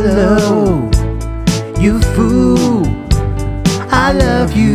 Hello, 0.00 0.88
you 1.80 2.00
fool. 2.14 2.86
I 3.90 4.12
love 4.12 4.52
you. 4.56 4.74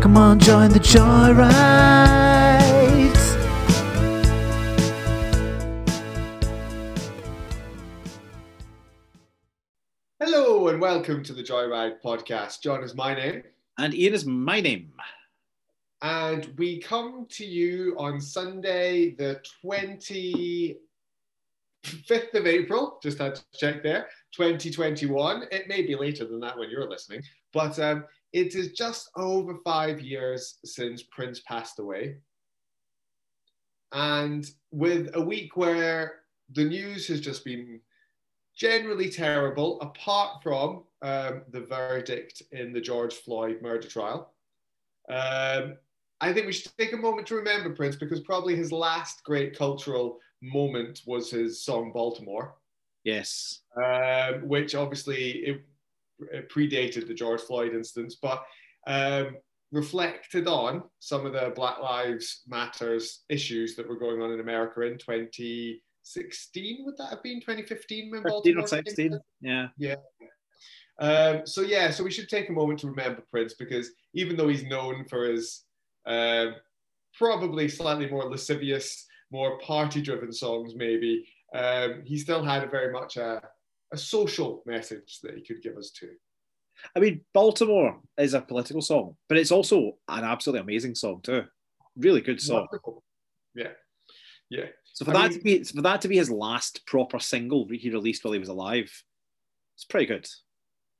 Come 0.00 0.16
on, 0.16 0.38
join 0.38 0.70
the 0.70 0.78
joyride. 0.78 1.98
Hello 10.20 10.68
and 10.68 10.80
welcome 10.80 11.22
to 11.24 11.32
the 11.32 11.42
Joyride 11.42 12.00
podcast. 12.02 12.60
John 12.62 12.82
is 12.82 12.94
my 12.94 13.14
name, 13.14 13.42
And 13.78 13.94
Ian 13.94 14.14
is 14.14 14.24
my 14.26 14.60
name. 14.60 14.92
and 16.02 16.52
we 16.56 16.78
come 16.78 17.26
to 17.30 17.44
you 17.44 17.94
on 17.98 18.20
Sunday, 18.20 19.10
the 19.16 19.40
25th 21.84 22.34
of 22.34 22.46
April. 22.46 22.98
Just 23.02 23.18
had 23.18 23.34
to 23.36 23.42
check 23.56 23.82
there, 23.82 24.06
2021. 24.34 25.44
It 25.50 25.68
may 25.68 25.82
be 25.82 25.96
later 25.96 26.24
than 26.24 26.40
that 26.40 26.58
when 26.58 26.70
you're 26.70 26.88
listening, 26.88 27.22
but 27.52 27.78
um, 27.78 28.04
it 28.32 28.54
is 28.54 28.72
just 28.72 29.10
over 29.16 29.56
five 29.64 30.00
years 30.00 30.58
since 30.64 31.02
Prince 31.04 31.40
passed 31.40 31.78
away. 31.78 32.16
And 33.92 34.48
with 34.70 35.10
a 35.14 35.20
week 35.20 35.56
where 35.56 36.20
the 36.54 36.64
news 36.64 37.06
has 37.08 37.20
just 37.20 37.44
been 37.44 37.80
generally 38.54 39.08
terrible, 39.08 39.80
apart 39.80 40.42
from 40.42 40.84
um, 41.02 41.42
the 41.50 41.60
verdict 41.60 42.42
in 42.52 42.72
the 42.72 42.80
George 42.80 43.14
Floyd 43.14 43.62
murder 43.62 43.86
trial. 43.86 44.32
Um, 45.08 45.76
I 46.20 46.32
think 46.32 46.46
we 46.46 46.52
should 46.52 46.76
take 46.76 46.92
a 46.92 46.96
moment 46.96 47.28
to 47.28 47.36
remember 47.36 47.70
Prince 47.70 47.96
because 47.96 48.20
probably 48.20 48.56
his 48.56 48.72
last 48.72 49.22
great 49.22 49.56
cultural 49.56 50.18
moment 50.42 51.02
was 51.06 51.30
his 51.30 51.62
song 51.62 51.92
Baltimore, 51.92 52.54
Yes. 53.04 53.60
um, 53.76 54.46
which 54.48 54.74
obviously 54.74 55.30
it, 55.46 55.64
it 56.32 56.48
predated 56.50 57.06
the 57.06 57.14
George 57.14 57.40
Floyd 57.40 57.74
instance, 57.74 58.16
but 58.20 58.44
um, 58.86 59.36
reflected 59.72 60.46
on 60.48 60.82
some 60.98 61.26
of 61.26 61.32
the 61.32 61.52
Black 61.54 61.78
Lives 61.80 62.42
Matters 62.48 63.24
issues 63.28 63.76
that 63.76 63.88
were 63.88 63.98
going 63.98 64.22
on 64.22 64.32
in 64.32 64.40
America 64.40 64.82
in 64.82 64.98
2016. 64.98 66.84
Would 66.84 66.96
that 66.98 67.10
have 67.10 67.22
been 67.22 67.40
2015 67.40 68.10
when 68.10 68.22
Baltimore? 68.22 68.64
or 68.64 68.66
16. 68.66 69.18
Yeah. 69.40 69.68
Yeah. 69.78 69.96
Um, 71.00 71.46
so 71.46 71.60
yeah, 71.62 71.90
so 71.90 72.02
we 72.02 72.10
should 72.10 72.28
take 72.28 72.48
a 72.48 72.52
moment 72.52 72.80
to 72.80 72.88
remember 72.88 73.22
Prince 73.30 73.54
because 73.54 73.90
even 74.14 74.36
though 74.36 74.48
he's 74.48 74.64
known 74.64 75.04
for 75.04 75.26
his 75.30 75.64
um 76.06 76.54
probably 77.16 77.68
slightly 77.68 78.08
more 78.08 78.24
lascivious, 78.28 79.06
more 79.30 79.58
party-driven 79.60 80.32
songs, 80.32 80.74
maybe 80.74 81.26
um, 81.54 82.02
he 82.04 82.18
still 82.18 82.42
had 82.42 82.64
a 82.64 82.66
very 82.66 82.92
much 82.92 83.16
a, 83.16 83.42
a 83.92 83.96
social 83.98 84.62
message 84.66 85.20
that 85.22 85.34
he 85.34 85.42
could 85.42 85.62
give 85.62 85.76
us 85.76 85.90
too. 85.90 86.10
I 86.94 87.00
mean, 87.00 87.22
Baltimore 87.34 88.00
is 88.18 88.34
a 88.34 88.40
political 88.40 88.80
song, 88.82 89.16
but 89.28 89.36
it's 89.38 89.50
also 89.50 89.98
an 90.08 90.24
absolutely 90.24 90.60
amazing 90.60 90.94
song 90.94 91.20
too. 91.22 91.44
Really 91.96 92.20
good 92.20 92.40
song. 92.40 92.68
Wonderful. 92.70 93.02
Yeah, 93.54 93.72
yeah. 94.48 94.66
So 94.92 95.04
for 95.04 95.10
I 95.10 95.14
that 95.14 95.30
mean- 95.30 95.38
to 95.38 95.44
be 95.44 95.64
for 95.64 95.82
that 95.82 96.00
to 96.02 96.08
be 96.08 96.16
his 96.16 96.30
last 96.30 96.86
proper 96.86 97.18
single 97.18 97.66
he 97.68 97.90
released 97.90 98.24
while 98.24 98.32
he 98.32 98.38
was 98.38 98.48
alive, 98.48 98.90
it's 99.74 99.84
pretty 99.84 100.06
good. 100.06 100.28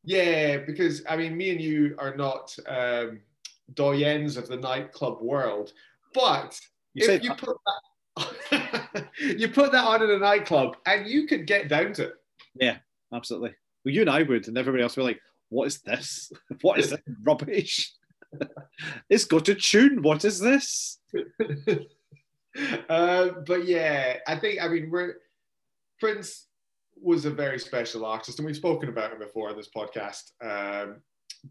Yeah, 0.05 0.59
because 0.59 1.03
I 1.09 1.17
mean, 1.17 1.37
me 1.37 1.51
and 1.51 1.61
you 1.61 1.95
are 1.99 2.17
not 2.17 2.57
um, 2.67 3.21
doyens 3.75 4.37
of 4.37 4.49
the 4.49 4.57
nightclub 4.57 5.21
world, 5.21 5.73
but 6.15 6.59
You 6.95 7.09
if 7.09 7.23
you 7.23 7.31
put 7.35 7.57
that, 7.67 7.81
you 9.21 9.49
put 9.49 9.73
that 9.73 9.85
on 9.85 10.03
in 10.03 10.11
a 10.11 10.19
nightclub, 10.19 10.77
and 10.87 11.07
you 11.07 11.27
could 11.27 11.47
get 11.47 11.69
down 11.69 11.93
to 11.95 12.05
it. 12.09 12.15
Yeah, 12.55 12.79
absolutely. 13.13 13.55
Well, 13.85 13.95
you 13.95 14.03
and 14.03 14.11
I 14.11 14.23
would, 14.23 14.49
and 14.49 14.59
everybody 14.59 14.83
else 14.83 14.97
were 14.97 15.03
like, 15.03 15.21
"What 15.49 15.67
is 15.67 15.81
this? 15.81 16.33
What 16.63 16.79
is 16.79 16.91
this 16.91 17.01
rubbish? 17.23 17.93
it's 19.11 19.25
got 19.25 19.49
a 19.49 19.55
tune. 19.55 20.03
What 20.03 20.25
is 20.25 20.41
this?" 20.41 20.99
uh, 22.89 23.29
but 23.47 23.67
yeah, 23.67 24.17
I 24.27 24.37
think 24.37 24.63
I 24.63 24.69
mean 24.69 24.91
we're 24.91 25.17
Prince 26.01 26.47
was 27.01 27.25
a 27.25 27.31
very 27.31 27.59
special 27.59 28.05
artist, 28.05 28.39
and 28.39 28.47
we've 28.47 28.57
spoken 28.57 28.89
about 28.89 29.13
him 29.13 29.19
before 29.19 29.51
on 29.51 29.57
this 29.57 29.71
podcast. 29.75 30.33
Um, 30.43 31.03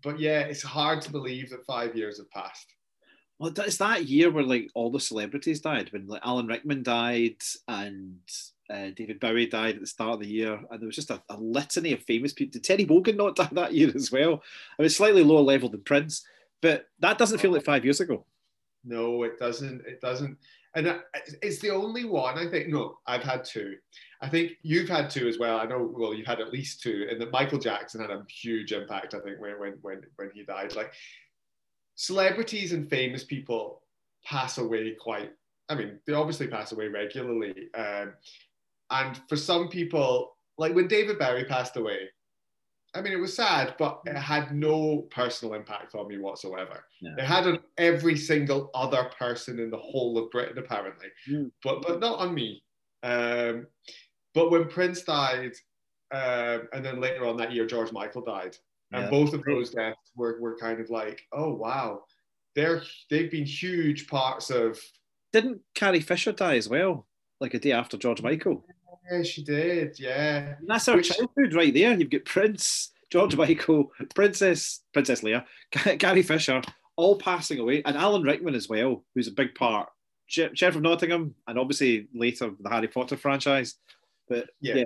but 0.04 0.20
yeah, 0.20 0.42
it's 0.42 0.64
hard 0.64 1.02
to 1.04 1.12
believe 1.12 1.50
that 1.50 1.66
five 1.66 1.96
years 1.96 2.18
have 2.18 2.30
passed. 2.32 2.74
Well, 3.40 3.54
it's 3.56 3.78
that 3.78 4.06
year 4.06 4.32
where 4.32 4.44
like 4.44 4.72
all 4.74 4.90
the 4.90 5.00
celebrities 5.00 5.62
died. 5.62 5.92
When 5.94 6.08
like 6.08 6.22
Alan 6.26 6.48
Rickman 6.48 6.82
died 6.84 7.38
and 7.68 8.20
uh, 8.70 8.90
David 8.96 9.20
Bowie 9.20 9.46
died 9.46 9.76
at 9.76 9.82
the 9.82 9.88
start 9.88 10.16
of 10.16 10.20
the 10.22 10.28
year, 10.28 10.60
and 10.70 10.82
there 10.82 10.88
was 10.88 10.96
just 10.96 11.12
a, 11.12 11.22
a 11.30 11.38
litany 11.38 11.94
of 11.94 12.02
famous 12.04 12.34
people. 12.34 12.54
Did 12.54 12.64
Terry 12.64 12.86
Wogan 12.86 13.18
not 13.18 13.36
die 13.36 13.50
that 13.52 13.74
year 13.74 13.92
as 13.94 14.12
well? 14.12 14.42
I 14.78 14.82
mean, 14.82 14.90
slightly 14.90 15.24
lower 15.24 15.42
level 15.42 15.70
than 15.70 15.82
Prince, 15.82 16.26
but 16.62 16.88
that 17.00 17.18
doesn't 17.18 17.40
feel 17.40 17.52
like 17.52 17.64
five 17.64 17.86
years 17.86 18.00
ago. 18.00 18.26
No, 18.84 19.24
it 19.24 19.38
doesn't. 19.38 19.86
It 19.86 20.02
doesn't. 20.02 20.38
And 20.76 21.00
it's 21.42 21.60
the 21.60 21.72
only 21.72 22.06
one 22.06 22.38
I 22.38 22.48
think. 22.50 22.70
No, 22.70 22.98
I've 23.08 23.24
had 23.24 23.44
two. 23.44 23.76
I 24.22 24.30
think 24.30 24.54
you've 24.62 24.90
had 24.90 25.10
two 25.10 25.28
as 25.28 25.40
well. 25.40 25.60
I 25.60 25.66
know. 25.66 25.92
Well, 25.96 26.14
you've 26.14 26.28
had 26.28 26.40
at 26.40 26.52
least 26.52 26.82
two, 26.82 27.08
and 27.10 27.20
that 27.22 27.32
Michael 27.32 27.60
Jackson 27.60 28.02
had 28.02 28.12
a 28.12 28.24
huge 28.30 28.72
impact. 28.74 29.14
I 29.14 29.20
think 29.20 29.40
when 29.40 29.60
when 29.60 29.74
when 29.82 30.02
when 30.18 30.32
he 30.34 30.44
died, 30.44 30.76
like 30.76 30.92
celebrities 31.98 32.72
and 32.72 32.90
famous 32.90 33.24
people 33.24 33.82
pass 34.24 34.58
away 34.60 34.96
quite. 35.00 35.32
I 35.68 35.76
mean, 35.76 36.00
they 36.08 36.14
obviously 36.14 36.48
pass 36.48 36.72
away 36.72 36.88
regularly, 36.88 37.54
um, 37.78 38.14
and 38.90 39.20
for 39.28 39.36
some 39.36 39.68
people, 39.68 40.38
like 40.58 40.74
when 40.74 40.88
David 40.88 41.20
Bowie 41.20 41.44
passed 41.44 41.76
away, 41.76 42.08
I 42.94 43.02
mean, 43.02 43.12
it 43.12 43.18
was 43.20 43.36
sad, 43.36 43.76
but 43.78 44.00
it 44.06 44.16
had 44.16 44.56
no 44.56 45.08
personal 45.12 45.56
impact 45.56 45.94
on 45.94 46.08
me 46.08 46.18
whatsoever. 46.20 46.86
Yeah. 47.02 47.16
It 47.18 47.26
had 47.26 47.46
on 47.46 47.60
every 47.78 48.16
single 48.16 48.72
other 48.74 49.12
person 49.20 49.60
in 49.60 49.70
the 49.70 49.78
whole 49.78 50.18
of 50.18 50.32
Britain, 50.32 50.58
apparently, 50.58 51.08
Mm. 51.30 51.52
but 51.64 51.82
but 51.82 52.00
not 52.00 52.20
on 52.20 52.34
me. 52.34 52.64
Um, 53.04 53.68
but 54.34 54.52
when 54.52 54.70
Prince 54.70 55.02
died, 55.04 55.54
um, 56.12 56.70
and 56.74 56.86
then 56.86 57.02
later 57.02 57.26
on 57.26 57.36
that 57.38 57.52
year, 57.52 57.66
George 57.66 57.92
Michael 57.92 58.22
died, 58.22 58.56
and 58.92 59.04
Yeah. 59.04 59.10
both 59.10 59.34
of 59.34 59.44
those 59.44 59.72
deaths 59.72 60.12
were, 60.16 60.40
were 60.40 60.58
kind 60.58 60.80
of 60.80 60.90
like, 60.90 61.22
oh 61.34 61.54
wow, 61.54 62.02
they're 62.56 62.82
they've 63.10 63.32
been 63.32 63.46
huge 63.46 64.08
parts 64.08 64.50
of. 64.50 64.80
Didn't 65.34 65.62
Carrie 65.76 66.00
Fisher 66.00 66.32
die 66.32 66.56
as 66.58 66.70
well? 66.70 67.08
Like 67.40 67.54
a 67.54 67.60
day 67.60 67.72
after 67.74 67.98
George 67.98 68.22
Michael. 68.22 68.66
Yeah, 69.12 69.24
she 69.24 69.44
did. 69.44 70.00
Yeah, 70.00 70.56
And 70.60 70.68
that's 70.68 70.88
our 70.88 70.98
Which- 70.98 71.10
childhood 71.10 71.54
right 71.54 71.74
there. 71.74 71.94
You've 71.98 72.10
got 72.10 72.26
Prince, 72.26 72.92
George 73.12 73.36
Michael, 73.36 73.92
Princess, 74.16 74.82
Princess 74.94 75.22
Leia, 75.22 75.46
Carrie 75.72 76.24
Fisher, 76.24 76.62
all 76.96 77.18
passing 77.18 77.60
away, 77.60 77.84
and 77.86 77.96
Alan 77.96 78.24
Rickman 78.24 78.56
as 78.56 78.68
well, 78.68 79.06
who's 79.16 79.28
a 79.28 79.32
big 79.32 79.54
part. 79.56 79.88
Sheriff 80.28 80.76
of 80.76 80.82
Nottingham, 80.82 81.36
and 81.48 81.58
obviously 81.60 82.08
later 82.14 82.52
the 82.60 82.70
Harry 82.70 82.88
Potter 82.90 83.16
franchise. 83.16 83.76
But 84.28 84.50
Yeah. 84.60 84.76
yeah. 84.76 84.84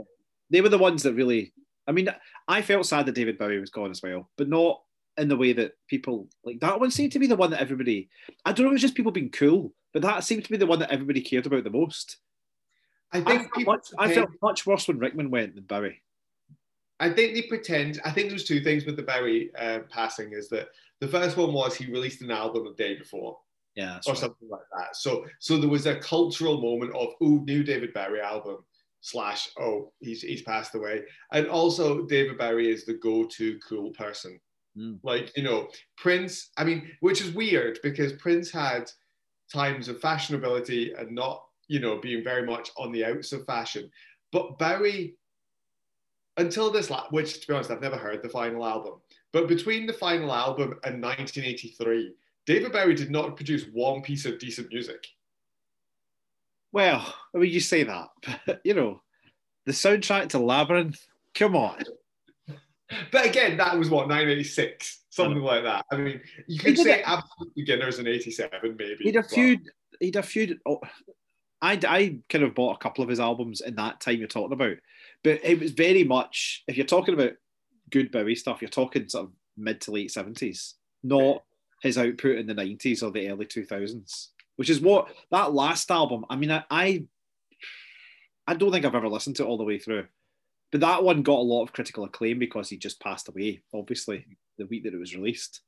they 0.52 0.62
were 0.62 0.70
the 0.70 0.78
ones 0.78 1.02
that 1.04 1.14
really. 1.14 1.54
I 1.88 1.92
mean, 1.92 2.10
I 2.48 2.62
felt 2.62 2.86
sad 2.86 3.06
that 3.06 3.16
David 3.16 3.38
Bowie 3.38 3.60
was 3.60 3.70
gone 3.70 3.92
as 3.92 4.02
well, 4.02 4.30
but 4.38 4.50
not 4.50 4.82
in 5.18 5.28
the 5.28 5.38
way 5.38 5.52
that 5.54 5.74
people 5.88 6.30
like 6.44 6.60
that 6.62 6.80
one 6.80 6.90
seemed 6.92 7.12
to 7.12 7.20
be 7.20 7.28
the 7.28 7.36
one 7.36 7.52
that 7.52 7.62
everybody. 7.62 8.10
I 8.46 8.54
don't 8.54 8.66
know 8.66 8.72
it 8.72 8.74
was 8.74 8.82
just 8.82 8.96
people 8.96 9.12
being 9.12 9.32
cool, 9.32 9.74
but 9.94 10.02
that 10.04 10.24
seemed 10.24 10.46
to 10.46 10.52
be 10.52 10.58
the 10.58 10.66
one 10.66 10.80
that 10.80 10.92
everybody 10.92 11.22
cared 11.22 11.46
about 11.46 11.64
the 11.64 11.70
most. 11.70 12.18
I 13.12 13.18
I 13.18 13.22
think 13.22 13.42
felt, 13.42 13.54
people 13.54 13.74
much, 13.74 13.88
I 13.98 14.14
felt 14.14 14.30
much 14.42 14.66
worse 14.66 14.88
when 14.88 15.00
Rickman 15.00 15.32
went 15.32 15.56
than 15.56 15.66
Bowie. 15.66 16.02
I 17.00 17.10
think 17.10 17.34
they 17.34 17.42
pretend. 17.42 18.00
I 18.06 18.12
think 18.12 18.30
there's 18.30 18.46
two 18.46 18.62
things 18.62 18.86
with 18.86 18.96
the 18.96 19.04
Bowie 19.04 19.52
uh, 19.58 19.80
passing 19.90 20.34
is 20.34 20.50
that 20.50 20.70
the 21.00 21.08
first 21.08 21.36
one 21.36 21.52
was 21.52 21.76
he 21.76 21.92
released 21.92 22.22
an 22.22 22.32
album 22.32 22.64
the 22.64 22.84
day 22.84 22.96
before 22.96 23.40
Yeah, 23.76 24.00
or 24.06 24.14
right. 24.14 24.18
something 24.18 24.48
like 24.50 24.62
that. 24.78 24.96
So 24.96 25.26
so 25.40 25.58
there 25.58 25.70
was 25.70 25.88
a 25.88 26.00
cultural 26.00 26.62
moment 26.62 26.94
of 26.96 27.10
oh 27.22 27.44
new 27.46 27.64
David 27.64 27.94
Bowie 27.94 28.22
album 28.22 28.64
slash 29.02 29.50
oh 29.60 29.92
he's 30.00 30.22
he's 30.22 30.44
passed 30.44 30.76
away 30.76 31.02
and 31.34 31.48
also 31.48 32.06
David 32.06 32.38
Bowie 32.38 32.72
is 32.72 32.86
the 32.86 32.94
go-to 32.94 33.60
cool 33.68 33.92
person. 33.92 34.40
Mm. 34.78 35.00
Like 35.04 35.36
you 35.36 35.44
know 35.44 35.68
Prince. 35.98 36.52
I 36.58 36.64
mean, 36.64 36.90
which 37.02 37.22
is 37.22 37.32
weird 37.34 37.80
because 37.84 38.14
Prince 38.14 38.52
had 38.52 38.90
times 39.52 39.90
of 39.90 40.00
fashionability 40.00 41.00
and 41.00 41.14
not 41.14 41.44
you 41.68 41.80
know 41.80 41.98
being 41.98 42.24
very 42.24 42.46
much 42.46 42.70
on 42.78 42.92
the 42.92 43.04
outs 43.04 43.34
of 43.34 43.46
fashion, 43.46 43.90
but 44.32 44.58
Bowie 44.58 45.16
until 46.38 46.72
this, 46.72 46.90
la- 46.90 47.08
which 47.10 47.42
to 47.42 47.48
be 47.48 47.54
honest, 47.54 47.72
I've 47.72 47.82
never 47.82 47.98
heard 47.98 48.24
the 48.24 48.30
final 48.30 48.66
album. 48.66 49.02
But 49.34 49.48
between 49.48 49.86
the 49.86 49.94
final 49.94 50.34
album 50.34 50.80
and 50.84 51.02
1983, 51.02 52.14
David 52.46 52.72
Bowie 52.72 52.96
did 52.96 53.12
not 53.12 53.36
produce 53.36 53.66
one 53.74 54.02
piece 54.02 54.26
of 54.26 54.40
decent 54.40 54.70
music. 54.72 55.06
Well, 56.72 57.14
I 57.36 57.38
mean, 57.38 57.52
you 57.52 57.60
say 57.60 57.84
that, 57.84 58.08
but 58.46 58.62
you 58.64 58.74
know, 58.74 59.02
the 59.66 59.72
soundtrack 59.72 60.30
to 60.30 60.40
Labyrinth. 60.40 61.06
Come 61.34 61.56
on, 61.56 61.78
But 63.12 63.26
again, 63.26 63.56
that 63.58 63.78
was 63.78 63.90
what 63.90 64.08
1986, 64.10 65.04
something 65.10 65.42
like 65.42 65.64
that. 65.64 65.86
I 65.92 65.96
mean, 65.98 66.22
you 66.48 66.60
could 66.60 66.78
say 66.78 67.00
it- 67.00 67.08
absolute 67.08 67.56
beginners 67.56 68.00
in 68.00 68.08
'87, 68.08 68.76
maybe. 68.78 69.04
he'd 69.04 69.16
a 69.16 69.24
few. 69.24 69.60
He'd 70.00 70.16
a 70.18 70.24
few. 70.24 70.58
Oh, 70.66 70.80
I, 71.62 71.80
I 71.88 72.18
kind 72.28 72.44
of 72.44 72.56
bought 72.56 72.76
a 72.76 72.80
couple 72.80 73.04
of 73.04 73.10
his 73.10 73.20
albums 73.20 73.62
in 73.62 73.76
that 73.76 74.02
time 74.02 74.18
you're 74.18 74.28
talking 74.28 74.54
about, 74.54 74.78
but 75.24 75.40
it 75.44 75.60
was 75.60 75.72
very 75.72 76.04
much 76.04 76.64
if 76.68 76.76
you're 76.76 76.86
talking 76.86 77.14
about 77.14 77.34
good 77.92 78.12
Bowie 78.12 78.36
stuff, 78.36 78.62
you're 78.62 78.70
talking 78.70 79.08
sort 79.08 79.26
of 79.26 79.32
mid 79.58 79.80
to 79.82 79.92
late 79.92 80.12
seventies, 80.12 80.74
not 81.04 81.44
his 81.82 81.98
output 81.98 82.38
in 82.40 82.48
the 82.48 82.54
nineties 82.54 83.04
or 83.04 83.12
the 83.12 83.30
early 83.30 83.46
two 83.46 83.64
thousands, 83.64 84.32
which 84.62 84.70
is 84.70 84.80
what 84.80 85.08
that 85.32 85.54
last 85.54 85.90
album. 85.90 86.24
I 86.30 86.36
mean, 86.36 86.52
I, 86.52 86.64
I 86.70 87.04
I 88.46 88.54
don't 88.54 88.72
think 88.72 88.86
I've 88.86 88.94
ever 88.94 89.10
listened 89.10 89.38
to 89.38 89.44
it 89.44 89.48
all 89.48 89.58
the 89.58 89.64
way 89.64 89.80
through, 89.80 90.06
but 90.72 90.82
that 90.82 91.04
one 91.04 91.24
got 91.24 91.40
a 91.40 91.42
lot 91.42 91.64
of 91.64 91.74
critical 91.74 92.04
acclaim 92.04 92.38
because 92.38 92.70
he 92.70 92.78
just 92.78 93.02
passed 93.02 93.28
away, 93.28 93.64
obviously 93.74 94.24
the 94.60 94.68
week 94.68 94.84
that 94.84 94.94
it 94.94 95.00
was 95.00 95.16
released. 95.16 95.62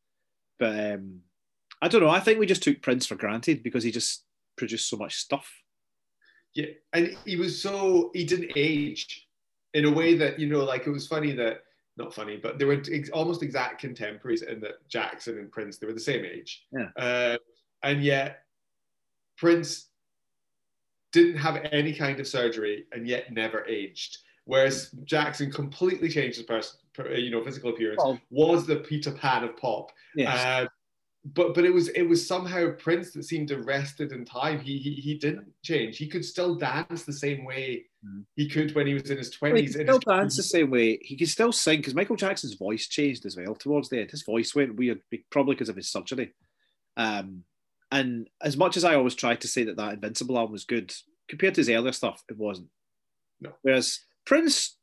But 0.60 0.94
um, 0.94 1.22
I 1.82 1.88
don't 1.88 2.02
know. 2.02 2.10
I 2.10 2.20
think 2.20 2.38
we 2.38 2.46
just 2.46 2.62
took 2.62 2.84
Prince 2.84 3.08
for 3.08 3.16
granted 3.16 3.64
because 3.64 3.84
he 3.84 3.90
just 3.90 4.26
produced 4.58 4.88
so 4.88 4.98
much 4.98 5.16
stuff. 5.16 5.52
Yeah, 6.54 6.68
and 6.94 7.18
he 7.26 7.36
was 7.36 7.60
so 7.60 8.12
he 8.14 8.26
didn't 8.26 8.52
age 8.56 9.28
in 9.74 9.86
a 9.86 9.92
way 9.92 10.16
that 10.18 10.40
you 10.40 10.46
know, 10.46 10.64
like 10.64 10.86
it 10.86 10.92
was 10.92 11.08
funny 11.08 11.32
that 11.32 11.62
not 11.98 12.14
funny, 12.14 12.38
but 12.38 12.60
they 12.60 12.66
were 12.66 12.80
ex- 12.92 13.10
almost 13.10 13.42
exact 13.42 13.82
contemporaries 13.82 14.44
in 14.44 14.60
that 14.62 14.88
Jackson 14.88 15.40
and 15.40 15.52
Prince 15.52 15.80
they 15.80 15.88
were 15.88 15.94
the 15.94 16.00
same 16.00 16.24
age, 16.24 16.68
Yeah. 16.72 16.90
uh, 16.96 17.38
and 17.82 18.04
yet 18.04 18.43
Prince 19.38 19.88
didn't 21.12 21.38
have 21.38 21.58
any 21.72 21.94
kind 21.94 22.20
of 22.20 22.28
surgery 22.28 22.86
and 22.92 23.08
yet 23.08 23.32
never 23.32 23.66
aged. 23.68 24.18
Whereas 24.46 24.92
Jackson 25.06 25.52
completely 25.52 26.10
changed 26.10 26.38
his 26.38 26.46
person, 26.46 26.80
you 27.16 27.30
know, 27.32 27.44
physical 27.44 27.70
appearance. 27.70 28.02
Well- 28.04 28.20
was 28.30 28.66
the 28.68 28.78
Peter 28.78 29.12
Pan 29.12 29.44
of 29.44 29.56
pop. 29.58 29.92
Yes. 30.16 30.38
Uh, 30.66 30.68
but 31.34 31.54
but 31.56 31.64
it 31.64 31.74
was 31.74 31.88
it 31.90 32.02
was 32.04 32.28
somehow 32.28 32.72
Prince 32.72 33.12
that 33.12 33.24
seemed 33.24 33.50
arrested 33.50 34.12
in 34.12 34.26
time. 34.26 34.60
He 34.60 34.78
he, 34.78 34.92
he 34.96 35.14
didn't 35.18 35.48
change. 35.64 35.98
He 35.98 36.08
could 36.10 36.26
still 36.26 36.56
dance 36.56 37.04
the 37.04 37.14
same 37.14 37.46
way 37.46 37.86
Mm. 38.06 38.26
he 38.36 38.50
could 38.50 38.76
when 38.76 38.86
he 38.86 38.94
was 38.96 39.10
in 39.10 39.18
his 39.18 39.30
Well, 39.42 39.56
he 39.56 39.62
twenties. 39.62 39.76
still 39.80 40.00
dance 40.00 40.36
the 40.36 40.44
same 40.44 40.70
way. 40.70 41.00
He 41.02 41.16
could 41.16 41.30
still 41.30 41.54
sing 41.54 41.80
because 41.80 41.96
Michael 41.96 42.18
Jackson's 42.18 42.56
voice 42.56 42.90
changed 42.90 43.26
as 43.26 43.38
well 43.38 43.56
towards 43.56 43.88
the 43.88 44.02
end. 44.02 44.12
His 44.12 44.24
voice 44.24 44.54
went 44.54 44.76
weird, 44.76 45.00
probably 45.30 45.56
because 45.56 45.70
of 45.70 45.78
his 45.78 45.90
surgery. 45.90 46.34
Um, 46.98 47.46
and 47.94 48.30
as 48.42 48.58
much 48.58 48.76
as 48.76 48.84
I 48.84 48.96
always 48.96 49.16
tried 49.16 49.42
to 49.42 49.48
say 49.48 49.64
that 49.64 49.78
that 49.78 49.94
Invincible 49.94 50.38
album 50.38 50.52
was 50.54 50.66
good, 50.66 50.94
compared 51.30 51.56
to 51.56 51.62
his 51.62 51.70
earlier 51.70 51.94
stuff, 51.94 52.24
it 52.30 52.38
wasn't. 52.38 52.70
No. 53.40 53.52
Whereas 53.62 54.00
Prince 54.26 54.78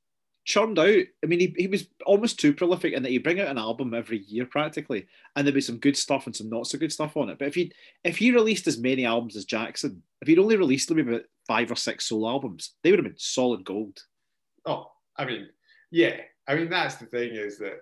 churned 0.45 0.79
out. 0.79 1.05
I 1.23 1.27
mean, 1.27 1.41
he, 1.41 1.55
he 1.57 1.67
was 1.67 1.87
almost 2.07 2.41
too 2.41 2.53
prolific 2.53 2.93
in 2.95 3.03
that 3.03 3.11
he'd 3.11 3.23
bring 3.23 3.41
out 3.41 3.49
an 3.49 3.59
album 3.59 3.95
every 3.95 4.19
year 4.19 4.47
practically, 4.47 5.07
and 5.35 5.47
there'd 5.47 5.55
be 5.55 5.61
some 5.61 5.79
good 5.79 5.97
stuff 5.97 6.27
and 6.27 6.35
some 6.35 6.49
not 6.49 6.67
so 6.67 6.79
good 6.79 6.93
stuff 6.93 7.17
on 7.17 7.29
it. 7.31 7.39
But 7.39 7.49
if 7.49 7.55
he 7.55 7.73
if 8.05 8.17
he 8.19 8.31
released 8.33 8.67
as 8.67 8.79
many 8.79 9.05
albums 9.05 9.37
as 9.37 9.45
Jackson, 9.45 10.03
if 10.23 10.29
he'd 10.29 10.39
only 10.39 10.57
released 10.57 10.91
maybe 10.91 11.11
about 11.11 11.25
five 11.47 11.71
or 11.71 11.77
six 11.77 12.09
solo 12.09 12.29
albums, 12.29 12.75
they 12.83 12.91
would 12.91 12.99
have 12.99 13.07
been 13.07 13.19
solid 13.19 13.65
gold. 13.65 13.99
Oh, 14.67 14.91
I 15.17 15.25
mean, 15.25 15.49
yeah. 15.91 16.17
I 16.47 16.55
mean, 16.55 16.69
that's 16.69 16.97
the 16.97 17.07
thing 17.07 17.31
is 17.35 17.59
that, 17.59 17.81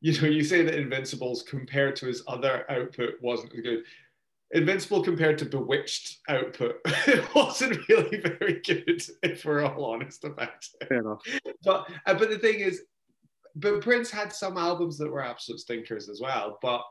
you 0.00 0.20
know, 0.20 0.28
you 0.28 0.44
say 0.44 0.62
that 0.62 0.78
Invincibles 0.78 1.42
compared 1.42 1.96
to 1.96 2.06
his 2.06 2.22
other 2.28 2.64
output 2.70 3.14
wasn't 3.20 3.52
as 3.54 3.60
good. 3.60 3.82
Invincible 4.52 5.02
compared 5.02 5.38
to 5.38 5.44
Bewitched 5.44 6.18
output 6.28 6.76
it 6.84 7.24
wasn't 7.34 7.88
really 7.88 8.20
very 8.20 8.60
good, 8.64 9.02
if 9.22 9.44
we're 9.44 9.64
all 9.64 9.84
honest 9.84 10.24
about 10.24 10.64
it. 10.80 10.88
Fair 10.88 11.00
enough. 11.00 11.22
But 11.64 11.90
uh, 12.06 12.14
but 12.14 12.30
the 12.30 12.38
thing 12.38 12.60
is, 12.60 12.82
but 13.56 13.80
Prince 13.80 14.10
had 14.10 14.32
some 14.32 14.56
albums 14.56 14.98
that 14.98 15.10
were 15.10 15.24
absolute 15.24 15.60
stinkers 15.60 16.08
as 16.08 16.20
well. 16.20 16.58
But 16.62 16.82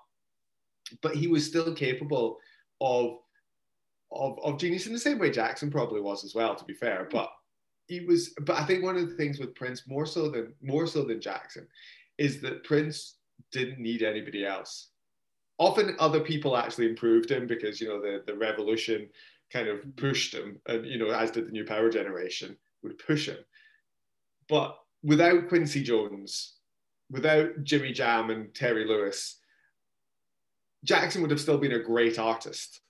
but 1.01 1.15
he 1.15 1.27
was 1.27 1.45
still 1.45 1.73
capable 1.73 2.37
of 2.81 3.19
of 4.11 4.37
of 4.43 4.59
genius 4.59 4.87
in 4.87 4.93
the 4.93 4.99
same 4.99 5.17
way 5.17 5.31
Jackson 5.31 5.71
probably 5.71 6.01
was 6.01 6.25
as 6.25 6.35
well. 6.35 6.55
To 6.55 6.65
be 6.65 6.73
fair, 6.73 7.07
but 7.09 7.29
he 7.87 8.01
was. 8.01 8.33
But 8.41 8.57
I 8.57 8.65
think 8.65 8.83
one 8.83 8.97
of 8.97 9.09
the 9.09 9.15
things 9.15 9.39
with 9.39 9.55
Prince 9.55 9.83
more 9.87 10.05
so 10.05 10.29
than 10.29 10.53
more 10.61 10.87
so 10.87 11.03
than 11.03 11.21
Jackson 11.21 11.67
is 12.17 12.41
that 12.41 12.65
Prince 12.65 13.15
didn't 13.51 13.79
need 13.79 14.03
anybody 14.03 14.45
else. 14.45 14.89
Often 15.57 15.95
other 15.99 16.19
people 16.19 16.57
actually 16.57 16.89
improved 16.89 17.31
him 17.31 17.47
because 17.47 17.79
you 17.79 17.87
know 17.87 18.01
the 18.01 18.23
the 18.25 18.35
revolution 18.37 19.09
kind 19.51 19.67
of 19.67 19.79
pushed 19.95 20.33
him, 20.33 20.59
and 20.67 20.85
you 20.85 20.97
know 20.97 21.09
as 21.11 21.31
did 21.31 21.47
the 21.47 21.51
new 21.51 21.65
power 21.65 21.89
generation 21.89 22.57
would 22.83 22.97
push 22.97 23.27
him. 23.29 23.37
But 24.49 24.77
without 25.03 25.47
Quincy 25.47 25.81
Jones, 25.81 26.55
without 27.09 27.63
Jimmy 27.63 27.93
Jam 27.93 28.29
and 28.31 28.53
Terry 28.53 28.85
Lewis, 28.85 29.39
Jackson 30.83 31.21
would 31.21 31.31
have 31.31 31.39
still 31.41 31.57
been 31.57 31.73
a 31.73 31.79
great 31.79 32.19
artist, 32.19 32.81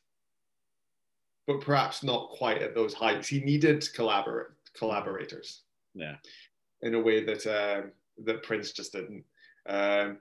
but 1.48 1.62
perhaps 1.62 2.04
not 2.04 2.30
quite 2.32 2.62
at 2.62 2.74
those 2.76 2.94
heights. 2.94 3.28
He 3.28 3.40
needed 3.42 3.88
collaborate 3.94 4.48
collaborators 4.78 5.62
Yeah. 5.94 6.16
in 6.82 6.96
a 6.96 7.00
way 7.00 7.24
that 7.24 7.46
um, 7.48 7.92
that 8.26 8.44
Prince 8.44 8.72
just 8.72 8.92
didn't. 8.92 9.24
Um, 9.68 10.18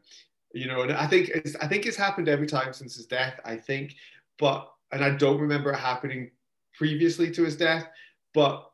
you 0.54 0.68
know, 0.68 0.82
and 0.82 0.92
I 0.92 1.06
think 1.06 1.30
it's, 1.30 1.56
I 1.56 1.66
think 1.66 1.84
it's 1.84 1.96
happened 1.96 2.28
every 2.28 2.46
time 2.46 2.72
since 2.72 2.94
his 2.94 3.06
death. 3.06 3.40
I 3.44 3.56
think, 3.56 3.96
but 4.38 4.70
and 4.92 5.04
I 5.04 5.10
don't 5.10 5.40
remember 5.40 5.72
it 5.72 5.78
happening 5.78 6.30
previously 6.74 7.30
to 7.32 7.42
his 7.42 7.56
death, 7.56 7.88
but 8.32 8.64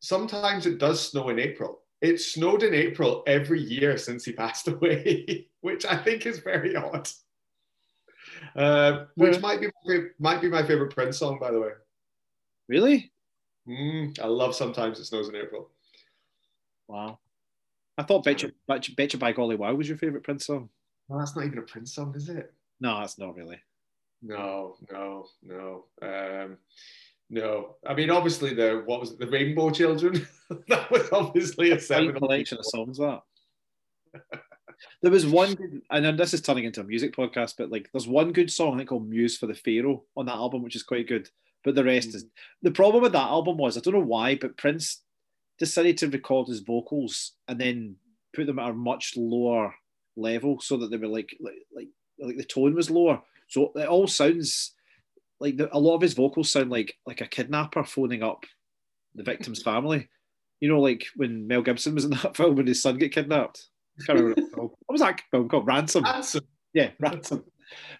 sometimes 0.00 0.66
it 0.66 0.78
does 0.78 1.10
snow 1.10 1.28
in 1.28 1.38
April. 1.38 1.80
It 2.02 2.20
snowed 2.20 2.64
in 2.64 2.74
April 2.74 3.22
every 3.26 3.60
year 3.60 3.96
since 3.96 4.24
he 4.24 4.32
passed 4.42 4.66
away, 4.66 5.48
which 5.60 5.86
I 5.86 5.96
think 5.96 6.26
is 6.26 6.40
very 6.40 6.74
odd. 6.74 7.08
Uh, 8.56 9.04
which 9.14 9.40
might 9.40 9.60
be 9.60 9.68
my 9.84 9.98
might 10.18 10.40
be 10.40 10.48
my 10.48 10.66
favorite 10.66 10.92
Prince 10.92 11.18
song, 11.18 11.38
by 11.40 11.52
the 11.52 11.60
way. 11.60 11.70
Really? 12.68 13.12
Mm, 13.68 14.18
I 14.20 14.26
love 14.26 14.56
"Sometimes 14.56 14.98
It 14.98 15.04
Snows 15.04 15.28
in 15.28 15.36
April." 15.36 15.70
Wow. 16.88 17.20
I 17.98 18.02
thought 18.02 18.24
Betcha, 18.24 18.52
Betcha, 18.68 18.92
Betcha 18.94 19.18
by 19.18 19.32
Golly 19.32 19.56
Wow 19.56 19.74
was 19.74 19.88
your 19.88 19.96
favourite 19.96 20.24
Prince 20.24 20.46
song. 20.46 20.68
Well, 21.08 21.18
that's 21.18 21.36
not 21.36 21.44
even 21.44 21.58
a 21.58 21.62
Prince 21.62 21.94
song, 21.94 22.14
is 22.16 22.28
it? 22.28 22.52
No, 22.80 23.00
that's 23.00 23.18
not 23.18 23.36
really. 23.36 23.60
No, 24.22 24.76
no, 24.90 25.26
no, 25.42 25.84
um, 26.02 26.56
no. 27.30 27.76
I 27.86 27.94
mean, 27.94 28.10
obviously 28.10 28.54
the 28.54 28.82
what 28.84 29.00
was 29.00 29.12
it, 29.12 29.18
the 29.18 29.28
Rainbow 29.28 29.70
Children? 29.70 30.26
that 30.68 30.90
was 30.90 31.08
obviously 31.12 31.70
a 31.70 31.80
Seven 31.80 32.14
collection 32.14 32.58
of 32.58 32.64
songs 32.64 32.98
that. 32.98 33.20
there 35.02 35.12
was 35.12 35.26
one 35.26 35.54
good, 35.54 35.82
I 35.90 36.00
know 36.00 36.12
this 36.12 36.34
is 36.34 36.40
turning 36.40 36.64
into 36.64 36.80
a 36.80 36.84
music 36.84 37.14
podcast, 37.14 37.54
but 37.58 37.70
like 37.70 37.88
there's 37.92 38.08
one 38.08 38.32
good 38.32 38.50
song 38.50 38.74
I 38.74 38.76
think 38.78 38.88
called 38.88 39.08
Muse 39.08 39.36
for 39.36 39.46
the 39.46 39.54
Pharaoh 39.54 40.04
on 40.16 40.26
that 40.26 40.34
album, 40.34 40.62
which 40.62 40.76
is 40.76 40.82
quite 40.82 41.08
good. 41.08 41.28
But 41.62 41.74
the 41.74 41.84
rest 41.84 42.14
is 42.14 42.26
the 42.62 42.70
problem 42.70 43.02
with 43.02 43.12
that 43.12 43.28
album 43.28 43.58
was 43.58 43.76
I 43.76 43.80
don't 43.80 43.94
know 43.94 44.00
why, 44.00 44.36
but 44.36 44.56
Prince 44.56 45.02
decided 45.58 45.98
to 45.98 46.08
record 46.08 46.48
his 46.48 46.60
vocals 46.60 47.32
and 47.48 47.60
then 47.60 47.96
put 48.34 48.46
them 48.46 48.58
at 48.58 48.70
a 48.70 48.74
much 48.74 49.14
lower 49.16 49.74
level 50.16 50.60
so 50.60 50.76
that 50.78 50.90
they 50.90 50.96
were 50.96 51.06
like 51.06 51.36
like 51.40 51.54
like, 51.74 51.88
like 52.18 52.36
the 52.36 52.44
tone 52.44 52.74
was 52.74 52.90
lower. 52.90 53.22
So 53.48 53.72
it 53.76 53.86
all 53.88 54.06
sounds 54.06 54.72
like 55.38 55.56
the, 55.56 55.74
a 55.74 55.78
lot 55.78 55.96
of 55.96 56.02
his 56.02 56.14
vocals 56.14 56.50
sound 56.50 56.70
like 56.70 56.94
like 57.06 57.20
a 57.20 57.26
kidnapper 57.26 57.84
phoning 57.84 58.22
up 58.22 58.44
the 59.14 59.22
victim's 59.22 59.62
family. 59.62 60.08
You 60.60 60.68
know, 60.68 60.80
like 60.80 61.04
when 61.16 61.46
Mel 61.46 61.62
Gibson 61.62 61.94
was 61.94 62.04
in 62.04 62.10
that 62.12 62.36
film 62.36 62.56
when 62.56 62.66
his 62.66 62.82
son 62.82 62.98
get 62.98 63.12
kidnapped. 63.12 63.68
I 64.00 64.04
can't 64.04 64.18
remember 64.18 64.42
what, 64.54 64.70
what 64.70 64.92
was 64.92 65.00
that 65.00 65.20
film 65.30 65.48
called? 65.48 65.66
Ransom. 65.66 66.04
Handsome. 66.04 66.46
Yeah, 66.74 66.90
ransom. 67.00 67.44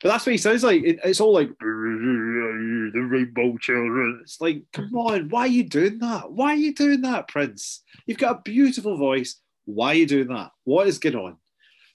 But 0.02 0.10
that's 0.10 0.26
what 0.26 0.32
he 0.32 0.38
sounds 0.38 0.62
like. 0.62 0.82
It- 0.84 1.00
it's 1.04 1.20
all 1.20 1.32
like 1.32 1.48
the 1.58 3.08
rainbow 3.10 3.56
children. 3.58 4.20
It's 4.22 4.40
like, 4.40 4.62
come 4.72 4.94
on, 4.94 5.28
why 5.28 5.40
are 5.40 5.46
you 5.46 5.64
doing 5.64 5.98
that? 5.98 6.30
Why 6.30 6.52
are 6.52 6.56
you 6.56 6.74
doing 6.74 7.00
that, 7.02 7.28
Prince? 7.28 7.82
You've 8.06 8.18
got 8.18 8.36
a 8.38 8.42
beautiful 8.42 8.96
voice. 8.96 9.40
Why 9.64 9.88
are 9.88 9.94
you 9.94 10.06
doing 10.06 10.28
that? 10.28 10.50
What 10.64 10.86
is 10.86 10.98
going 10.98 11.16
on? 11.16 11.36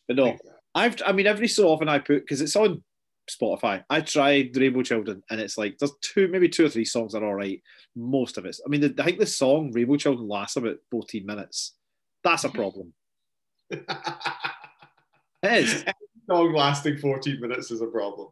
But 0.08 0.18
no, 0.18 0.38
I've 0.76 1.02
I 1.06 1.12
mean 1.12 1.28
every 1.28 1.48
so 1.48 1.70
often 1.70 1.90
I 1.90 2.00
put 2.00 2.22
because 2.22 2.42
it's 2.42 2.56
on 2.56 2.84
Spotify. 3.30 3.84
I 3.90 4.02
tried 4.02 4.56
Rainbow 4.58 4.84
Children 4.84 5.24
and 5.30 5.40
it's 5.40 5.58
like 5.58 5.78
there's 5.78 5.94
two, 6.02 6.28
maybe 6.28 6.50
two 6.50 6.66
or 6.66 6.70
three 6.70 6.86
songs 6.86 7.14
that 7.14 7.24
are 7.24 7.28
all 7.28 7.36
right. 7.36 7.62
Most 7.96 8.38
of 8.38 8.46
it. 8.46 8.58
I 8.66 8.70
mean, 8.70 8.82
the, 8.82 8.96
I 9.00 9.06
think 9.06 9.20
the 9.20 9.26
song 9.26 9.72
Rainbow 9.72 9.98
Children 9.98 10.28
lasts 10.28 10.58
about 10.58 10.78
14 10.90 11.26
minutes. 11.26 11.76
That's 12.24 12.44
a 12.44 12.50
problem. 12.62 12.94
It 15.44 15.64
is. 15.64 15.86
Song 16.30 16.54
lasting 16.54 16.98
14 16.98 17.42
minutes 17.42 17.72
is 17.72 17.82
a 17.82 17.88
problem. 17.88 18.30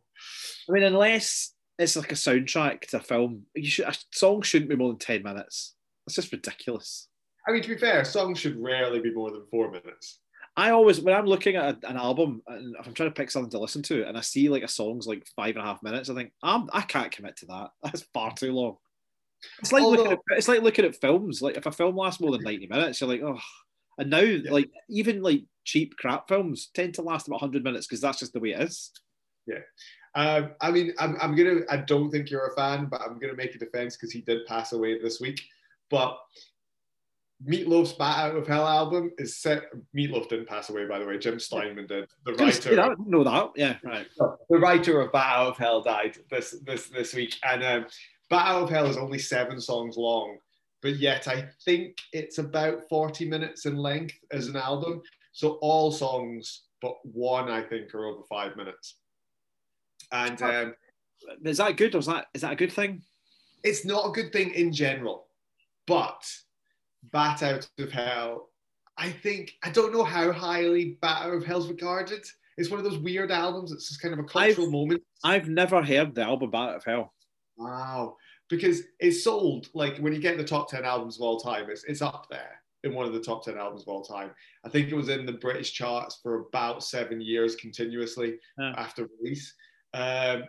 I 0.69 0.73
mean, 0.73 0.83
unless 0.83 1.53
it's 1.77 1.95
like 1.95 2.11
a 2.11 2.15
soundtrack 2.15 2.81
to 2.89 2.97
a 2.97 3.01
film, 3.01 3.43
you 3.55 3.69
should 3.69 3.87
a 3.87 3.95
song 4.11 4.41
shouldn't 4.41 4.69
be 4.69 4.75
more 4.75 4.89
than 4.89 4.99
ten 4.99 5.23
minutes. 5.23 5.75
That's 6.05 6.15
just 6.15 6.31
ridiculous. 6.31 7.07
I 7.47 7.51
mean, 7.51 7.63
to 7.63 7.69
be 7.69 7.77
fair, 7.77 8.05
songs 8.05 8.39
should 8.39 8.61
rarely 8.61 8.99
be 8.99 9.13
more 9.13 9.31
than 9.31 9.45
four 9.49 9.71
minutes. 9.71 10.19
I 10.59 10.71
always, 10.71 10.99
when 10.99 11.15
I'm 11.15 11.25
looking 11.25 11.55
at 11.55 11.83
a- 11.83 11.89
an 11.89 11.97
album 11.97 12.41
and 12.47 12.75
if 12.79 12.87
I'm 12.87 12.93
trying 12.93 13.09
to 13.09 13.15
pick 13.15 13.31
something 13.31 13.51
to 13.51 13.59
listen 13.59 13.81
to, 13.83 14.07
and 14.07 14.17
I 14.17 14.21
see 14.21 14.49
like 14.49 14.63
a 14.63 14.67
song's 14.67 15.07
like 15.07 15.25
five 15.35 15.55
and 15.55 15.63
a 15.63 15.67
half 15.67 15.83
minutes, 15.83 16.09
I 16.09 16.15
think 16.15 16.31
I'm, 16.43 16.69
I 16.73 16.81
can't 16.81 17.11
commit 17.11 17.37
to 17.37 17.45
that. 17.47 17.69
That's 17.83 18.03
far 18.13 18.33
too 18.33 18.51
long. 18.51 18.77
It's 19.59 19.71
like 19.71 19.83
looking 19.83 20.11
at, 20.11 20.19
it's 20.31 20.47
like 20.47 20.61
looking 20.61 20.85
at 20.85 20.99
films. 20.99 21.41
Like 21.41 21.55
if 21.55 21.65
a 21.65 21.71
film 21.71 21.95
lasts 21.95 22.19
more 22.19 22.31
than 22.31 22.43
ninety 22.43 22.67
minutes, 22.67 22.99
you're 22.99 23.09
like, 23.09 23.21
oh. 23.21 23.39
And 23.97 24.09
now, 24.09 24.51
like 24.51 24.69
even 24.89 25.21
like 25.21 25.43
cheap 25.65 25.95
crap 25.97 26.27
films 26.27 26.69
tend 26.73 26.93
to 26.95 27.01
last 27.01 27.27
about 27.27 27.39
hundred 27.39 27.63
minutes 27.63 27.87
because 27.87 28.01
that's 28.01 28.19
just 28.19 28.33
the 28.33 28.39
way 28.39 28.51
it 28.51 28.61
is. 28.61 28.91
Yeah. 29.45 29.59
Um, 30.15 30.51
I 30.61 30.71
mean, 30.71 30.93
I'm, 30.99 31.17
I'm 31.21 31.35
gonna. 31.35 31.61
I 31.69 31.77
don't 31.77 32.09
think 32.09 32.29
you're 32.29 32.47
a 32.47 32.55
fan, 32.55 32.87
but 32.87 33.01
I'm 33.01 33.19
gonna 33.19 33.35
make 33.35 33.55
a 33.55 33.59
defense 33.59 33.95
because 33.95 34.11
he 34.11 34.21
did 34.21 34.45
pass 34.45 34.73
away 34.73 34.99
this 34.99 35.19
week. 35.21 35.41
But 35.89 36.17
Meatloaf's 37.47 37.93
"Bat 37.93 38.17
Out 38.17 38.35
of 38.35 38.47
Hell" 38.47 38.67
album 38.67 39.11
is 39.17 39.37
set. 39.37 39.63
Meatloaf 39.95 40.27
didn't 40.29 40.47
pass 40.47 40.69
away, 40.69 40.85
by 40.85 40.99
the 40.99 41.05
way. 41.05 41.17
Jim 41.17 41.39
Steinman 41.39 41.87
did. 41.87 42.09
The 42.25 42.33
writer. 42.33 42.79
I 42.79 42.89
didn't 42.89 43.07
know 43.07 43.23
that. 43.23 43.51
Yeah, 43.55 43.77
right. 43.83 44.07
The 44.49 44.57
writer 44.57 44.99
of 45.01 45.11
"Bat 45.11 45.37
Out 45.37 45.47
of 45.47 45.57
Hell" 45.57 45.81
died 45.81 46.17
this 46.29 46.55
this 46.65 46.87
this 46.87 47.13
week, 47.13 47.35
and 47.43 47.63
um, 47.63 47.85
"Bat 48.29 48.47
Out 48.47 48.63
of 48.63 48.69
Hell" 48.69 48.87
is 48.87 48.97
only 48.97 49.19
seven 49.19 49.61
songs 49.61 49.95
long, 49.95 50.37
but 50.81 50.97
yet 50.97 51.27
I 51.27 51.47
think 51.63 51.97
it's 52.11 52.39
about 52.39 52.89
forty 52.89 53.25
minutes 53.25 53.65
in 53.65 53.77
length 53.77 54.15
as 54.31 54.47
an 54.47 54.57
album. 54.57 55.01
So 55.31 55.59
all 55.61 55.91
songs 55.91 56.63
but 56.81 56.95
one, 57.03 57.49
I 57.49 57.61
think, 57.61 57.93
are 57.93 58.05
over 58.05 58.23
five 58.29 58.55
minutes. 58.55 58.95
And 60.11 60.41
um, 60.41 60.73
Is 61.43 61.57
that 61.57 61.77
good 61.77 61.93
or 61.95 61.99
is 61.99 62.05
that 62.05 62.27
is 62.33 62.41
that 62.41 62.53
a 62.53 62.55
good 62.55 62.71
thing? 62.71 63.03
it's 63.61 63.83
not 63.83 64.07
a 64.07 64.11
good 64.11 64.31
thing 64.31 64.51
in 64.53 64.71
general, 64.71 65.27
but 65.85 66.23
Bat 67.03 67.43
Out 67.43 67.69
of 67.79 67.91
Hell, 67.91 68.49
I 68.97 69.09
think, 69.09 69.53
I 69.63 69.69
don't 69.69 69.93
know 69.93 70.03
how 70.03 70.31
highly 70.31 70.97
Bat 71.01 71.21
Out 71.27 71.33
of 71.33 71.45
Hell's 71.45 71.69
regarded. 71.69 72.25
It's 72.57 72.69
one 72.69 72.79
of 72.79 72.85
those 72.85 72.97
weird 72.99 73.31
albums. 73.31 73.71
It's 73.71 73.87
just 73.87 74.01
kind 74.01 74.13
of 74.13 74.19
a 74.19 74.23
cultural 74.23 74.67
I've- 74.67 74.71
moment. 74.71 75.03
I've 75.23 75.47
never 75.49 75.81
heard 75.81 76.15
the 76.15 76.23
album 76.23 76.51
Bat 76.51 76.69
Out 76.69 76.75
of 76.75 76.83
Hell. 76.83 77.13
Wow. 77.57 78.17
Because 78.49 78.81
it's 78.99 79.23
sold, 79.23 79.67
like 79.73 79.97
when 79.99 80.13
you 80.13 80.19
get 80.19 80.37
the 80.37 80.43
top 80.43 80.69
10 80.69 80.83
albums 80.83 81.17
of 81.17 81.21
all 81.21 81.39
time, 81.39 81.69
it's, 81.69 81.83
it's 81.83 82.01
up 82.01 82.27
there 82.29 82.61
in 82.83 82.93
one 82.95 83.05
of 83.05 83.13
the 83.13 83.19
top 83.21 83.43
10 83.45 83.57
albums 83.57 83.81
of 83.83 83.87
all 83.89 84.03
time. 84.03 84.31
I 84.65 84.69
think 84.69 84.89
it 84.89 84.95
was 84.95 85.09
in 85.09 85.25
the 85.25 85.33
British 85.33 85.71
charts 85.73 86.19
for 86.23 86.47
about 86.47 86.83
seven 86.83 87.21
years 87.21 87.55
continuously 87.55 88.39
Yeah. 88.57 88.73
after 88.77 89.07
release. 89.21 89.53
Um, 89.93 90.43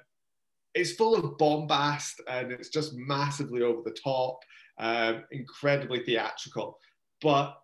it's 0.74 0.92
full 0.92 1.14
of 1.16 1.36
bombast 1.36 2.20
and 2.28 2.52
it's 2.52 2.68
just 2.68 2.94
massively 2.94 3.62
over 3.62 3.82
the 3.84 3.96
top, 4.02 4.38
um, 4.80 5.24
incredibly 5.30 6.02
theatrical. 6.02 6.78
But, 7.22 7.60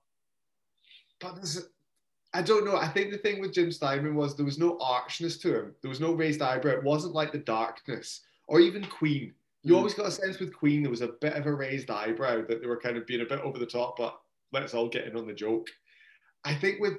but 1.20 1.34
there's, 1.36 1.68
I 2.34 2.42
don't 2.42 2.64
know. 2.64 2.76
I 2.76 2.88
think 2.88 3.10
the 3.10 3.18
thing 3.18 3.40
with 3.40 3.52
Jim 3.54 3.72
Steinman 3.72 4.14
was 4.14 4.36
there 4.36 4.44
was 4.44 4.58
no 4.58 4.78
archness 4.80 5.38
to 5.38 5.56
him. 5.58 5.74
There 5.82 5.88
was 5.88 6.00
no 6.00 6.12
raised 6.12 6.42
eyebrow. 6.42 6.72
It 6.72 6.84
wasn't 6.84 7.14
like 7.14 7.32
the 7.32 7.38
darkness 7.38 8.20
or 8.46 8.60
even 8.60 8.84
Queen. 8.84 9.32
You 9.62 9.72
Mm. 9.74 9.78
always 9.78 9.94
got 9.94 10.06
a 10.06 10.10
sense 10.12 10.38
with 10.38 10.54
Queen 10.54 10.82
there 10.82 10.90
was 10.90 11.00
a 11.00 11.08
bit 11.20 11.32
of 11.32 11.46
a 11.46 11.52
raised 11.54 11.90
eyebrow 11.90 12.44
that 12.46 12.60
they 12.60 12.66
were 12.68 12.78
kind 12.80 12.96
of 12.96 13.06
being 13.06 13.22
a 13.22 13.24
bit 13.24 13.40
over 13.40 13.58
the 13.58 13.66
top, 13.66 13.96
but 13.96 14.20
let's 14.52 14.74
all 14.74 14.88
get 14.88 15.06
in 15.06 15.16
on 15.16 15.26
the 15.26 15.32
joke. 15.34 15.66
I 16.44 16.54
think 16.54 16.78
with 16.80 16.98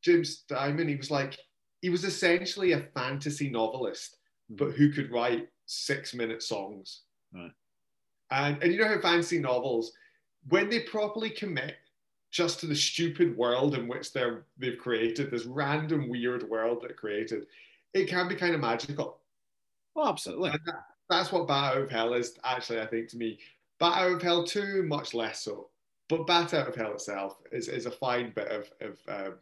Jim 0.00 0.24
Steinman, 0.24 0.88
he 0.88 0.96
was 0.96 1.10
like 1.10 1.36
he 1.82 1.90
was 1.90 2.04
essentially 2.04 2.72
a 2.72 2.88
fantasy 2.94 3.50
novelist, 3.50 4.16
but 4.48 4.70
who 4.72 4.90
could 4.90 5.10
write 5.10 5.48
six 5.66 6.14
minute 6.14 6.42
songs. 6.42 7.02
Right. 7.34 7.52
And 8.30 8.62
and 8.62 8.72
you 8.72 8.78
know 8.78 8.88
how 8.88 9.00
fantasy 9.00 9.38
novels, 9.38 9.92
when 10.48 10.68
they 10.70 10.80
properly 10.80 11.30
commit 11.30 11.76
just 12.30 12.58
to 12.60 12.66
the 12.66 12.74
stupid 12.74 13.36
world 13.36 13.74
in 13.74 13.86
which 13.86 14.12
they're 14.12 14.44
they've 14.58 14.78
created, 14.78 15.30
this 15.30 15.44
random 15.46 16.08
weird 16.08 16.48
world 16.48 16.82
that 16.82 16.96
created, 16.96 17.46
it 17.92 18.08
can 18.08 18.28
be 18.28 18.34
kind 18.34 18.54
of 18.54 18.60
magical. 18.60 19.20
Oh, 19.96 20.08
absolutely. 20.08 20.50
And 20.50 20.60
that- 20.66 20.86
that's 21.10 21.30
what 21.30 21.46
Bat 21.46 21.76
Out 21.76 21.82
of 21.82 21.90
Hell 21.90 22.14
is, 22.14 22.38
actually, 22.44 22.80
I 22.80 22.86
think, 22.86 23.10
to 23.10 23.18
me. 23.18 23.38
Bat 23.78 23.98
Out 23.98 24.12
of 24.12 24.22
Hell 24.22 24.42
2, 24.44 24.82
much 24.84 25.12
less 25.12 25.42
so. 25.42 25.68
But 26.08 26.26
Bat 26.26 26.54
Out 26.54 26.68
of 26.68 26.74
Hell 26.74 26.92
itself 26.94 27.36
is, 27.52 27.68
is 27.68 27.84
a 27.84 27.90
fine 27.90 28.32
bit 28.34 28.48
of, 28.48 28.70
of, 28.80 28.98
um, 29.06 29.34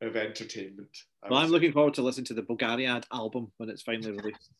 of 0.00 0.14
entertainment. 0.14 1.02
Well, 1.28 1.40
I'm 1.40 1.48
say. 1.48 1.52
looking 1.52 1.72
forward 1.72 1.94
to 1.94 2.02
listening 2.02 2.26
to 2.26 2.34
the 2.34 2.42
Bulgariad 2.42 3.04
album 3.12 3.50
when 3.56 3.68
it's 3.68 3.82
finally 3.82 4.12
released. 4.12 4.50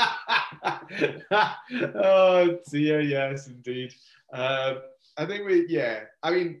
oh 1.94 2.58
dear, 2.70 3.00
yes, 3.00 3.46
indeed. 3.48 3.94
Um, 4.32 4.78
I 5.16 5.26
think 5.26 5.46
we, 5.46 5.66
yeah. 5.68 6.00
I 6.22 6.30
mean, 6.30 6.60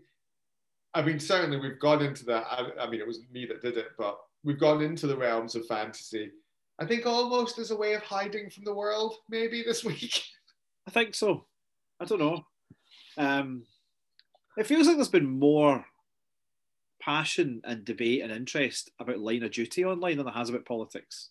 I 0.94 1.02
mean, 1.02 1.20
certainly 1.20 1.58
we've 1.58 1.78
gone 1.78 2.02
into 2.02 2.24
that. 2.26 2.44
I, 2.50 2.68
I 2.80 2.90
mean, 2.90 3.00
it 3.00 3.06
was 3.06 3.20
me 3.32 3.46
that 3.46 3.62
did 3.62 3.76
it, 3.76 3.88
but 3.98 4.18
we've 4.44 4.58
gone 4.58 4.82
into 4.82 5.06
the 5.06 5.16
realms 5.16 5.54
of 5.54 5.66
fantasy. 5.66 6.30
I 6.78 6.86
think 6.86 7.06
almost 7.06 7.58
as 7.58 7.70
a 7.70 7.76
way 7.76 7.94
of 7.94 8.02
hiding 8.02 8.50
from 8.50 8.64
the 8.64 8.74
world, 8.74 9.16
maybe 9.28 9.62
this 9.62 9.84
week. 9.84 10.22
I 10.86 10.90
think 10.90 11.14
so. 11.14 11.46
I 12.00 12.04
don't 12.06 12.18
know. 12.18 12.44
Um, 13.18 13.64
it 14.56 14.66
feels 14.66 14.86
like 14.86 14.96
there's 14.96 15.08
been 15.08 15.38
more 15.38 15.84
passion 17.00 17.60
and 17.64 17.84
debate 17.84 18.22
and 18.22 18.32
interest 18.32 18.90
about 18.98 19.18
line 19.18 19.42
of 19.42 19.52
duty 19.52 19.84
online 19.84 20.16
than 20.16 20.26
there 20.26 20.34
has 20.34 20.48
about 20.48 20.66
politics. 20.66 21.30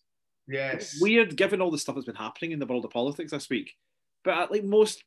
Yes. 0.50 0.94
It's 0.94 1.02
weird 1.02 1.38
given 1.38 1.62
all 1.62 1.72
the 1.72 1.78
stuff 1.78 1.96
that's 1.96 2.08
been 2.08 2.16
happening 2.16 2.52
in 2.52 2.60
the 2.60 2.66
world 2.66 2.84
of 2.84 2.92
politics 2.92 3.32
this 3.32 3.50
week. 3.50 3.76
But 4.24 4.52
like 4.52 4.64
most 4.64 5.04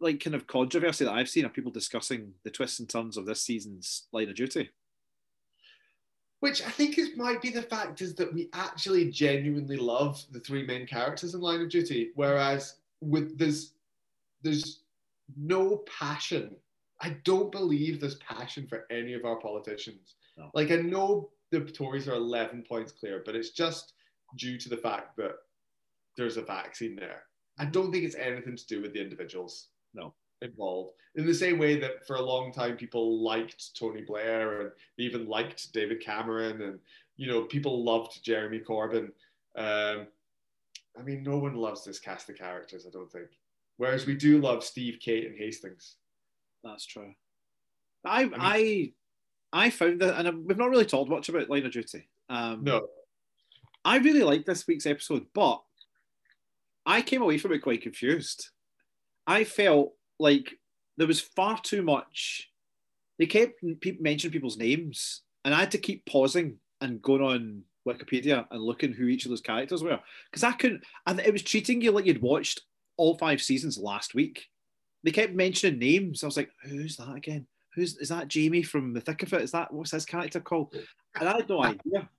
like 0.00 0.22
kind 0.22 0.34
of 0.34 0.46
controversy 0.46 1.04
that 1.04 1.12
I've 1.12 1.28
seen 1.28 1.44
are 1.44 1.50
people 1.50 1.70
discussing 1.70 2.32
the 2.44 2.50
twists 2.50 2.80
and 2.80 2.88
turns 2.88 3.16
of 3.16 3.26
this 3.26 3.42
season's 3.42 4.08
line 4.12 4.28
of 4.28 4.34
duty. 4.34 4.70
Which 6.40 6.62
I 6.62 6.70
think 6.70 6.98
is 6.98 7.16
might 7.16 7.40
be 7.40 7.50
the 7.50 7.62
fact 7.62 8.02
is 8.02 8.14
that 8.16 8.32
we 8.32 8.48
actually 8.52 9.10
genuinely 9.10 9.76
love 9.76 10.22
the 10.32 10.40
three 10.40 10.66
main 10.66 10.86
characters 10.86 11.34
in 11.34 11.40
Line 11.40 11.62
of 11.62 11.70
Duty, 11.70 12.10
whereas 12.14 12.76
with 13.00 13.38
there's 13.38 13.72
there's 14.42 14.80
no 15.36 15.82
passion. 15.98 16.54
I 17.00 17.16
don't 17.24 17.50
believe 17.50 18.00
there's 18.00 18.16
passion 18.16 18.66
for 18.66 18.86
any 18.90 19.14
of 19.14 19.24
our 19.24 19.36
politicians. 19.36 20.14
No. 20.36 20.50
Like 20.54 20.70
I 20.70 20.76
know 20.76 21.30
the 21.50 21.60
Tories 21.60 22.08
are 22.08 22.14
11 22.14 22.64
points 22.68 22.92
clear, 22.92 23.22
but 23.24 23.34
it's 23.34 23.50
just 23.50 23.94
due 24.36 24.58
to 24.58 24.68
the 24.68 24.76
fact 24.76 25.16
that 25.16 25.32
there's 26.16 26.36
a 26.36 26.42
vaccine 26.42 26.96
there. 26.96 27.24
I 27.58 27.64
don't 27.64 27.90
think 27.90 28.04
it's 28.04 28.14
anything 28.14 28.56
to 28.56 28.66
do 28.66 28.82
with 28.82 28.92
the 28.92 29.00
individuals 29.00 29.68
No. 29.94 30.14
involved. 30.42 30.92
In 31.14 31.26
the 31.26 31.34
same 31.34 31.58
way 31.58 31.78
that 31.80 32.06
for 32.06 32.16
a 32.16 32.22
long 32.22 32.52
time 32.52 32.76
people 32.76 33.22
liked 33.22 33.74
Tony 33.76 34.02
Blair 34.02 34.60
and 34.62 34.70
they 34.96 35.04
even 35.04 35.26
liked 35.26 35.72
David 35.72 36.00
Cameron 36.00 36.60
and 36.62 36.78
you 37.16 37.26
know 37.26 37.42
people 37.44 37.82
loved 37.82 38.22
Jeremy 38.22 38.60
Corbyn. 38.60 39.10
Um, 39.56 40.06
I 40.98 41.02
mean, 41.02 41.22
no 41.22 41.38
one 41.38 41.54
loves 41.54 41.84
this 41.84 41.98
cast 41.98 42.28
of 42.30 42.36
characters. 42.36 42.86
I 42.86 42.90
don't 42.90 43.10
think. 43.10 43.28
Whereas 43.78 44.06
we 44.06 44.14
do 44.14 44.38
love 44.40 44.64
Steve, 44.64 44.98
Kate, 45.00 45.26
and 45.26 45.36
Hastings. 45.38 45.96
That's 46.64 46.84
true. 46.86 47.14
I 48.04 48.30
I 48.34 48.92
I 49.52 49.70
found 49.70 50.00
that, 50.00 50.18
and 50.26 50.46
we've 50.46 50.56
not 50.58 50.70
really 50.70 50.84
talked 50.86 51.10
much 51.10 51.28
about 51.28 51.48
Line 51.50 51.64
of 51.66 51.72
Duty. 51.72 52.08
Um, 52.28 52.64
No, 52.64 52.88
I 53.86 53.98
really 53.98 54.24
liked 54.24 54.46
this 54.46 54.66
week's 54.66 54.84
episode, 54.84 55.26
but 55.32 55.62
I 56.84 57.02
came 57.02 57.22
away 57.22 57.38
from 57.38 57.52
it 57.52 57.60
quite 57.60 57.82
confused. 57.82 58.50
I 59.28 59.44
felt 59.44 59.92
like 60.18 60.58
there 60.96 61.06
was 61.06 61.20
far 61.20 61.60
too 61.62 61.82
much. 61.82 62.50
They 63.20 63.26
kept 63.26 63.62
pe- 63.80 63.98
mentioning 64.00 64.32
people's 64.32 64.56
names, 64.56 65.22
and 65.44 65.54
I 65.54 65.60
had 65.60 65.70
to 65.70 65.78
keep 65.78 66.04
pausing 66.04 66.56
and 66.80 67.00
going 67.00 67.22
on 67.22 67.62
Wikipedia 67.86 68.44
and 68.50 68.60
looking 68.60 68.92
who 68.92 69.06
each 69.06 69.24
of 69.24 69.30
those 69.30 69.40
characters 69.40 69.84
were 69.84 70.00
because 70.32 70.42
I 70.42 70.50
couldn't. 70.50 70.82
And 71.06 71.20
it 71.20 71.32
was 71.32 71.42
treating 71.42 71.80
you 71.80 71.92
like 71.92 72.06
you'd 72.06 72.20
watched 72.20 72.62
all 72.96 73.16
five 73.16 73.40
seasons 73.40 73.78
last 73.78 74.16
week. 74.16 74.46
They 75.04 75.12
kept 75.12 75.32
mentioning 75.32 75.78
names. 75.78 76.24
I 76.24 76.26
was 76.26 76.36
like, 76.36 76.50
"Who's 76.64 76.96
that 76.96 77.14
again? 77.14 77.46
Who's 77.76 77.96
is 77.98 78.08
that? 78.08 78.26
Jamie 78.26 78.64
from 78.64 78.94
The 78.94 79.00
Thick 79.00 79.22
of 79.22 79.32
It? 79.32 79.42
Is 79.42 79.52
that 79.52 79.72
what's 79.72 79.92
his 79.92 80.04
character 80.06 80.40
called?" 80.40 80.74
And 81.20 81.28
I 81.28 81.36
had 81.36 81.48
no 81.48 81.62
idea. 81.62 82.10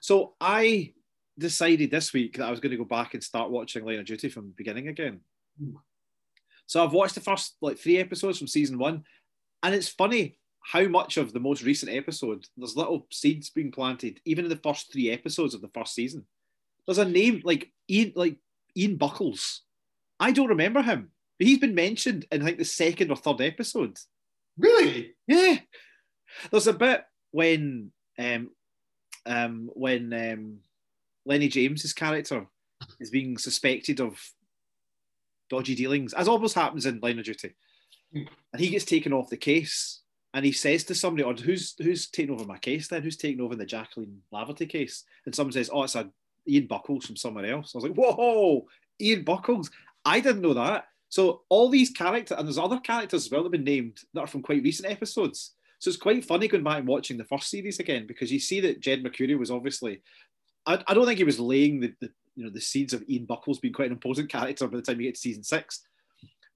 So 0.00 0.34
I 0.40 0.92
decided 1.38 1.90
this 1.90 2.12
week 2.12 2.36
that 2.36 2.46
I 2.46 2.50
was 2.50 2.60
going 2.60 2.70
to 2.70 2.76
go 2.76 2.84
back 2.84 3.14
and 3.14 3.22
start 3.22 3.50
watching 3.50 3.84
Line 3.84 3.98
of 3.98 4.06
Duty 4.06 4.28
from 4.28 4.46
the 4.46 4.54
beginning 4.56 4.88
again. 4.88 5.20
So 6.66 6.82
I've 6.82 6.92
watched 6.92 7.14
the 7.14 7.20
first 7.20 7.56
like 7.60 7.78
three 7.78 7.98
episodes 7.98 8.38
from 8.38 8.46
season 8.46 8.78
one, 8.78 9.04
and 9.62 9.74
it's 9.74 9.88
funny 9.88 10.38
how 10.60 10.84
much 10.88 11.16
of 11.16 11.32
the 11.32 11.40
most 11.40 11.62
recent 11.62 11.92
episode 11.92 12.46
there's 12.56 12.76
little 12.76 13.06
seeds 13.10 13.50
being 13.50 13.70
planted, 13.70 14.20
even 14.24 14.44
in 14.44 14.48
the 14.48 14.56
first 14.56 14.90
three 14.92 15.10
episodes 15.10 15.54
of 15.54 15.60
the 15.60 15.70
first 15.74 15.94
season. 15.94 16.24
There's 16.86 16.98
a 16.98 17.04
name 17.04 17.42
like 17.44 17.70
Ian, 17.90 18.12
like 18.16 18.38
Ian 18.76 18.98
Buckells. 18.98 19.60
I 20.18 20.32
don't 20.32 20.48
remember 20.48 20.82
him, 20.82 21.10
but 21.38 21.46
he's 21.46 21.58
been 21.58 21.74
mentioned 21.74 22.26
in 22.30 22.44
like 22.44 22.58
the 22.58 22.64
second 22.64 23.10
or 23.10 23.16
third 23.16 23.40
episode. 23.40 23.98
really. 24.56 25.14
Yeah. 25.26 25.56
There's 26.50 26.66
a 26.66 26.72
bit 26.72 27.04
when 27.30 27.92
um 28.18 28.50
um 29.26 29.70
when 29.74 30.12
um 30.12 30.58
Lenny 31.26 31.48
James's 31.48 31.92
character 31.92 32.46
is 33.00 33.10
being 33.10 33.38
suspected 33.38 34.00
of 34.00 34.20
dodgy 35.50 35.74
dealings, 35.74 36.12
as 36.14 36.28
almost 36.28 36.54
happens 36.54 36.86
in 36.86 37.00
Line 37.00 37.18
of 37.18 37.24
Duty. 37.24 37.54
And 38.52 38.60
he 38.60 38.70
gets 38.70 38.84
taken 38.84 39.12
off 39.12 39.30
the 39.30 39.36
case 39.36 40.02
and 40.34 40.44
he 40.44 40.52
says 40.52 40.84
to 40.84 40.94
somebody, 40.94 41.22
or 41.22 41.34
who's 41.34 41.74
who's 41.80 42.08
taking 42.08 42.34
over 42.34 42.44
my 42.44 42.58
case 42.58 42.88
then? 42.88 43.02
Who's 43.02 43.16
taking 43.16 43.40
over 43.40 43.54
the 43.54 43.64
Jacqueline 43.64 44.22
Laverty 44.32 44.68
case? 44.68 45.04
And 45.26 45.34
someone 45.34 45.52
says, 45.52 45.70
Oh, 45.72 45.84
it's 45.84 45.94
a 45.94 46.10
Ian 46.46 46.68
Buckells 46.68 47.04
from 47.04 47.16
somewhere 47.16 47.46
else. 47.46 47.72
I 47.74 47.78
was 47.78 47.84
like, 47.84 47.94
Whoa, 47.94 48.66
Ian 49.00 49.24
Buckells. 49.24 49.70
I 50.04 50.20
didn't 50.20 50.42
know 50.42 50.54
that. 50.54 50.86
So 51.08 51.42
all 51.48 51.68
these 51.68 51.90
characters, 51.90 52.36
and 52.36 52.46
there's 52.46 52.58
other 52.58 52.80
characters 52.80 53.26
as 53.26 53.30
well 53.30 53.42
that 53.42 53.46
have 53.46 53.52
been 53.52 53.64
named 53.64 53.98
that 54.12 54.20
are 54.22 54.26
from 54.26 54.42
quite 54.42 54.64
recent 54.64 54.90
episodes. 54.90 55.54
So 55.78 55.88
it's 55.88 55.96
quite 55.96 56.24
funny 56.24 56.48
going 56.48 56.64
back 56.64 56.78
and 56.78 56.88
watching 56.88 57.16
the 57.16 57.24
first 57.24 57.50
series 57.50 57.78
again 57.78 58.06
because 58.06 58.32
you 58.32 58.40
see 58.40 58.60
that 58.60 58.80
Jed 58.80 59.04
Mercurio 59.04 59.38
was 59.38 59.50
obviously, 59.50 60.02
I, 60.66 60.82
I 60.86 60.94
don't 60.94 61.06
think 61.06 61.18
he 61.18 61.24
was 61.24 61.40
laying 61.40 61.80
the, 61.80 61.94
the 62.00 62.10
you 62.36 62.44
know 62.44 62.50
the 62.50 62.60
seeds 62.60 62.92
of 62.92 63.04
Ian 63.08 63.26
Buckells 63.26 63.60
being 63.60 63.74
quite 63.74 63.86
an 63.86 63.92
important 63.92 64.30
character 64.30 64.66
by 64.66 64.76
the 64.76 64.82
time 64.82 65.00
you 65.00 65.08
get 65.08 65.14
to 65.14 65.20
season 65.20 65.42
six. 65.42 65.82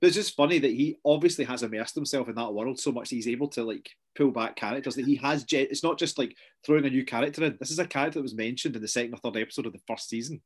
But 0.01 0.09
it's 0.09 0.17
just 0.17 0.37
funny 0.37 0.61
that 0.61 0.71
he 0.71 0.97
obviously 1.05 1.45
has 1.45 1.65
immersed 1.65 1.97
himself 1.97 2.29
in 2.29 2.37
that 2.37 2.55
world 2.55 2.79
so 2.79 2.93
much 2.93 3.09
that 3.09 3.17
he's 3.17 3.27
able 3.27 3.49
to 3.49 3.65
like 3.65 3.91
pull 4.17 4.31
back 4.31 4.55
characters 4.55 4.95
that 4.95 5.07
he 5.07 5.17
has. 5.17 5.45
It's 5.51 5.83
not 5.83 5.99
just 5.99 6.19
like 6.19 6.37
throwing 6.65 6.85
a 6.87 6.91
new 6.91 7.05
character 7.05 7.45
in. 7.45 7.57
This 7.59 7.73
is 7.73 7.81
a 7.81 7.87
character 7.87 8.21
that 8.21 8.23
was 8.23 8.35
mentioned 8.35 8.77
in 8.77 8.83
the 8.83 8.87
second 8.87 9.15
or 9.15 9.19
third 9.19 9.41
episode 9.41 9.67
of 9.67 9.73
the 9.73 9.81
first 9.89 10.09
season. 10.09 10.41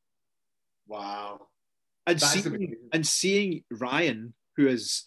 Wow. 0.86 1.48
And 2.06 2.20
seeing, 2.20 2.76
and 2.92 3.06
seeing 3.06 3.64
Ryan, 3.70 4.32
who 4.56 4.68
is 4.68 5.04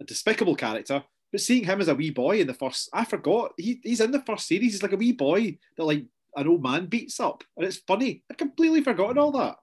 a 0.00 0.04
despicable 0.04 0.56
character, 0.56 1.04
but 1.30 1.40
seeing 1.40 1.64
him 1.64 1.80
as 1.80 1.88
a 1.88 1.94
wee 1.94 2.10
boy 2.10 2.40
in 2.40 2.46
the 2.46 2.54
first, 2.54 2.88
I 2.92 3.04
forgot 3.04 3.52
he, 3.58 3.80
he's 3.82 4.00
in 4.00 4.10
the 4.10 4.22
first 4.22 4.48
series. 4.48 4.72
He's 4.72 4.82
like 4.82 4.92
a 4.92 4.96
wee 4.96 5.12
boy 5.12 5.58
that 5.76 5.84
like 5.84 6.04
an 6.36 6.48
old 6.48 6.62
man 6.62 6.86
beats 6.86 7.20
up, 7.20 7.44
and 7.56 7.66
it's 7.66 7.78
funny. 7.78 8.22
I'd 8.30 8.38
completely 8.38 8.82
forgotten 8.82 9.18
all 9.18 9.32
that. 9.32 9.56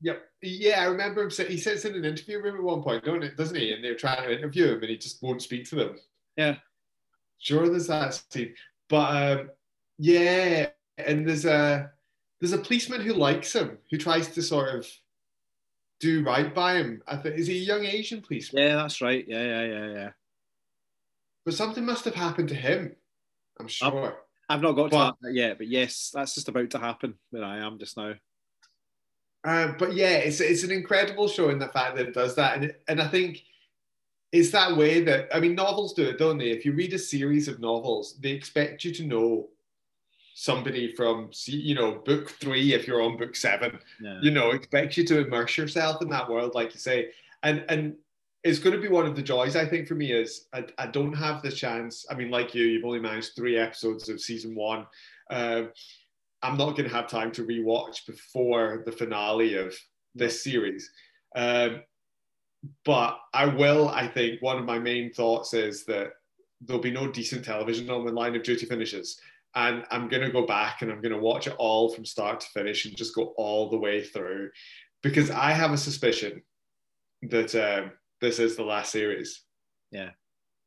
Yep. 0.00 0.22
Yeah, 0.42 0.82
I 0.82 0.84
remember 0.84 1.22
him. 1.22 1.30
Say, 1.30 1.46
he 1.46 1.56
sits 1.56 1.84
in 1.84 1.94
an 1.94 2.04
interview 2.04 2.40
room 2.40 2.56
at 2.56 2.62
one 2.62 2.82
point, 2.82 3.04
don't 3.04 3.22
it? 3.22 3.36
Doesn't 3.36 3.56
he? 3.56 3.72
And 3.72 3.82
they're 3.82 3.94
trying 3.94 4.22
to 4.22 4.36
interview 4.36 4.72
him, 4.72 4.80
and 4.80 4.90
he 4.90 4.96
just 4.96 5.22
won't 5.22 5.42
speak 5.42 5.68
to 5.70 5.76
them. 5.76 5.96
Yeah. 6.36 6.56
Sure, 7.38 7.68
there's 7.68 7.88
that 7.88 8.22
scene, 8.30 8.54
but 8.88 9.40
um, 9.40 9.50
yeah, 9.98 10.68
and 10.96 11.28
there's 11.28 11.44
a 11.44 11.90
there's 12.40 12.52
a 12.52 12.58
policeman 12.58 13.02
who 13.02 13.12
likes 13.12 13.54
him, 13.54 13.76
who 13.90 13.98
tries 13.98 14.28
to 14.28 14.42
sort 14.42 14.74
of 14.74 14.86
do 16.00 16.24
right 16.24 16.54
by 16.54 16.76
him. 16.76 17.02
I 17.06 17.16
think 17.16 17.36
is 17.36 17.46
he 17.46 17.58
a 17.58 17.60
young 17.60 17.84
Asian 17.84 18.22
policeman? 18.22 18.62
Yeah, 18.62 18.76
that's 18.76 19.02
right. 19.02 19.24
Yeah, 19.28 19.42
yeah, 19.42 19.64
yeah, 19.64 19.92
yeah. 19.92 20.10
But 21.44 21.54
something 21.54 21.84
must 21.84 22.06
have 22.06 22.14
happened 22.14 22.48
to 22.48 22.54
him. 22.54 22.96
I'm 23.60 23.68
sure. 23.68 24.16
I've 24.48 24.62
not 24.62 24.72
got 24.72 24.90
but, 24.90 25.10
to 25.10 25.16
that 25.22 25.34
yet, 25.34 25.58
but 25.58 25.68
yes, 25.68 26.10
that's 26.12 26.34
just 26.34 26.48
about 26.48 26.70
to 26.70 26.78
happen 26.78 27.14
where 27.30 27.44
I 27.44 27.58
am 27.58 27.78
just 27.78 27.96
now. 27.96 28.14
Uh, 29.44 29.72
but 29.78 29.94
yeah, 29.94 30.16
it's 30.16 30.40
it's 30.40 30.62
an 30.62 30.70
incredible 30.70 31.28
show 31.28 31.50
in 31.50 31.58
the 31.58 31.68
fact 31.68 31.96
that 31.96 32.08
it 32.08 32.14
does 32.14 32.34
that, 32.36 32.56
and 32.56 32.74
and 32.88 33.00
I 33.00 33.08
think 33.08 33.42
it's 34.32 34.50
that 34.50 34.76
way 34.76 35.00
that 35.04 35.28
I 35.34 35.40
mean 35.40 35.54
novels 35.54 35.92
do 35.92 36.04
it, 36.04 36.18
don't 36.18 36.38
they? 36.38 36.50
If 36.50 36.64
you 36.64 36.72
read 36.72 36.94
a 36.94 36.98
series 36.98 37.46
of 37.46 37.60
novels, 37.60 38.16
they 38.20 38.30
expect 38.30 38.84
you 38.84 38.92
to 38.94 39.04
know 39.04 39.48
somebody 40.34 40.92
from 40.94 41.30
you 41.46 41.74
know 41.74 42.02
book 42.04 42.30
three 42.30 42.72
if 42.72 42.86
you're 42.86 43.02
on 43.02 43.16
book 43.16 43.36
seven. 43.36 43.78
Yeah. 44.00 44.18
You 44.22 44.30
know, 44.30 44.50
expect 44.50 44.96
you 44.96 45.04
to 45.04 45.26
immerse 45.26 45.56
yourself 45.56 46.02
in 46.02 46.08
that 46.08 46.28
world, 46.28 46.54
like 46.54 46.72
you 46.72 46.80
say, 46.80 47.10
and 47.42 47.64
and 47.68 47.96
it's 48.44 48.58
going 48.58 48.76
to 48.76 48.80
be 48.80 48.88
one 48.88 49.06
of 49.06 49.16
the 49.16 49.22
joys 49.22 49.56
I 49.56 49.64
think 49.64 49.88
for 49.88 49.94
me 49.94 50.12
is 50.12 50.46
I, 50.52 50.66
I 50.76 50.86
don't 50.86 51.14
have 51.14 51.42
the 51.42 51.50
chance. 51.50 52.04
I 52.10 52.14
mean, 52.14 52.30
like 52.30 52.54
you, 52.54 52.64
you've 52.64 52.84
only 52.84 53.00
managed 53.00 53.34
three 53.34 53.56
episodes 53.56 54.10
of 54.10 54.20
season 54.20 54.54
one. 54.54 54.86
Uh, 55.30 55.64
I'm 56.42 56.58
not 56.58 56.76
going 56.76 56.88
to 56.88 56.94
have 56.94 57.08
time 57.08 57.32
to 57.32 57.46
rewatch 57.46 58.06
before 58.06 58.82
the 58.84 58.92
finale 58.92 59.56
of 59.56 59.74
this 60.14 60.44
series. 60.44 60.90
Um, 61.34 61.80
but 62.84 63.18
I 63.32 63.46
will, 63.46 63.88
I 63.88 64.06
think, 64.06 64.42
one 64.42 64.58
of 64.58 64.66
my 64.66 64.78
main 64.78 65.10
thoughts 65.10 65.54
is 65.54 65.86
that 65.86 66.12
there'll 66.60 66.82
be 66.82 66.90
no 66.90 67.10
decent 67.10 67.46
television 67.46 67.88
on 67.88 68.04
when 68.04 68.14
Line 68.14 68.36
of 68.36 68.42
Duty 68.42 68.66
finishes. 68.66 69.18
And 69.54 69.84
I'm 69.90 70.08
going 70.08 70.22
to 70.22 70.30
go 70.30 70.46
back 70.46 70.82
and 70.82 70.90
I'm 70.90 71.00
going 71.00 71.12
to 71.12 71.18
watch 71.18 71.46
it 71.46 71.54
all 71.58 71.88
from 71.88 72.04
start 72.04 72.40
to 72.40 72.46
finish 72.48 72.84
and 72.84 72.96
just 72.96 73.14
go 73.14 73.34
all 73.38 73.70
the 73.70 73.78
way 73.78 74.02
through 74.02 74.50
because 75.02 75.30
I 75.30 75.52
have 75.52 75.72
a 75.72 75.78
suspicion 75.78 76.42
that 77.22 77.54
um, 77.54 77.92
this 78.24 78.38
is 78.38 78.56
the 78.56 78.64
last 78.64 78.90
series. 78.90 79.42
Yeah. 79.90 80.10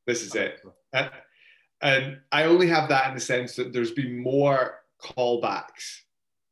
This 0.06 0.22
is 0.22 0.36
it. 0.36 0.62
and 1.82 2.20
I 2.32 2.44
only 2.44 2.68
have 2.68 2.90
that 2.90 3.10
in 3.10 3.16
the 3.16 3.20
sense 3.20 3.56
that 3.56 3.74
there's 3.74 3.92
been 3.92 4.22
more 4.22 4.80
callbacks 5.02 6.02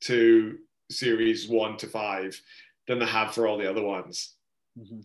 to 0.02 0.58
series 0.90 1.48
one 1.48 1.78
to 1.78 1.88
five 1.88 2.40
than 2.88 3.00
they 3.00 3.06
have 3.06 3.34
for 3.34 3.48
all 3.48 3.58
the 3.58 3.70
other 3.70 3.84
ones. 3.84 4.36
Mm-hmm. 4.78 5.02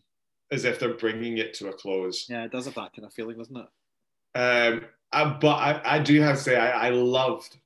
As 0.52 0.64
if 0.64 0.80
they're 0.80 0.94
bringing 0.94 1.38
it 1.38 1.54
to 1.54 1.68
a 1.68 1.72
close. 1.72 2.26
Yeah, 2.28 2.44
it 2.44 2.50
does 2.50 2.64
have 2.64 2.74
that 2.74 2.92
kind 2.92 3.06
of 3.06 3.12
feeling, 3.12 3.38
doesn't 3.38 3.56
it? 3.56 4.38
Um, 4.38 4.84
I, 5.12 5.24
but 5.24 5.54
I, 5.54 5.80
I, 5.84 5.98
do 6.00 6.20
have 6.22 6.36
to 6.36 6.42
say, 6.42 6.56
I, 6.56 6.88
I 6.88 6.90
loved. 6.90 7.56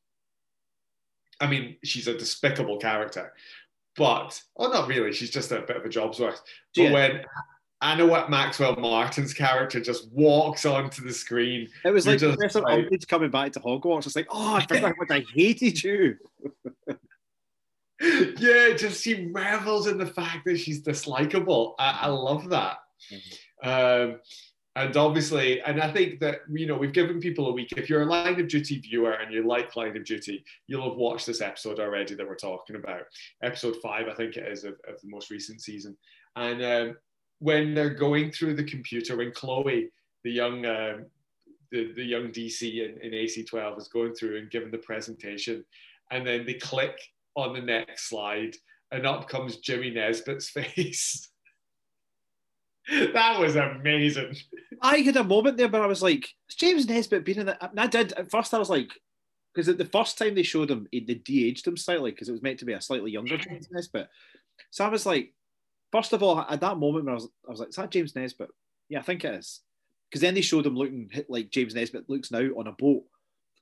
I 1.41 1.47
mean, 1.47 1.77
she's 1.83 2.09
a 2.09 2.17
despicable 2.17 2.77
character, 2.79 3.33
but 3.97 4.41
oh, 4.59 4.69
not 4.69 4.89
really. 4.89 5.13
She's 5.13 5.31
just 5.31 5.51
a 5.51 5.61
bit 5.61 5.77
of 5.77 5.85
a 5.85 5.89
job's 5.89 6.21
worth. 6.21 6.43
But 6.75 6.83
yeah. 6.83 6.93
when 6.93 7.25
Anna 7.85 8.07
what 8.07 8.31
Maxwell 8.31 8.77
Martin's 8.77 9.35
character 9.35 9.79
just 9.79 10.11
walks 10.11 10.65
onto 10.65 11.05
the 11.05 11.13
screen. 11.13 11.69
It 11.85 11.91
was 11.91 12.07
like 12.07 12.19
Professor 12.19 12.63
like, 12.63 12.87
Umbridge 12.87 13.07
coming 13.07 13.31
back 13.31 13.53
to 13.53 13.61
Hogwarts. 13.61 14.07
It's 14.07 14.17
like, 14.17 14.29
oh, 14.31 14.55
I 14.55 14.67
forgot 14.67 14.83
how 14.83 14.95
much 14.99 15.11
I 15.11 15.23
hated 15.35 15.85
you. 15.85 16.17
yeah, 18.01 18.73
just 18.75 19.05
she 19.05 19.31
revels 19.31 19.87
in 19.87 19.99
the 19.99 20.07
fact 20.07 20.47
that 20.47 20.59
she's 20.59 20.83
dislikable. 20.83 21.75
I, 21.79 22.01
I 22.05 22.07
love 22.09 22.49
that. 22.49 22.79
Mm-hmm. 23.13 23.69
Um, 23.69 24.21
and 24.77 24.97
obviously, 24.97 25.61
and 25.61 25.81
I 25.81 25.93
think 25.93 26.21
that 26.21 26.41
you 26.51 26.67
know 26.67 26.77
we've 26.77 26.93
given 26.93 27.21
people 27.21 27.49
a 27.49 27.53
week. 27.53 27.75
If 27.77 27.91
you're 27.91 28.03
a 28.03 28.07
Line 28.07 28.41
of 28.41 28.49
Duty 28.49 28.79
viewer 28.79 29.13
and 29.13 29.33
you 29.33 29.47
like 29.47 29.77
Line 29.77 29.97
of 29.97 30.05
Duty, 30.07 30.43
you'll 30.69 30.89
have 30.89 30.99
watched 30.99 31.27
this 31.27 31.43
episode 31.43 31.79
already 31.79 32.15
that 32.15 32.27
we're 32.27 32.35
talking 32.35 32.77
about. 32.77 33.03
Episode 33.43 33.77
five, 33.83 34.09
I 34.09 34.15
think 34.15 34.37
it 34.37 34.51
is, 34.51 34.65
of, 34.65 34.73
of 34.89 35.01
the 35.03 35.09
most 35.09 35.31
recent 35.31 35.61
season. 35.61 35.97
And 36.37 36.65
um, 36.65 36.97
when 37.45 37.75
they're 37.75 37.91
going 37.91 38.31
through 38.31 38.55
the 38.55 38.65
computer, 38.65 39.19
when 39.19 39.31
Chloe, 39.31 39.91
the 40.25 40.31
young 40.31 40.65
um, 40.65 41.05
the, 41.71 41.93
the 41.93 42.03
young 42.03 42.29
DC 42.29 42.63
in, 42.63 42.99
in 43.03 43.13
AC12 43.13 43.79
is 43.79 43.89
going 43.89 44.15
through 44.15 44.39
and 44.39 44.51
giving 44.51 44.71
the 44.71 44.79
presentation, 44.79 45.63
and 46.11 46.27
then 46.27 46.47
they 46.47 46.55
click 46.55 46.99
on 47.37 47.53
the 47.53 47.61
next 47.61 48.09
slide, 48.09 48.57
and 48.93 49.07
up 49.07 49.29
comes 49.29 49.59
Jimmy 49.59 49.91
Nesbitt's 49.91 50.49
face. 50.59 51.29
that 53.13 53.39
was 53.39 53.57
amazing. 53.57 54.37
I 54.81 54.99
had 54.99 55.19
a 55.19 55.25
moment 55.25 55.59
there, 55.59 55.69
but 55.69 55.83
I 55.83 55.87
was 55.87 56.03
like, 56.03 56.27
has 56.49 56.57
James 56.57 56.89
Nesbitt 56.89 57.27
been 57.27 57.41
in 57.41 57.47
that?" 57.47 57.71
And 57.73 57.79
I 57.79 57.89
did 57.89 58.15
at 58.15 58.31
first. 58.31 58.55
I 58.55 58.59
was 58.59 58.71
like, 58.71 58.89
because 59.55 59.77
the 59.77 59.85
first 59.85 60.17
time 60.17 60.35
they 60.35 60.43
showed 60.45 60.71
him, 60.71 60.89
they 60.91 61.01
de-aged 61.01 61.67
him 61.67 61.77
slightly 61.77 62.11
because 62.11 62.31
it 62.31 62.33
was 62.33 62.43
meant 62.43 62.59
to 62.61 62.65
be 62.65 62.73
a 62.73 62.81
slightly 62.81 63.11
younger 63.11 63.37
James 63.37 63.69
Nesbitt. 63.71 64.09
So 64.71 64.87
I 64.87 64.89
was 64.89 65.05
like, 65.05 65.35
First 65.95 66.13
of 66.13 66.25
all, 66.25 66.41
at 66.41 66.61
that 66.61 66.79
moment 66.79 67.05
when 67.05 67.13
I 67.13 67.15
was, 67.15 67.29
I 67.47 67.51
was 67.53 67.61
like, 67.61 67.69
"Is 67.69 67.77
that 67.77 67.93
James 67.93 68.17
Nesbitt?" 68.17 68.51
Yeah, 68.89 68.99
I 68.99 69.03
think 69.03 69.25
it 69.25 69.33
is. 69.33 69.61
Because 70.11 70.23
then 70.23 70.35
they 70.35 70.41
showed 70.41 70.67
him 70.67 70.75
looking 70.75 71.09
like 71.29 71.51
James 71.51 71.73
Nesbitt 71.73 72.11
looks 72.11 72.33
now 72.33 72.41
on 72.41 72.67
a 72.67 72.73
boat. 72.73 73.05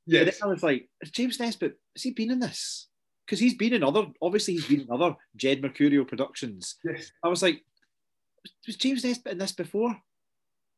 Yeah. 0.06 0.30
I 0.42 0.46
was 0.46 0.62
like, 0.62 0.88
"Is 1.02 1.10
James 1.10 1.38
Nesbitt? 1.38 1.78
Has 1.94 2.02
he 2.02 2.12
been 2.12 2.30
in 2.30 2.40
this?" 2.40 2.88
Because 3.26 3.38
he's 3.38 3.52
been 3.52 3.74
in 3.74 3.84
other. 3.84 4.06
Obviously, 4.22 4.54
he's 4.54 4.66
been 4.66 4.80
in 4.80 4.90
other 4.90 5.14
Jed 5.36 5.60
Mercurio 5.60 6.08
productions. 6.08 6.76
Yes. 6.82 7.12
I 7.22 7.28
was 7.28 7.42
like, 7.42 7.62
"Was 8.66 8.76
James 8.76 9.04
Nesbitt 9.04 9.32
in 9.32 9.38
this 9.38 9.52
before?" 9.52 9.94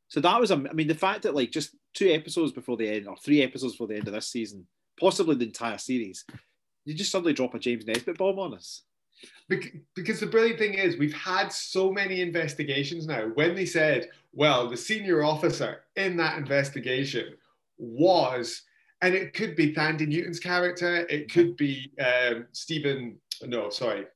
So 0.08 0.20
that 0.20 0.40
was, 0.40 0.50
I 0.50 0.56
mean, 0.56 0.88
the 0.88 0.94
fact 0.96 1.22
that 1.22 1.36
like 1.36 1.52
just 1.52 1.70
two 1.94 2.10
episodes 2.10 2.50
before 2.50 2.76
the 2.76 2.88
end, 2.88 3.06
or 3.06 3.16
three 3.16 3.42
episodes 3.42 3.74
before 3.74 3.86
the 3.86 3.96
end 3.96 4.08
of 4.08 4.14
this 4.14 4.26
season, 4.26 4.66
possibly 4.98 5.36
the 5.36 5.44
entire 5.44 5.78
series, 5.78 6.24
you 6.84 6.94
just 6.94 7.12
suddenly 7.12 7.32
drop 7.32 7.54
a 7.54 7.60
James 7.60 7.86
Nesbitt 7.86 8.18
bomb 8.18 8.40
on 8.40 8.54
us. 8.54 8.82
Because 9.48 10.20
the 10.20 10.26
brilliant 10.26 10.58
thing 10.58 10.74
is, 10.74 10.96
we've 10.96 11.14
had 11.14 11.52
so 11.52 11.92
many 11.92 12.20
investigations 12.22 13.06
now. 13.06 13.26
When 13.34 13.54
they 13.54 13.66
said, 13.66 14.08
well, 14.32 14.68
the 14.68 14.76
senior 14.76 15.22
officer 15.22 15.82
in 15.96 16.16
that 16.16 16.38
investigation 16.38 17.34
was, 17.78 18.62
and 19.02 19.14
it 19.14 19.34
could 19.34 19.54
be 19.54 19.74
Thandi 19.74 20.08
Newton's 20.08 20.40
character, 20.40 21.06
it 21.08 21.30
could 21.30 21.56
be 21.56 21.90
um, 22.00 22.46
Stephen, 22.52 23.16
no, 23.42 23.68
sorry, 23.68 24.06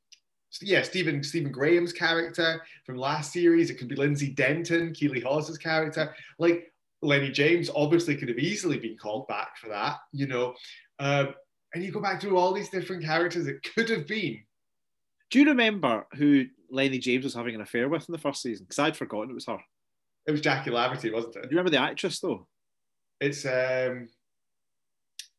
yeah, 0.62 0.82
Stephen 0.82 1.22
Stephen 1.22 1.52
Graham's 1.52 1.92
character 1.92 2.62
from 2.84 2.96
last 2.96 3.32
series. 3.32 3.70
It 3.70 3.74
could 3.74 3.88
be 3.88 3.96
Lindsay 3.96 4.30
Denton, 4.30 4.94
Keeley 4.94 5.20
Hawes's 5.20 5.58
character. 5.58 6.14
Like 6.38 6.72
Lenny 7.02 7.30
James, 7.30 7.70
obviously 7.74 8.16
could 8.16 8.28
have 8.28 8.38
easily 8.38 8.78
been 8.78 8.96
called 8.96 9.28
back 9.28 9.56
for 9.58 9.68
that, 9.68 9.98
you 10.12 10.26
know. 10.26 10.54
Um, 10.98 11.34
and 11.74 11.84
you 11.84 11.92
go 11.92 12.00
back 12.00 12.20
through 12.20 12.38
all 12.38 12.52
these 12.52 12.70
different 12.70 13.04
characters. 13.04 13.46
It 13.46 13.62
could 13.74 13.90
have 13.90 14.06
been 14.06 14.42
do 15.30 15.40
you 15.40 15.46
remember 15.46 16.06
who 16.14 16.46
Lenny 16.70 16.98
James 16.98 17.24
was 17.24 17.34
having 17.34 17.54
an 17.54 17.60
affair 17.60 17.88
with 17.88 18.08
in 18.08 18.12
the 18.12 18.18
first 18.18 18.42
season? 18.42 18.64
Because 18.64 18.78
I'd 18.78 18.96
forgotten 18.96 19.30
it 19.30 19.34
was 19.34 19.46
her. 19.46 19.58
It 20.26 20.32
was 20.32 20.40
Jackie 20.40 20.70
Laverty, 20.70 21.12
wasn't 21.12 21.36
it? 21.36 21.42
Do 21.42 21.48
you 21.50 21.58
remember 21.58 21.70
the 21.70 21.80
actress 21.80 22.20
though? 22.20 22.46
It's 23.20 23.44
um. 23.44 24.08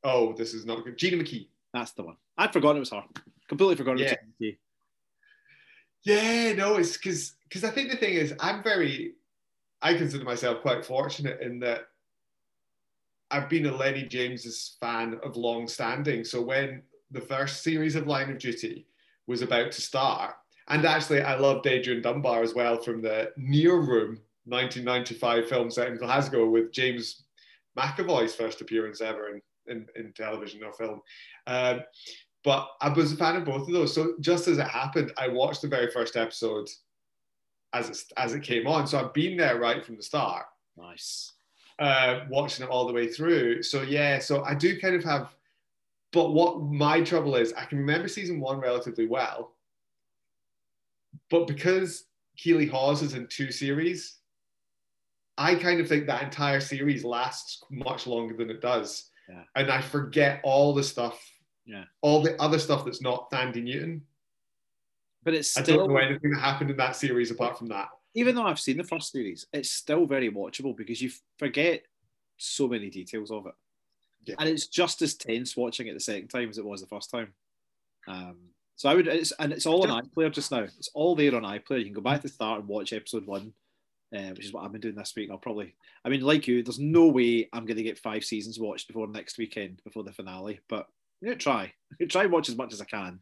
Oh, 0.03 0.33
this 0.33 0.53
is 0.53 0.65
not 0.65 0.83
good. 0.83 0.97
Gina 0.97 1.21
McKee. 1.21 1.49
That's 1.73 1.91
the 1.91 2.03
one. 2.03 2.15
I'd 2.37 2.53
forgotten 2.53 2.77
it 2.77 2.81
was 2.81 2.91
her. 2.91 3.03
Completely 3.47 3.75
forgotten 3.75 3.99
yeah. 3.99 4.13
it 4.13 4.19
was 4.39 4.53
Yeah, 6.03 6.53
no, 6.53 6.75
it's 6.77 6.97
because 6.97 7.33
because 7.47 7.63
I 7.63 7.71
think 7.71 7.91
the 7.91 7.97
thing 7.97 8.13
is, 8.13 8.33
I'm 8.39 8.63
very, 8.63 9.13
I 9.81 9.95
consider 9.95 10.23
myself 10.23 10.61
quite 10.61 10.85
fortunate 10.85 11.41
in 11.41 11.59
that 11.59 11.87
I've 13.31 13.49
been 13.49 13.65
a 13.65 13.75
Lenny 13.75 14.03
James's 14.03 14.77
fan 14.79 15.19
of 15.23 15.35
long 15.35 15.67
standing. 15.67 16.23
So 16.23 16.41
when 16.41 16.83
the 17.11 17.21
first 17.21 17.63
series 17.63 17.95
of 17.95 18.07
Line 18.07 18.31
of 18.31 18.39
Duty 18.39 18.87
was 19.29 19.41
about 19.43 19.71
to 19.71 19.81
start. 19.81 20.33
And 20.67 20.85
actually, 20.85 21.21
I 21.21 21.35
loved 21.37 21.65
Adrian 21.67 22.01
Dunbar 22.01 22.43
as 22.43 22.53
well 22.53 22.77
from 22.81 23.01
the 23.01 23.31
Near 23.37 23.75
Room 23.77 24.19
1995 24.45 25.47
film 25.47 25.71
set 25.71 25.87
in 25.87 25.97
Glasgow 25.97 26.49
with 26.49 26.71
James 26.71 27.23
McAvoy's 27.77 28.35
first 28.35 28.59
appearance 28.61 29.01
ever 29.01 29.29
in, 29.29 29.41
in, 29.67 29.87
in 29.95 30.11
television 30.13 30.63
or 30.63 30.73
film. 30.73 31.01
Um, 31.47 31.81
But 32.43 32.67
I 32.81 32.89
was 32.89 33.11
a 33.13 33.17
fan 33.17 33.35
of 33.35 33.45
both 33.45 33.67
of 33.67 33.73
those. 33.73 33.93
So 33.93 34.13
just 34.19 34.47
as 34.47 34.57
it 34.57 34.67
happened, 34.67 35.11
I 35.17 35.27
watched 35.27 35.61
the 35.61 35.67
very 35.67 35.89
first 35.91 36.15
episode 36.15 36.67
as 37.73 37.89
it 37.89 37.97
as 38.17 38.33
it 38.33 38.41
came 38.43 38.65
on. 38.65 38.87
So 38.87 38.97
I've 38.99 39.13
been 39.13 39.37
there 39.37 39.59
right 39.59 39.85
from 39.85 39.97
the 39.97 40.03
start, 40.03 40.45
Nice. 40.77 41.33
uh, 41.77 42.21
watching 42.29 42.65
it 42.65 42.69
all 42.71 42.87
the 42.87 42.93
way 42.93 43.07
through. 43.07 43.61
So 43.63 43.81
yeah, 43.83 44.19
so 44.19 44.43
I 44.43 44.55
do 44.55 44.79
kind 44.79 44.95
of 44.95 45.03
have. 45.03 45.35
But 46.11 46.33
what 46.33 46.61
my 46.61 47.01
trouble 47.01 47.35
is, 47.35 47.53
I 47.53 47.65
can 47.65 47.77
remember 47.77 48.07
season 48.07 48.39
one 48.39 48.59
relatively 48.59 49.05
well, 49.07 49.55
but 51.29 51.45
because 51.47 52.05
Keeley 52.37 52.65
Hawes 52.65 53.01
is 53.01 53.13
in 53.13 53.27
two 53.27 53.51
series, 53.51 54.15
I 55.37 55.55
kind 55.55 55.79
of 55.79 55.87
think 55.87 56.07
that 56.07 56.23
entire 56.23 56.59
series 56.59 57.03
lasts 57.03 57.63
much 57.69 58.07
longer 58.07 58.35
than 58.35 58.49
it 58.49 58.61
does. 58.61 59.09
Yeah. 59.29 59.43
And 59.55 59.71
I 59.71 59.81
forget 59.81 60.41
all 60.43 60.73
the 60.73 60.83
stuff, 60.83 61.19
Yeah. 61.65 61.85
all 62.01 62.21
the 62.21 62.39
other 62.41 62.57
stuff 62.59 62.85
that's 62.85 63.01
not 63.01 63.29
Thandi 63.31 63.61
Newton. 63.63 64.05
But 65.23 65.33
it's 65.35 65.49
still, 65.49 65.61
I 65.75 65.77
don't 65.77 65.89
know 65.89 65.97
anything 65.97 66.31
that 66.31 66.39
happened 66.39 66.71
in 66.71 66.77
that 66.77 66.95
series 66.95 67.29
apart 67.29 67.57
from 67.57 67.67
that. 67.67 67.89
even 68.15 68.33
though 68.33 68.47
I've 68.47 68.59
seen 68.59 68.77
the 68.77 68.83
first 68.83 69.11
series, 69.11 69.45
it's 69.53 69.71
still 69.71 70.07
very 70.07 70.31
watchable 70.31 70.75
because 70.75 70.99
you 70.99 71.11
forget 71.37 71.83
so 72.37 72.67
many 72.67 72.89
details 72.89 73.29
of 73.29 73.45
it. 73.45 73.53
Yeah. 74.25 74.35
And 74.39 74.49
it's 74.49 74.67
just 74.67 75.01
as 75.01 75.15
tense 75.15 75.55
watching 75.55 75.87
it 75.87 75.93
the 75.93 75.99
second 75.99 76.27
time 76.27 76.49
as 76.49 76.57
it 76.57 76.65
was 76.65 76.81
the 76.81 76.87
first 76.87 77.09
time. 77.09 77.33
Um, 78.07 78.37
so 78.75 78.89
I 78.89 78.95
would, 78.95 79.07
it's, 79.07 79.33
and 79.39 79.51
it's 79.51 79.65
all 79.65 79.85
on 79.89 80.03
iPlayer 80.03 80.31
just 80.31 80.51
now. 80.51 80.59
It's 80.59 80.89
all 80.93 81.15
there 81.15 81.35
on 81.35 81.43
iPlayer. 81.43 81.79
You 81.79 81.85
can 81.85 81.93
go 81.93 82.01
back 82.01 82.17
to 82.21 82.27
the 82.27 82.33
start 82.33 82.59
and 82.59 82.67
watch 82.67 82.93
episode 82.93 83.25
one, 83.25 83.53
uh, 84.15 84.29
which 84.29 84.45
is 84.45 84.53
what 84.53 84.63
I've 84.63 84.71
been 84.71 84.81
doing 84.81 84.95
this 84.95 85.13
week. 85.15 85.25
And 85.25 85.33
I'll 85.33 85.39
probably, 85.39 85.75
I 86.05 86.09
mean, 86.09 86.21
like 86.21 86.47
you, 86.47 86.63
there's 86.63 86.79
no 86.79 87.07
way 87.07 87.49
I'm 87.51 87.65
going 87.65 87.77
to 87.77 87.83
get 87.83 87.99
five 87.99 88.23
seasons 88.23 88.59
watched 88.59 88.87
before 88.87 89.07
next 89.07 89.37
weekend, 89.37 89.81
before 89.83 90.03
the 90.03 90.13
finale. 90.13 90.59
But 90.69 90.87
going 91.23 91.37
to 91.37 91.43
try. 91.43 91.73
try 92.09 92.23
and 92.23 92.31
watch 92.31 92.49
as 92.49 92.55
much 92.55 92.73
as 92.73 92.81
I 92.81 92.85
can. 92.85 93.19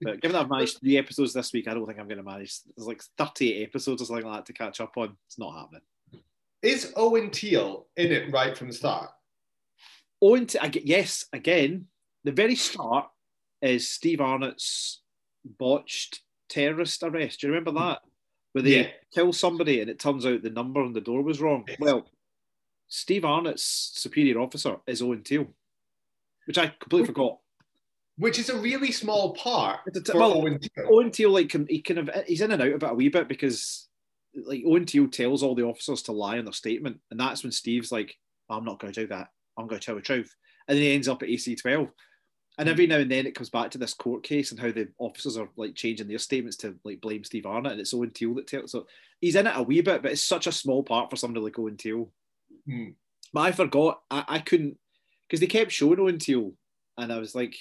But 0.00 0.20
given 0.20 0.32
that 0.32 0.42
I've 0.42 0.50
managed 0.50 0.80
three 0.80 0.98
episodes 0.98 1.32
this 1.32 1.52
week, 1.52 1.66
I 1.68 1.74
don't 1.74 1.86
think 1.86 1.98
I'm 1.98 2.08
going 2.08 2.18
to 2.18 2.24
manage. 2.24 2.58
There's 2.76 2.86
like 2.86 3.02
38 3.18 3.62
episodes 3.62 4.02
or 4.02 4.04
something 4.04 4.26
like 4.26 4.38
that 4.38 4.46
to 4.46 4.52
catch 4.52 4.80
up 4.80 4.96
on. 4.96 5.16
It's 5.26 5.38
not 5.38 5.58
happening. 5.58 5.80
Is 6.62 6.92
Owen 6.96 7.30
Teale 7.30 7.86
in 7.96 8.12
it 8.12 8.32
right 8.32 8.56
from 8.56 8.68
the 8.68 8.74
start? 8.74 9.10
Owen, 10.24 10.46
to, 10.46 10.80
yes, 10.84 11.26
again, 11.34 11.86
the 12.24 12.32
very 12.32 12.54
start 12.56 13.08
is 13.60 13.90
Steve 13.90 14.22
Arnott's 14.22 15.02
botched 15.44 16.22
terrorist 16.48 17.02
arrest. 17.02 17.40
Do 17.40 17.46
you 17.46 17.52
remember 17.52 17.78
that? 17.78 18.00
Where 18.52 18.62
they 18.62 18.80
Yeah. 18.84 18.90
kill 19.12 19.32
somebody 19.34 19.80
and 19.80 19.90
it 19.90 19.98
turns 19.98 20.24
out 20.24 20.42
the 20.42 20.48
number 20.48 20.80
on 20.80 20.94
the 20.94 21.00
door 21.02 21.22
was 21.22 21.40
wrong. 21.40 21.64
Yes. 21.68 21.78
Well, 21.78 22.10
Steve 22.88 23.24
Arnott's 23.24 23.64
superior 23.64 24.40
officer 24.40 24.78
is 24.86 25.02
Owen 25.02 25.22
Teale, 25.22 25.52
which 26.46 26.56
I 26.56 26.68
completely 26.68 27.08
forgot. 27.08 27.40
Which 28.16 28.38
is 28.38 28.48
a 28.48 28.58
really 28.58 28.92
small 28.92 29.34
part 29.34 29.80
It's 29.86 29.98
a 29.98 30.02
t- 30.02 30.12
for 30.12 30.18
well, 30.18 30.38
Owen 30.38 30.58
Teale. 30.58 30.88
Owen 30.90 31.10
Teale, 31.10 31.30
like, 31.32 31.50
can, 31.50 31.66
he 31.68 31.82
kind 31.82 31.98
of 32.08 32.24
he's 32.26 32.40
in 32.40 32.52
and 32.52 32.62
out 32.62 32.72
about 32.72 32.92
a 32.92 32.94
wee 32.94 33.08
bit 33.08 33.28
because, 33.28 33.88
like, 34.34 34.62
Owen 34.64 34.86
Teale 34.86 35.08
tells 35.08 35.42
all 35.42 35.54
the 35.56 35.64
officers 35.64 36.00
to 36.02 36.12
lie 36.12 36.36
in 36.38 36.44
their 36.44 36.54
statement, 36.54 37.00
and 37.10 37.18
that's 37.20 37.42
when 37.42 37.50
Steve's 37.52 37.90
like, 37.90 38.16
"I'm 38.48 38.64
not 38.64 38.78
going 38.78 38.92
to 38.92 39.00
do 39.02 39.06
that. 39.08 39.30
I'm 39.56 39.66
going 39.66 39.80
to 39.80 39.84
tell 39.84 39.94
the 39.94 40.00
truth," 40.00 40.34
and 40.68 40.76
then 40.76 40.82
he 40.82 40.92
ends 40.92 41.08
up 41.08 41.22
at 41.22 41.28
AC12. 41.28 41.90
And 42.56 42.68
every 42.68 42.86
now 42.86 42.98
and 42.98 43.10
then 43.10 43.26
it 43.26 43.34
comes 43.34 43.50
back 43.50 43.72
to 43.72 43.78
this 43.78 43.94
court 43.94 44.22
case 44.22 44.52
and 44.52 44.60
how 44.60 44.70
the 44.70 44.88
officers 44.98 45.36
are 45.36 45.48
like 45.56 45.74
changing 45.74 46.06
their 46.06 46.18
statements 46.18 46.56
to 46.58 46.76
like 46.84 47.00
blame 47.00 47.24
Steve 47.24 47.46
Arnott, 47.46 47.72
and 47.72 47.80
it's 47.80 47.92
Owen 47.92 48.10
Teale 48.10 48.34
that 48.34 48.46
tells. 48.46 48.70
So 48.70 48.86
he's 49.20 49.34
in 49.34 49.48
it 49.48 49.56
a 49.56 49.62
wee 49.62 49.80
bit, 49.80 50.02
but 50.02 50.12
it's 50.12 50.22
such 50.22 50.46
a 50.46 50.52
small 50.52 50.84
part 50.84 51.10
for 51.10 51.16
somebody 51.16 51.44
like 51.44 51.58
Owen 51.58 51.76
Teale. 51.76 52.10
Hmm. 52.68 52.90
But 53.32 53.40
I 53.40 53.52
forgot. 53.52 54.02
I, 54.10 54.24
I 54.28 54.38
couldn't 54.38 54.78
because 55.28 55.40
they 55.40 55.46
kept 55.46 55.72
showing 55.72 55.98
Owen 55.98 56.18
Teale, 56.18 56.52
and 56.96 57.12
I 57.12 57.18
was 57.18 57.34
like, 57.34 57.56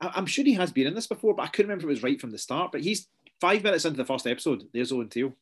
I, 0.00 0.12
I'm 0.14 0.26
sure 0.26 0.44
he 0.44 0.54
has 0.54 0.72
been 0.72 0.86
in 0.86 0.94
this 0.94 1.06
before, 1.06 1.34
but 1.34 1.42
I 1.42 1.48
couldn't 1.48 1.68
remember 1.68 1.90
if 1.90 1.90
it 1.90 1.96
was 1.96 2.02
right 2.02 2.20
from 2.20 2.30
the 2.30 2.38
start. 2.38 2.72
But 2.72 2.80
he's 2.80 3.06
five 3.40 3.62
minutes 3.62 3.84
into 3.84 3.98
the 3.98 4.04
first 4.04 4.26
episode. 4.26 4.64
There's 4.72 4.92
Owen 4.92 5.10
Teale. 5.10 5.34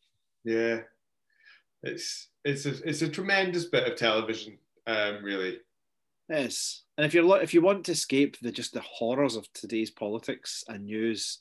Yeah, 0.44 0.80
it's 1.82 2.28
it's 2.44 2.66
a 2.66 2.70
it's 2.88 3.02
a 3.02 3.08
tremendous 3.08 3.66
bit 3.66 3.86
of 3.86 3.96
television, 3.96 4.58
um, 4.88 5.22
really. 5.22 5.58
Yes, 6.28 6.82
and 6.96 7.06
if 7.06 7.14
you're 7.14 7.40
if 7.40 7.54
you 7.54 7.62
want 7.62 7.84
to 7.86 7.92
escape 7.92 8.36
the 8.40 8.50
just 8.50 8.74
the 8.74 8.80
horrors 8.80 9.36
of 9.36 9.50
today's 9.52 9.90
politics 9.90 10.64
and 10.68 10.84
news, 10.84 11.38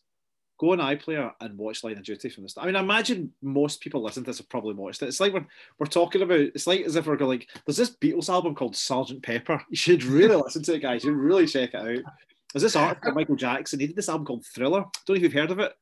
go 0.59 0.73
on 0.73 0.79
iPlayer 0.79 1.31
and 1.41 1.57
watch 1.57 1.83
Line 1.83 1.97
of 1.97 2.03
Duty 2.03 2.29
from 2.29 2.43
the 2.43 2.49
start. 2.49 2.65
I 2.65 2.67
mean, 2.67 2.75
I 2.75 2.81
imagine 2.81 3.31
most 3.41 3.81
people 3.81 4.01
listening 4.01 4.25
to 4.25 4.29
this 4.29 4.37
have 4.37 4.49
probably 4.49 4.73
watched 4.73 5.01
it. 5.01 5.07
It's 5.07 5.19
like 5.19 5.33
we're 5.33 5.45
we're 5.79 5.87
talking 5.87 6.21
about. 6.21 6.39
It's 6.39 6.67
like 6.67 6.81
as 6.81 6.95
if 6.95 7.05
we're 7.05 7.15
going 7.15 7.39
like, 7.39 7.49
there's 7.65 7.77
this 7.77 7.95
Beatles 7.95 8.29
album 8.29 8.55
called 8.55 8.75
Sergeant 8.75 9.23
Pepper. 9.23 9.61
You 9.69 9.77
should 9.77 10.03
really 10.03 10.35
listen 10.35 10.63
to 10.63 10.75
it, 10.75 10.81
guys. 10.81 11.03
You 11.03 11.11
should 11.11 11.17
really 11.17 11.47
check 11.47 11.73
it 11.73 11.75
out. 11.75 12.13
There's 12.53 12.63
this 12.63 12.75
article 12.75 13.13
Michael 13.13 13.35
Jackson. 13.35 13.79
He 13.79 13.87
did 13.87 13.95
this 13.95 14.09
album 14.09 14.25
called 14.25 14.45
Thriller. 14.45 14.85
Don't 15.05 15.09
know 15.09 15.15
if 15.15 15.21
you've 15.21 15.33
heard 15.33 15.51
of 15.51 15.59
it. 15.59 15.73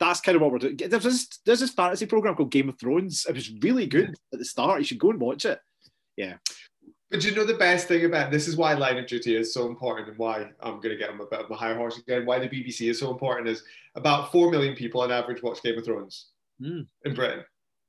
That's 0.00 0.20
kind 0.20 0.36
of 0.36 0.42
what 0.42 0.52
we're 0.52 0.58
doing. 0.58 0.76
There's 0.76 1.02
this, 1.02 1.28
there's 1.44 1.60
this 1.60 1.72
fantasy 1.72 2.06
program 2.06 2.34
called 2.34 2.52
Game 2.52 2.68
of 2.68 2.78
Thrones. 2.78 3.26
It 3.28 3.34
was 3.34 3.50
really 3.62 3.86
good 3.86 4.14
at 4.32 4.38
the 4.38 4.44
start. 4.44 4.80
You 4.80 4.84
should 4.84 4.98
go 4.98 5.10
and 5.10 5.20
watch 5.20 5.44
it. 5.44 5.60
But 7.10 7.24
you 7.24 7.34
know 7.34 7.44
the 7.44 7.54
best 7.54 7.88
thing 7.88 8.04
about 8.04 8.30
this 8.30 8.46
is 8.48 8.56
why 8.56 8.74
Line 8.74 8.98
of 8.98 9.06
Duty 9.06 9.34
is 9.34 9.54
so 9.54 9.66
important 9.66 10.08
and 10.08 10.18
why 10.18 10.50
I'm 10.60 10.74
going 10.80 10.90
to 10.90 10.96
get 10.96 11.08
on 11.10 11.20
a 11.20 11.24
bit 11.26 11.40
of 11.40 11.50
a 11.50 11.54
higher 11.54 11.74
horse 11.76 11.96
again. 11.98 12.26
Why 12.26 12.38
the 12.38 12.48
BBC 12.48 12.90
is 12.90 13.00
so 13.00 13.10
important 13.10 13.48
is 13.48 13.62
about 13.94 14.30
four 14.30 14.50
million 14.50 14.74
people 14.74 15.00
on 15.00 15.10
average 15.10 15.42
watch 15.42 15.62
Game 15.62 15.78
of 15.78 15.84
Thrones 15.84 16.26
Hmm. 16.60 16.80
in 17.04 17.14
Britain, 17.14 17.44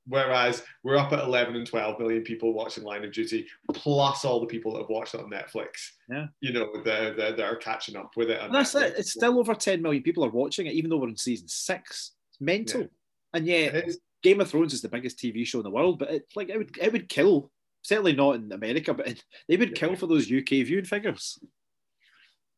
whereas 0.06 0.62
we're 0.84 0.96
up 0.96 1.12
at 1.12 1.18
11 1.24 1.54
and 1.56 1.66
12 1.66 1.98
million 1.98 2.22
people 2.22 2.54
watching 2.54 2.82
Line 2.84 3.04
of 3.04 3.12
Duty, 3.12 3.46
plus 3.74 4.24
all 4.24 4.40
the 4.40 4.46
people 4.46 4.72
that 4.72 4.80
have 4.80 4.88
watched 4.88 5.14
it 5.14 5.20
on 5.20 5.28
Netflix. 5.30 5.90
Yeah. 6.08 6.26
you 6.40 6.52
know 6.52 6.70
that 6.84 7.40
are 7.40 7.56
catching 7.56 7.96
up 7.96 8.12
with 8.16 8.30
it. 8.30 8.40
And 8.40 8.54
that's 8.54 8.74
Netflix. 8.74 8.82
it. 8.82 8.94
It's 8.98 9.10
still 9.12 9.38
over 9.38 9.54
10 9.54 9.82
million 9.82 10.02
people 10.02 10.24
are 10.24 10.30
watching 10.30 10.66
it, 10.66 10.72
even 10.74 10.88
though 10.88 10.96
we're 10.96 11.08
in 11.08 11.16
season 11.16 11.48
six. 11.48 12.12
It's 12.30 12.40
mental. 12.40 12.80
Yeah. 12.82 12.86
And 13.34 13.46
yet. 13.46 13.90
Game 14.22 14.40
of 14.42 14.50
Thrones 14.50 14.74
is 14.74 14.82
the 14.82 14.88
biggest 14.90 15.18
TV 15.18 15.46
show 15.46 15.60
in 15.60 15.64
the 15.64 15.70
world, 15.70 15.98
but 15.98 16.10
it 16.10 16.26
like 16.36 16.50
it 16.50 16.58
would 16.58 16.76
it 16.78 16.92
would 16.92 17.08
kill. 17.08 17.50
Certainly 17.82 18.14
not 18.14 18.36
in 18.36 18.52
America, 18.52 18.94
but 18.94 19.22
they 19.48 19.56
would 19.56 19.74
kill 19.74 19.96
for 19.96 20.06
those 20.06 20.30
UK 20.30 20.64
viewing 20.66 20.84
figures. 20.84 21.38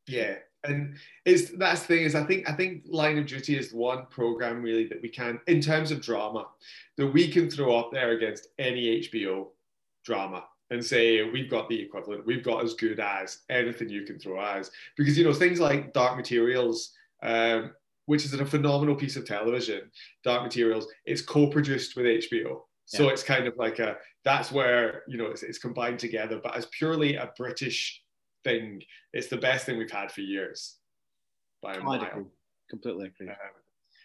Yeah, 0.06 0.36
and 0.64 0.96
is 1.24 1.52
that's 1.58 1.80
the 1.82 1.86
thing 1.86 2.04
is 2.04 2.14
I 2.14 2.24
think 2.24 2.48
I 2.48 2.52
think 2.52 2.84
Line 2.86 3.18
of 3.18 3.26
Duty 3.26 3.56
is 3.56 3.70
the 3.70 3.76
one 3.76 4.06
program 4.10 4.62
really 4.62 4.86
that 4.88 5.02
we 5.02 5.08
can 5.08 5.40
in 5.46 5.60
terms 5.60 5.90
of 5.90 6.00
drama 6.00 6.46
that 6.96 7.06
we 7.06 7.28
can 7.28 7.50
throw 7.50 7.76
up 7.76 7.90
there 7.92 8.12
against 8.12 8.48
any 8.58 9.00
HBO 9.02 9.48
drama 10.04 10.44
and 10.70 10.84
say 10.84 11.22
we've 11.22 11.50
got 11.50 11.68
the 11.68 11.80
equivalent, 11.80 12.26
we've 12.26 12.44
got 12.44 12.64
as 12.64 12.74
good 12.74 12.98
as 12.98 13.40
anything 13.50 13.88
you 13.88 14.02
can 14.02 14.18
throw 14.18 14.40
as 14.40 14.70
because 14.96 15.16
you 15.16 15.24
know 15.24 15.34
things 15.34 15.60
like 15.60 15.92
Dark 15.92 16.16
Materials. 16.16 16.92
Um, 17.22 17.72
which 18.06 18.24
is 18.24 18.34
a 18.34 18.44
phenomenal 18.44 18.96
piece 18.96 19.14
of 19.14 19.24
television, 19.24 19.82
Dark 20.24 20.42
Materials. 20.42 20.88
It's 21.04 21.22
co-produced 21.22 21.96
with 21.96 22.06
HBO, 22.06 22.62
so 22.86 23.04
Yeah. 23.06 23.10
it's 23.12 23.22
kind 23.22 23.46
of 23.46 23.56
like 23.56 23.78
a 23.78 23.96
that's 24.24 24.52
where 24.52 25.02
you 25.08 25.16
know 25.18 25.26
it's, 25.26 25.42
it's 25.42 25.58
combined 25.58 25.98
together. 25.98 26.40
But 26.42 26.56
as 26.56 26.66
purely 26.66 27.16
a 27.16 27.32
British 27.36 28.02
thing, 28.44 28.82
it's 29.12 29.28
the 29.28 29.36
best 29.36 29.66
thing 29.66 29.78
we've 29.78 29.90
had 29.90 30.10
for 30.12 30.20
years 30.20 30.78
by 31.62 31.74
a 31.74 31.80
mile. 31.80 32.02
agree. 32.02 32.24
Completely 32.70 33.06
agree. 33.06 33.28
Um, 33.28 33.36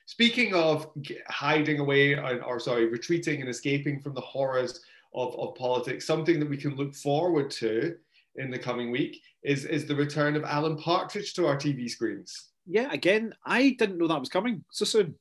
speaking 0.05 0.53
of 0.53 0.89
hiding 1.27 1.79
away, 1.79 2.13
or, 2.13 2.43
or 2.43 2.59
sorry, 2.59 2.85
retreating 2.87 3.41
and 3.41 3.49
escaping 3.49 3.99
from 3.99 4.13
the 4.13 4.21
horrors 4.21 4.81
of, 5.13 5.35
of 5.39 5.55
politics, 5.55 6.05
something 6.05 6.39
that 6.39 6.49
we 6.49 6.57
can 6.57 6.75
look 6.75 6.93
forward 6.93 7.49
to 7.51 7.95
in 8.35 8.51
the 8.51 8.59
coming 8.59 8.91
week 8.91 9.21
is, 9.43 9.65
is 9.65 9.85
the 9.85 9.95
return 9.95 10.35
of 10.35 10.43
Alan 10.43 10.77
Partridge 10.77 11.33
to 11.35 11.47
our 11.47 11.55
TV 11.55 11.89
screens. 11.89 12.49
Yeah, 12.67 12.91
again, 12.91 13.33
I 13.45 13.75
didn't 13.79 13.97
know 13.97 14.07
that 14.07 14.19
was 14.19 14.29
coming 14.29 14.63
so 14.71 14.85
soon. 14.85 15.15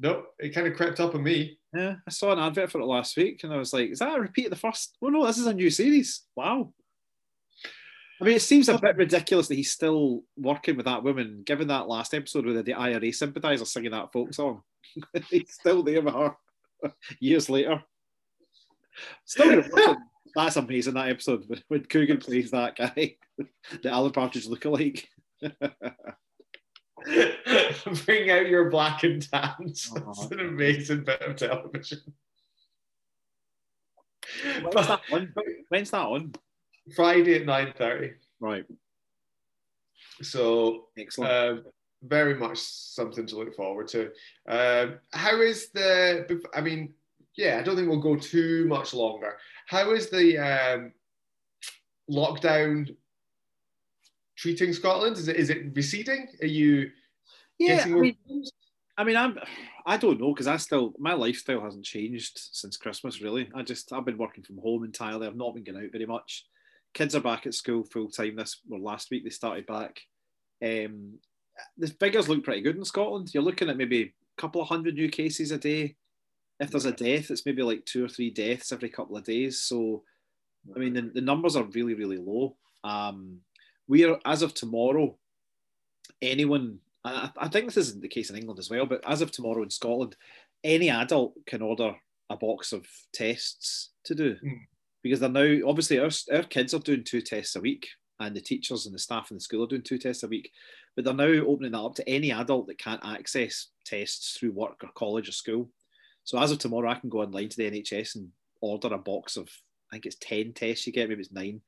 Nope, 0.00 0.34
it 0.38 0.54
kind 0.54 0.66
of 0.66 0.76
crept 0.76 1.00
up 1.00 1.14
on 1.14 1.22
me. 1.22 1.58
Yeah, 1.74 1.96
I 2.06 2.10
saw 2.10 2.32
an 2.32 2.38
advert 2.38 2.70
for 2.70 2.80
it 2.80 2.86
last 2.86 3.16
week 3.16 3.42
and 3.42 3.52
I 3.52 3.56
was 3.56 3.72
like, 3.72 3.90
is 3.90 3.98
that 3.98 4.16
a 4.16 4.20
repeat 4.20 4.46
of 4.46 4.50
the 4.50 4.56
first? 4.56 4.96
Oh 5.02 5.08
no, 5.08 5.26
this 5.26 5.38
is 5.38 5.46
a 5.46 5.54
new 5.54 5.70
series. 5.70 6.22
Wow. 6.36 6.72
I 8.20 8.24
mean, 8.24 8.36
it 8.36 8.42
seems 8.42 8.68
a 8.68 8.78
bit 8.78 8.96
ridiculous 8.96 9.46
that 9.48 9.54
he's 9.54 9.70
still 9.70 10.22
working 10.36 10.76
with 10.76 10.86
that 10.86 11.04
woman, 11.04 11.42
given 11.44 11.68
that 11.68 11.88
last 11.88 12.14
episode 12.14 12.46
with 12.46 12.64
the 12.64 12.74
IRA 12.74 13.12
sympathiser 13.12 13.64
singing 13.64 13.92
that 13.92 14.12
folk 14.12 14.34
song. 14.34 14.62
he's 15.30 15.54
still 15.54 15.82
there 15.82 16.02
with 16.02 16.14
her 16.14 16.34
years 17.20 17.48
later. 17.48 17.82
Still. 19.24 19.62
That's 20.34 20.56
amazing, 20.56 20.94
that 20.94 21.08
episode 21.08 21.44
when 21.68 21.84
Coogan 21.84 22.18
plays 22.18 22.50
that 22.50 22.76
guy, 22.76 23.16
the 23.82 23.90
Alan 23.90 24.12
Partridge 24.12 24.48
lookalike. 24.48 25.04
Bring 28.04 28.30
out 28.30 28.48
your 28.48 28.70
black 28.70 29.02
and 29.04 29.22
tans. 29.30 29.90
Oh, 29.96 30.10
It's 30.10 30.30
an 30.30 30.40
amazing 30.40 31.04
bit 31.04 31.22
of 31.22 31.36
television. 31.36 32.00
When's 34.62 34.74
that 34.88 35.00
on? 35.12 35.32
When's 35.68 35.90
that 35.90 36.00
on? 36.02 36.32
Friday 36.94 37.36
at 37.36 37.46
9.30. 37.46 38.12
Right, 38.40 38.64
So 40.22 40.86
excellent. 40.98 41.32
um, 41.32 41.64
very 42.02 42.34
much 42.34 42.58
something 42.58 43.26
to 43.26 43.36
look 43.36 43.54
forward 43.56 43.88
to. 43.88 44.10
Um, 44.48 44.98
how 45.12 45.40
is 45.40 45.70
the? 45.70 46.40
I 46.54 46.60
mean, 46.60 46.94
yeah, 47.36 47.58
I 47.58 47.62
don't 47.62 47.74
think 47.76 47.88
we'll 47.88 48.00
go 48.00 48.16
too 48.16 48.66
much 48.68 48.94
longer. 48.94 49.36
How 49.66 49.90
is 49.92 50.08
the 50.08 50.38
um, 50.38 50.92
lockdown 52.10 52.94
treating 54.36 54.72
Scotland? 54.72 55.16
Is 55.16 55.26
it 55.28 55.36
is 55.36 55.50
it 55.50 55.74
receding? 55.74 56.28
Are 56.40 56.46
you 56.46 56.90
Yeah, 57.58 57.82
I 57.84 57.88
mean, 57.88 58.16
I 58.96 59.04
mean, 59.04 59.16
I'm. 59.16 59.38
I 59.86 59.96
don't 59.96 60.20
know 60.20 60.32
because 60.34 60.46
I 60.46 60.56
still 60.58 60.92
my 60.98 61.14
lifestyle 61.14 61.62
hasn't 61.62 61.84
changed 61.84 62.38
since 62.52 62.76
Christmas. 62.76 63.22
Really, 63.22 63.48
I 63.54 63.62
just 63.62 63.92
I've 63.92 64.04
been 64.04 64.18
working 64.18 64.44
from 64.44 64.58
home 64.58 64.84
entirely. 64.84 65.26
I've 65.26 65.36
not 65.36 65.54
been 65.54 65.64
going 65.64 65.84
out 65.84 65.92
very 65.92 66.06
much. 66.06 66.46
Kids 66.94 67.14
are 67.14 67.20
back 67.20 67.46
at 67.46 67.54
school 67.54 67.84
full 67.84 68.08
time. 68.08 68.36
This 68.36 68.60
well, 68.68 68.82
last 68.82 69.10
week 69.10 69.24
they 69.24 69.30
started 69.30 69.66
back. 69.66 70.00
Um, 70.64 71.18
the 71.76 71.88
figures 71.88 72.28
look 72.28 72.44
pretty 72.44 72.60
good 72.60 72.76
in 72.76 72.84
Scotland. 72.84 73.30
You're 73.32 73.42
looking 73.42 73.68
at 73.68 73.76
maybe 73.76 74.02
a 74.02 74.40
couple 74.40 74.60
of 74.60 74.68
hundred 74.68 74.94
new 74.94 75.08
cases 75.08 75.50
a 75.50 75.58
day. 75.58 75.96
If 76.60 76.70
there's 76.70 76.84
a 76.84 76.92
death, 76.92 77.30
it's 77.30 77.46
maybe 77.46 77.62
like 77.62 77.84
two 77.84 78.04
or 78.04 78.08
three 78.08 78.30
deaths 78.30 78.72
every 78.72 78.88
couple 78.88 79.16
of 79.16 79.24
days. 79.24 79.60
So, 79.62 80.02
I 80.74 80.78
mean, 80.78 80.94
the, 80.94 81.02
the 81.14 81.20
numbers 81.20 81.54
are 81.54 81.62
really, 81.62 81.94
really 81.94 82.18
low. 82.18 82.56
Um, 82.82 83.38
we 83.86 84.04
are, 84.04 84.18
as 84.24 84.42
of 84.42 84.54
tomorrow, 84.54 85.16
anyone, 86.20 86.80
I, 87.08 87.30
I 87.36 87.48
think 87.48 87.66
this 87.66 87.76
isn't 87.76 88.02
the 88.02 88.08
case 88.08 88.30
in 88.30 88.36
England 88.36 88.58
as 88.58 88.70
well, 88.70 88.86
but 88.86 89.02
as 89.06 89.20
of 89.22 89.30
tomorrow 89.30 89.62
in 89.62 89.70
Scotland, 89.70 90.16
any 90.64 90.90
adult 90.90 91.34
can 91.46 91.62
order 91.62 91.94
a 92.30 92.36
box 92.36 92.72
of 92.72 92.86
tests 93.12 93.90
to 94.04 94.14
do 94.14 94.36
Mm. 94.44 94.60
because 95.02 95.20
they're 95.20 95.28
now, 95.28 95.68
obviously, 95.68 95.98
our, 95.98 96.10
our 96.32 96.42
kids 96.42 96.74
are 96.74 96.80
doing 96.80 97.04
two 97.04 97.20
tests 97.22 97.56
a 97.56 97.60
week 97.60 97.88
and 98.20 98.34
the 98.34 98.40
teachers 98.40 98.86
and 98.86 98.94
the 98.94 98.98
staff 98.98 99.30
in 99.30 99.36
the 99.36 99.40
school 99.40 99.64
are 99.64 99.68
doing 99.68 99.82
two 99.82 99.98
tests 99.98 100.22
a 100.24 100.28
week. 100.28 100.50
But 100.96 101.04
they're 101.04 101.14
now 101.14 101.44
opening 101.46 101.72
that 101.72 101.80
up 101.80 101.94
to 101.96 102.08
any 102.08 102.32
adult 102.32 102.66
that 102.66 102.78
can't 102.78 103.04
access 103.04 103.68
tests 103.84 104.36
through 104.36 104.52
work 104.52 104.82
or 104.82 104.90
college 104.94 105.28
or 105.28 105.32
school. 105.32 105.70
So 106.24 106.38
as 106.38 106.50
of 106.50 106.58
tomorrow, 106.58 106.90
I 106.90 106.96
can 106.96 107.08
go 107.08 107.22
online 107.22 107.48
to 107.48 107.56
the 107.56 107.70
NHS 107.70 108.16
and 108.16 108.28
order 108.60 108.92
a 108.92 108.98
box 108.98 109.36
of, 109.36 109.48
I 109.90 109.94
think 109.94 110.06
it's 110.06 110.16
10 110.20 110.52
tests 110.52 110.86
you 110.86 110.92
get, 110.92 111.08
maybe 111.08 111.20
it's 111.20 111.32
nine. 111.32 111.60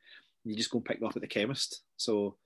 And 0.45 0.53
you 0.53 0.57
just 0.57 0.71
go 0.71 0.79
and 0.79 0.85
pick 0.85 0.99
them 0.99 1.09
up 1.09 1.17
at 1.17 1.23
the 1.23 1.29
chemist. 1.29 1.83
So, 1.97 2.37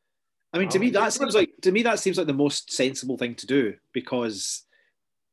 I 0.54 0.58
mean, 0.58 0.68
to 0.68 0.78
Oh, 0.78 0.80
me, 0.80 0.90
that 0.90 1.12
seems 1.12 1.34
like, 1.34 1.50
to 1.62 1.72
me, 1.72 1.82
that 1.82 1.98
seems 1.98 2.16
like 2.16 2.28
the 2.28 2.32
most 2.32 2.72
sensible 2.72 3.18
thing 3.18 3.34
to 3.34 3.46
do 3.46 3.74
because 3.92 4.62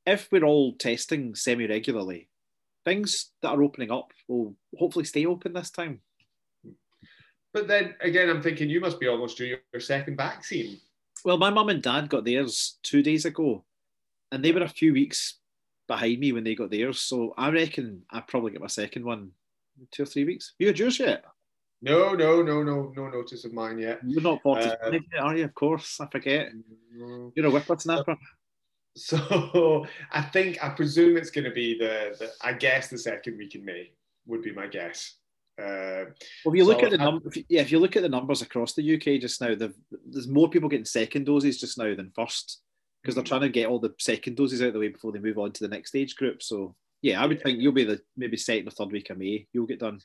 if 0.07 0.27
we're 0.31 0.43
all 0.43 0.73
testing 0.73 1.36
semi 1.36 1.67
regularly, 1.67 2.27
things 2.84 3.29
that 3.43 3.49
are 3.49 3.62
opening 3.62 3.91
up 3.91 4.12
will 4.27 4.55
hopefully 4.77 5.05
stay 5.05 5.27
open 5.27 5.53
this 5.53 5.69
time. 5.69 6.01
But 7.53 7.67
then 7.67 7.93
again, 8.01 8.29
I'm 8.29 8.41
thinking 8.41 8.67
you 8.67 8.79
must 8.79 8.99
be 8.99 9.07
almost 9.07 9.38
due 9.38 9.57
your 9.71 9.81
second 9.81 10.17
vaccine. 10.17 10.79
Well, 11.23 11.38
my 11.38 11.51
mum 11.51 11.69
and 11.69 11.84
dad 11.84 12.10
got 12.10 12.25
theirs 12.25 12.79
two 12.81 13.03
days 13.03 13.25
ago, 13.25 13.63
and 14.31 14.43
they 14.43 14.51
were 14.51 14.63
a 14.63 14.69
few 14.69 14.91
weeks 14.91 15.36
behind 15.88 16.19
me 16.19 16.31
when 16.31 16.43
they 16.43 16.55
got 16.55 16.71
theirs. 16.71 16.99
So 16.99 17.36
I 17.38 17.49
reckon 17.49 18.01
I 18.10 18.21
probably 18.21 18.53
get 18.53 18.62
my 18.62 18.67
second 18.67 19.05
one 19.05 19.31
in 19.79 19.88
two 19.91 20.03
or 20.03 20.07
three 20.07 20.23
weeks. 20.23 20.53
You 20.57 20.67
had 20.67 20.79
yours 20.79 20.97
yet? 20.97 21.25
No, 21.81 22.13
no, 22.13 22.43
no, 22.43 22.61
no, 22.61 22.93
no 22.95 23.09
notice 23.09 23.43
of 23.45 23.53
mine 23.53 23.79
yet. 23.79 23.99
You're 24.05 24.21
not 24.21 24.41
40, 24.43 24.61
Uh, 24.65 24.75
yet, 24.91 25.01
are 25.19 25.35
you? 25.35 25.45
Of 25.45 25.55
course, 25.55 25.99
I 25.99 26.07
forget. 26.11 26.49
Mm. 26.95 27.31
You're 27.35 27.47
a 27.47 27.49
whippersnapper. 27.49 28.15
So 28.95 29.85
I 30.11 30.21
think 30.21 30.63
I 30.63 30.69
presume 30.69 31.17
it's 31.17 31.31
going 31.31 31.45
to 31.45 31.51
be 31.51 31.77
the, 31.77 32.15
the 32.19 32.31
I 32.41 32.53
guess 32.53 32.89
the 32.89 32.97
second 32.97 33.37
week 33.37 33.55
in 33.55 33.65
May 33.65 33.91
would 34.27 34.41
be 34.43 34.53
my 34.53 34.67
guess. 34.67 35.15
Uh, 35.59 36.05
Well, 36.45 36.53
if 36.53 36.55
you 36.55 36.65
look 36.65 36.83
at 36.83 36.91
the 36.91 36.97
num- 36.97 37.21
if 37.25 37.35
you- 37.37 37.45
yeah, 37.49 37.61
if 37.61 37.71
you 37.71 37.79
look 37.79 37.95
at 37.95 38.03
the 38.03 38.09
numbers 38.09 38.41
across 38.41 38.73
the 38.73 38.95
UK 38.95 39.19
just 39.19 39.41
now, 39.41 39.55
there's 39.55 40.27
more 40.27 40.49
people 40.49 40.69
getting 40.69 40.85
second 40.85 41.25
doses 41.25 41.59
just 41.59 41.77
now 41.77 41.95
than 41.95 42.11
first 42.15 42.61
because 43.01 43.15
they're 43.15 43.23
Mm. 43.23 43.27
trying 43.27 43.41
to 43.41 43.49
get 43.49 43.67
all 43.67 43.79
the 43.79 43.93
second 43.99 44.37
doses 44.37 44.61
out 44.61 44.67
of 44.69 44.73
the 44.73 44.79
way 44.79 44.89
before 44.89 45.11
they 45.11 45.19
move 45.19 45.39
on 45.39 45.51
to 45.53 45.63
the 45.63 45.73
next 45.75 45.95
age 45.95 46.15
group. 46.15 46.43
So 46.43 46.75
yeah, 47.01 47.21
I 47.21 47.25
would 47.25 47.37
Yeah. 47.37 47.43
think 47.43 47.59
you'll 47.59 47.71
be 47.71 47.83
the 47.85 48.01
maybe 48.15 48.37
second 48.37 48.67
or 48.67 48.71
third 48.71 48.91
week 48.91 49.09
of 49.09 49.17
May. 49.17 49.47
You'll 49.53 49.65
get 49.65 49.79
done. 49.79 49.99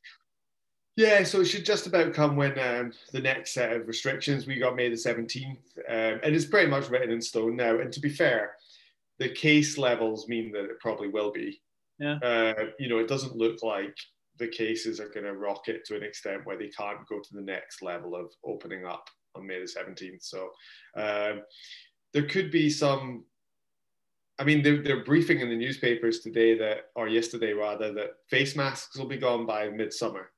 Yeah, 0.96 1.22
so 1.24 1.40
it 1.40 1.44
should 1.44 1.66
just 1.66 1.86
about 1.86 2.14
come 2.14 2.36
when 2.36 2.58
um, 2.58 2.92
the 3.12 3.20
next 3.20 3.52
set 3.52 3.72
of 3.72 3.86
restrictions 3.86 4.46
we 4.46 4.58
got 4.58 4.76
May 4.76 4.88
the 4.88 4.96
17th, 4.96 5.58
um, 5.88 6.20
and 6.22 6.34
it's 6.34 6.46
pretty 6.46 6.70
much 6.70 6.88
written 6.88 7.10
in 7.10 7.20
stone 7.20 7.54
now. 7.54 7.78
And 7.78 7.92
to 7.92 8.00
be 8.00 8.08
fair, 8.08 8.52
the 9.18 9.28
case 9.28 9.76
levels 9.76 10.26
mean 10.26 10.52
that 10.52 10.64
it 10.64 10.80
probably 10.80 11.08
will 11.08 11.30
be. 11.30 11.60
Yeah. 11.98 12.18
Uh, 12.22 12.64
you 12.78 12.88
know, 12.88 12.98
it 12.98 13.08
doesn't 13.08 13.36
look 13.36 13.62
like 13.62 13.96
the 14.38 14.48
cases 14.48 14.98
are 14.98 15.08
going 15.08 15.24
to 15.24 15.34
rocket 15.34 15.84
to 15.86 15.96
an 15.96 16.02
extent 16.02 16.44
where 16.44 16.58
they 16.58 16.68
can't 16.68 17.06
go 17.08 17.20
to 17.20 17.34
the 17.34 17.42
next 17.42 17.82
level 17.82 18.14
of 18.14 18.30
opening 18.44 18.84
up 18.86 19.08
on 19.34 19.46
May 19.46 19.60
the 19.60 19.66
17th. 19.66 20.22
So 20.22 20.50
um, 20.96 21.42
there 22.12 22.26
could 22.26 22.50
be 22.50 22.70
some. 22.70 23.24
I 24.38 24.44
mean, 24.44 24.62
they're, 24.62 24.82
they're 24.82 25.04
briefing 25.04 25.40
in 25.40 25.48
the 25.48 25.56
newspapers 25.56 26.20
today 26.20 26.58
that, 26.58 26.90
or 26.94 27.08
yesterday 27.08 27.52
rather, 27.52 27.92
that 27.94 28.16
face 28.28 28.54
masks 28.54 28.98
will 28.98 29.06
be 29.06 29.16
gone 29.16 29.46
by 29.46 29.70
midsummer. 29.70 30.30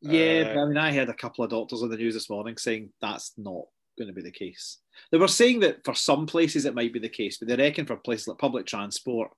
Yeah, 0.00 0.44
Uh, 0.46 0.54
but 0.54 0.60
I 0.60 0.64
mean, 0.66 0.76
I 0.76 0.92
heard 0.92 1.08
a 1.08 1.14
couple 1.14 1.44
of 1.44 1.50
doctors 1.50 1.82
on 1.82 1.90
the 1.90 1.96
news 1.96 2.14
this 2.14 2.30
morning 2.30 2.56
saying 2.56 2.90
that's 3.00 3.32
not 3.36 3.64
going 3.98 4.08
to 4.08 4.14
be 4.14 4.22
the 4.22 4.30
case. 4.30 4.78
They 5.10 5.18
were 5.18 5.28
saying 5.28 5.60
that 5.60 5.84
for 5.84 5.94
some 5.94 6.26
places 6.26 6.64
it 6.64 6.74
might 6.74 6.92
be 6.92 7.00
the 7.00 7.08
case, 7.08 7.38
but 7.38 7.48
they 7.48 7.56
reckon 7.56 7.86
for 7.86 7.96
places 7.96 8.28
like 8.28 8.38
public 8.38 8.66
transport 8.66 9.30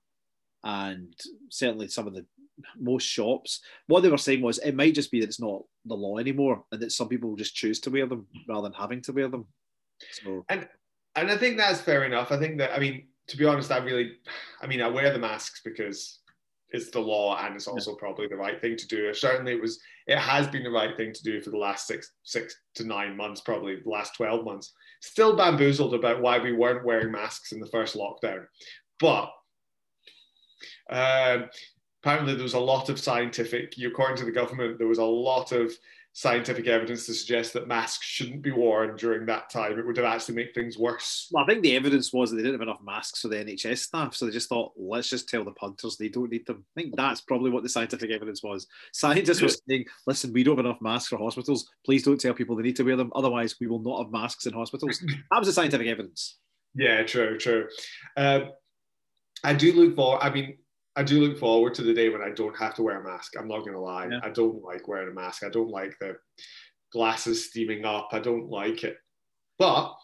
and 0.65 1.15
certainly 1.51 1.89
some 1.89 2.07
of 2.07 2.15
the 2.15 2.27
most 2.79 3.05
shops, 3.05 3.61
what 3.87 4.03
they 4.03 4.11
were 4.11 4.19
saying 4.19 4.43
was 4.43 4.59
it 4.59 4.77
might 4.77 4.95
just 4.95 5.11
be 5.11 5.21
that 5.21 5.29
it's 5.29 5.41
not 5.41 5.63
the 5.87 5.95
law 5.95 6.19
anymore, 6.19 6.65
and 6.73 6.81
that 6.83 6.93
some 6.93 7.09
people 7.09 7.31
will 7.31 7.37
just 7.37 7.55
choose 7.55 7.81
to 7.81 7.91
wear 7.91 8.07
them 8.07 8.27
rather 8.49 8.69
than 8.69 8.73
having 8.75 9.01
to 9.03 9.13
wear 9.13 9.29
them. 9.29 9.47
So 10.13 10.45
and 11.17 11.31
I 11.31 11.37
think 11.37 11.57
that's 11.57 11.81
fair 11.81 12.05
enough. 12.05 12.31
I 12.31 12.39
think 12.39 12.59
that 12.59 12.75
I 12.75 12.79
mean, 12.79 13.09
to 13.29 13.37
be 13.37 13.47
honest, 13.47 13.71
I 13.71 13.79
really, 13.79 14.13
I 14.63 14.67
mean, 14.67 14.83
I 14.83 14.89
wear 14.89 15.13
the 15.13 15.19
masks 15.19 15.63
because 15.65 16.21
it's 16.73 16.91
the 16.91 17.01
law 17.01 17.39
and 17.45 17.55
it's 17.55 17.67
also 17.67 17.95
probably 17.95 18.29
the 18.29 18.37
right 18.37 18.61
thing 18.61 18.77
to 18.77 18.87
do. 18.87 19.13
Certainly, 19.15 19.53
it 19.53 19.61
was, 19.61 19.81
it 20.07 20.19
has 20.19 20.47
been 20.47 20.63
the 20.63 20.71
right 20.71 20.97
thing 20.97 21.13
to 21.13 21.23
do 21.23 21.41
for 21.41 21.51
the 21.51 21.59
last 21.59 21.87
six, 21.87 22.13
six 22.23 22.55
to 22.77 22.85
nine 22.85 23.17
months, 23.17 23.41
probably 23.41 23.77
the 23.77 23.91
last 23.91 24.15
twelve 24.17 24.45
months. 24.45 24.73
Still 25.01 25.37
bamboozled 25.37 25.95
about 25.95 26.21
why 26.21 26.39
we 26.39 26.53
weren't 26.53 26.85
wearing 26.85 27.11
masks 27.11 27.53
in 27.53 27.61
the 27.61 27.69
first 27.69 27.97
lockdown, 27.97 28.45
but 28.99 29.31
um, 30.91 31.49
apparently 32.03 32.35
there 32.35 32.43
was 32.43 32.55
a 32.55 32.61
lot 32.61 32.89
of 32.89 32.99
scientific, 32.99 33.75
according 33.87 34.17
to 34.17 34.25
the 34.25 34.33
government, 34.33 34.79
there 34.79 34.89
was 34.89 34.99
a 34.99 35.05
lot 35.05 35.53
of 35.53 35.73
scientific 36.13 36.67
evidence 36.67 37.07
to 37.07 37.15
suggest 37.15 37.53
that 37.53 37.69
masks 37.69 38.05
shouldn't 38.05 38.43
be 38.43 38.51
worn 38.51 38.97
during 38.97 39.27
that 39.27 39.49
time. 39.49 39.79
It 39.79 39.87
would 39.87 39.97
have 39.97 40.07
actually 40.07 40.35
made 40.35 40.55
things 40.55 40.77
worse. 40.77 41.29
well, 41.31 41.45
I 41.45 41.47
think 41.47 41.63
the 41.63 41.77
evidence 41.77 42.13
was 42.13 42.31
that 42.31 42.37
they 42.37 42.43
didn't 42.43 42.61
have 42.61 42.69
enough 42.69 42.83
masks 42.85 43.21
for 43.21 43.29
the 43.29 43.37
NHS 43.37 43.79
staff, 43.79 44.15
so 44.15 44.27
they 44.27 44.33
just 44.33 44.49
thought, 44.49 44.73
let's 44.77 45.09
just 45.09 45.29
tell 45.29 45.45
the 45.45 45.53
punters 45.53 45.97
they 45.97 46.09
don't 46.09 46.31
need 46.31 46.47
them. 46.47 46.65
I 46.77 46.83
think 46.83 46.97
that's 46.97 47.21
probably 47.21 47.51
what 47.51 47.63
the 47.63 47.69
scientific 47.69 48.11
evidence 48.11 48.43
was. 48.43 48.67
Scientists 48.93 49.41
were 49.41 49.49
saying, 49.49 49.85
listen, 50.07 50.33
we 50.33 50.43
don't 50.43 50.57
have 50.57 50.67
enough 50.67 50.81
masks 50.81 51.09
for 51.09 51.19
hospitals. 51.19 51.71
Please 51.85 52.03
don't 52.03 52.21
tell 52.21 52.35
people 52.35 52.57
they 52.57 52.63
need 52.63 52.77
to 52.77 52.85
wear 52.85 52.97
them. 52.97 53.13
Otherwise, 53.15 53.55
we 53.61 53.67
will 53.67 53.83
not 53.83 54.03
have 54.03 54.13
masks 54.13 54.47
in 54.47 54.53
hospitals. 54.53 55.03
That 55.31 55.39
was 55.39 55.47
the 55.47 55.53
scientific 55.53 55.87
evidence. 55.87 56.39
Yeah, 56.75 57.03
true, 57.03 57.39
true. 57.39 57.69
Um, 58.17 58.51
I 59.45 59.55
do 59.55 59.73
look 59.73 59.97
for. 59.97 60.23
I 60.23 60.31
mean, 60.31 60.59
I 61.01 61.03
do 61.03 61.19
look 61.27 61.39
forward 61.39 61.73
to 61.77 61.83
the 61.83 61.95
day 61.95 62.11
when 62.11 62.21
I 62.21 62.29
don't 62.29 62.55
have 62.59 62.75
to 62.75 62.83
wear 62.83 63.01
a 63.01 63.03
mask. 63.03 63.33
I'm 63.39 63.49
not 63.49 63.61
going 63.61 63.73
to 63.73 63.81
lie. 63.81 64.07
Yeah. 64.11 64.21
I 64.23 64.29
don't 64.29 64.63
like 64.63 64.87
wearing 64.87 65.09
a 65.09 65.15
mask. 65.15 65.43
I 65.43 65.49
don't 65.49 65.71
like 65.71 65.99
the 65.99 66.19
glasses 66.93 67.47
steaming 67.47 67.87
up. 67.87 68.11
I 68.13 68.19
don't 68.19 68.51
like 68.51 68.85
it. 68.85 68.99
But 69.59 69.95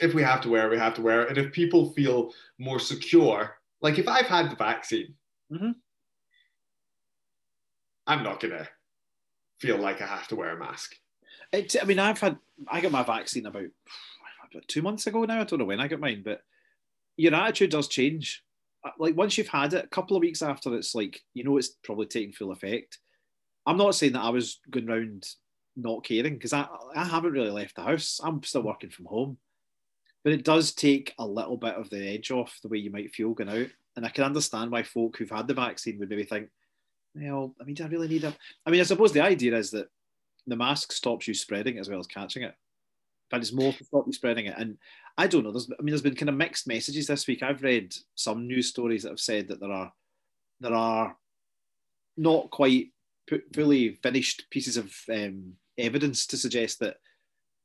if 0.00 0.14
we 0.14 0.22
have 0.22 0.40
to 0.40 0.48
wear 0.48 0.66
it, 0.66 0.70
we 0.70 0.78
have 0.78 0.94
to 0.94 1.02
wear 1.02 1.20
it. 1.20 1.28
And 1.28 1.36
if 1.36 1.52
people 1.52 1.92
feel 1.92 2.32
more 2.58 2.78
secure, 2.78 3.58
like 3.82 3.98
if 3.98 4.08
I've 4.08 4.24
had 4.24 4.50
the 4.50 4.56
vaccine, 4.56 5.14
Mhm. 5.52 5.74
I'm 8.06 8.22
not 8.22 8.40
going 8.40 8.52
to 8.54 8.66
feel 9.60 9.76
like 9.76 10.00
I 10.00 10.06
have 10.06 10.28
to 10.28 10.36
wear 10.36 10.56
a 10.56 10.58
mask. 10.58 10.96
It, 11.52 11.76
I 11.78 11.84
mean, 11.84 11.98
I've 11.98 12.20
had 12.20 12.38
I 12.68 12.80
got 12.80 12.90
my 12.90 13.02
vaccine 13.02 13.44
about, 13.44 13.64
about 14.50 14.66
two 14.66 14.80
months 14.80 15.06
ago 15.06 15.26
now. 15.26 15.42
I 15.42 15.44
don't 15.44 15.58
know 15.58 15.66
when 15.66 15.78
I 15.80 15.88
got 15.88 16.00
mine, 16.00 16.22
but 16.24 16.40
your 17.18 17.34
attitude 17.34 17.68
does 17.72 17.88
change. 17.88 18.42
Like 18.98 19.16
once 19.16 19.36
you've 19.36 19.48
had 19.48 19.74
it, 19.74 19.84
a 19.84 19.88
couple 19.88 20.16
of 20.16 20.20
weeks 20.20 20.42
after, 20.42 20.74
it's 20.74 20.94
like 20.94 21.20
you 21.34 21.44
know 21.44 21.56
it's 21.56 21.70
probably 21.84 22.06
taking 22.06 22.32
full 22.32 22.52
effect. 22.52 22.98
I'm 23.66 23.76
not 23.76 23.94
saying 23.94 24.12
that 24.12 24.22
I 24.22 24.30
was 24.30 24.60
going 24.70 24.88
around 24.88 25.26
not 25.76 26.04
caring 26.04 26.34
because 26.34 26.52
I 26.52 26.66
I 26.94 27.04
haven't 27.04 27.32
really 27.32 27.50
left 27.50 27.76
the 27.76 27.82
house. 27.82 28.20
I'm 28.22 28.42
still 28.42 28.62
working 28.62 28.90
from 28.90 29.06
home, 29.06 29.38
but 30.24 30.32
it 30.32 30.44
does 30.44 30.72
take 30.72 31.14
a 31.18 31.26
little 31.26 31.56
bit 31.56 31.74
of 31.74 31.90
the 31.90 32.08
edge 32.08 32.30
off 32.30 32.58
the 32.62 32.68
way 32.68 32.78
you 32.78 32.90
might 32.90 33.14
feel 33.14 33.34
going 33.34 33.50
out. 33.50 33.68
And 33.96 34.06
I 34.06 34.10
can 34.10 34.24
understand 34.24 34.70
why 34.70 34.84
folk 34.84 35.16
who've 35.16 35.30
had 35.30 35.48
the 35.48 35.54
vaccine 35.54 35.98
would 35.98 36.08
maybe 36.08 36.22
think, 36.22 36.50
well, 37.14 37.54
I 37.60 37.64
mean, 37.64 37.74
do 37.74 37.84
I 37.84 37.88
really 37.88 38.08
need 38.08 38.24
a? 38.24 38.34
I 38.64 38.70
mean, 38.70 38.80
I 38.80 38.84
suppose 38.84 39.12
the 39.12 39.22
idea 39.22 39.56
is 39.56 39.72
that 39.72 39.88
the 40.46 40.56
mask 40.56 40.92
stops 40.92 41.28
you 41.28 41.34
spreading 41.34 41.78
as 41.78 41.88
well 41.88 41.98
as 41.98 42.06
catching 42.06 42.42
it. 42.42 42.54
But 43.30 43.40
it's 43.40 43.52
more 43.52 43.72
to 43.72 43.84
stop 43.84 44.04
you 44.06 44.12
spreading 44.12 44.46
it. 44.46 44.54
And 44.56 44.78
I 45.18 45.26
don't 45.26 45.42
know. 45.42 45.50
There's, 45.50 45.68
I 45.68 45.82
mean, 45.82 45.90
there's 45.90 46.00
been 46.02 46.14
kind 46.14 46.28
of 46.28 46.36
mixed 46.36 46.68
messages 46.68 47.08
this 47.08 47.26
week. 47.26 47.42
I've 47.42 47.62
read 47.62 47.94
some 48.14 48.46
news 48.46 48.68
stories 48.68 49.02
that 49.02 49.10
have 49.10 49.20
said 49.20 49.48
that 49.48 49.58
there 49.60 49.72
are 49.72 49.92
there 50.60 50.74
are 50.74 51.16
not 52.16 52.50
quite 52.50 52.92
fully 53.52 53.94
finished 54.02 54.46
pieces 54.50 54.76
of 54.76 54.94
um, 55.12 55.54
evidence 55.76 56.26
to 56.28 56.36
suggest 56.36 56.80
that 56.80 56.96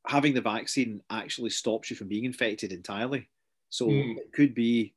having 0.08 0.34
the 0.34 0.42
vaccine 0.42 1.02
actually 1.10 1.50
stops 1.52 1.90
you 1.90 1.96
from 1.96 2.08
being 2.08 2.26
infected 2.26 2.72
entirely. 2.72 3.30
So 3.70 3.86
Hmm. 3.90 4.18
it 4.18 4.34
could 4.34 4.54
be 4.54 4.94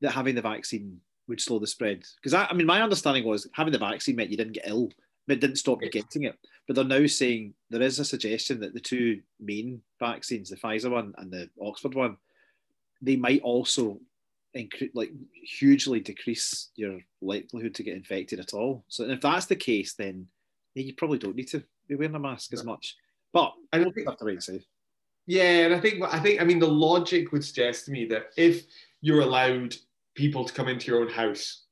that 0.00 0.10
having 0.12 0.34
the 0.34 0.42
vaccine 0.42 1.00
would 1.28 1.40
slow 1.40 1.58
the 1.58 1.66
spread. 1.66 2.04
Because 2.16 2.34
I, 2.34 2.46
I 2.46 2.52
mean, 2.52 2.66
my 2.66 2.82
understanding 2.82 3.24
was 3.24 3.48
having 3.54 3.72
the 3.72 3.78
vaccine 3.78 4.16
meant 4.16 4.30
you 4.30 4.36
didn't 4.36 4.54
get 4.54 4.66
ill 4.66 4.90
but 5.26 5.34
it 5.34 5.40
didn't 5.40 5.56
stop 5.56 5.82
you 5.82 5.90
getting 5.90 6.24
it. 6.24 6.36
But 6.66 6.76
they're 6.76 6.84
now 6.84 7.06
saying 7.06 7.54
there 7.70 7.82
is 7.82 7.98
a 7.98 8.04
suggestion 8.04 8.60
that 8.60 8.74
the 8.74 8.80
two 8.80 9.20
main 9.40 9.82
vaccines, 10.10 10.50
the 10.50 10.56
Pfizer 10.56 10.90
one 10.90 11.14
and 11.18 11.30
the 11.30 11.48
Oxford 11.60 11.94
one, 11.94 12.16
they 13.00 13.16
might 13.16 13.42
also 13.42 14.00
incre- 14.56 14.90
like 14.94 15.12
hugely 15.42 16.00
decrease 16.00 16.70
your 16.76 17.00
likelihood 17.20 17.74
to 17.76 17.82
get 17.82 17.96
infected 17.96 18.38
at 18.40 18.54
all. 18.54 18.84
So 18.88 19.04
if 19.04 19.20
that's 19.20 19.46
the 19.46 19.56
case, 19.56 19.94
then 19.94 20.26
yeah, 20.74 20.84
you 20.84 20.94
probably 20.94 21.18
don't 21.18 21.36
need 21.36 21.48
to 21.48 21.62
be 21.88 21.94
wearing 21.94 22.14
a 22.14 22.18
mask 22.18 22.52
as 22.52 22.64
much. 22.64 22.96
But 23.32 23.52
I 23.72 23.78
don't 23.78 23.92
think- 23.94 24.08
have 24.08 24.18
to 24.18 24.24
wait 24.24 24.34
and 24.34 24.44
see. 24.44 24.60
Yeah, 25.26 25.66
and 25.66 25.74
I 25.74 25.80
think 25.80 26.02
I 26.02 26.18
think 26.18 26.40
I 26.40 26.44
mean 26.44 26.58
the 26.58 26.66
logic 26.66 27.30
would 27.30 27.44
suggest 27.44 27.86
to 27.86 27.92
me 27.92 28.06
that 28.06 28.24
if 28.36 28.64
you're 29.00 29.20
allowed 29.20 29.76
people 30.14 30.44
to 30.44 30.52
come 30.52 30.68
into 30.68 30.90
your 30.90 31.00
own 31.00 31.08
house 31.08 31.62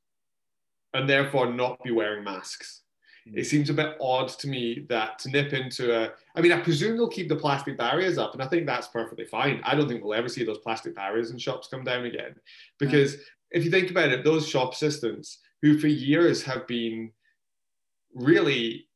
and 0.93 1.09
therefore 1.09 1.51
not 1.53 1.83
be 1.83 1.91
wearing 1.91 2.23
masks. 2.23 2.81
It 3.25 3.45
seems 3.45 3.69
a 3.69 3.73
bit 3.73 3.97
odd 4.01 4.29
to 4.29 4.47
me 4.47 4.85
that 4.89 5.19
to 5.19 5.29
nip 5.29 5.53
into 5.53 5.95
a. 5.95 6.11
I 6.35 6.41
mean, 6.41 6.51
I 6.51 6.59
presume 6.59 6.97
they'll 6.97 7.07
keep 7.07 7.29
the 7.29 7.35
plastic 7.35 7.77
barriers 7.77 8.17
up, 8.17 8.33
and 8.33 8.41
I 8.41 8.47
think 8.47 8.65
that's 8.65 8.87
perfectly 8.87 9.25
fine. 9.25 9.61
I 9.63 9.75
don't 9.75 9.87
think 9.87 10.03
we'll 10.03 10.13
ever 10.13 10.29
see 10.29 10.43
those 10.43 10.57
plastic 10.57 10.95
barriers 10.95 11.31
in 11.31 11.37
shops 11.37 11.67
come 11.67 11.83
down 11.83 12.05
again, 12.05 12.35
because 12.79 13.17
if 13.51 13.63
you 13.63 13.71
think 13.71 13.91
about 13.91 14.11
it, 14.11 14.23
those 14.23 14.47
shop 14.47 14.73
assistants 14.73 15.39
who 15.61 15.77
for 15.77 15.87
years 15.87 16.41
have 16.43 16.65
been 16.67 17.11
really 18.13 18.87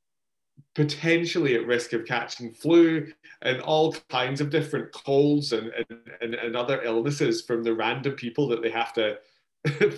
potentially 0.73 1.55
at 1.55 1.65
risk 1.65 1.93
of 1.93 2.05
catching 2.05 2.53
flu 2.53 3.07
and 3.41 3.61
all 3.61 3.95
kinds 4.09 4.41
of 4.41 4.49
different 4.49 4.91
colds 4.91 5.53
and, 5.53 5.71
and, 5.71 5.99
and, 6.21 6.35
and 6.35 6.55
other 6.55 6.81
illnesses 6.83 7.41
from 7.41 7.63
the 7.63 7.73
random 7.73 8.13
people 8.13 8.47
that 8.47 8.61
they 8.61 8.69
have 8.69 8.91
to 8.93 9.17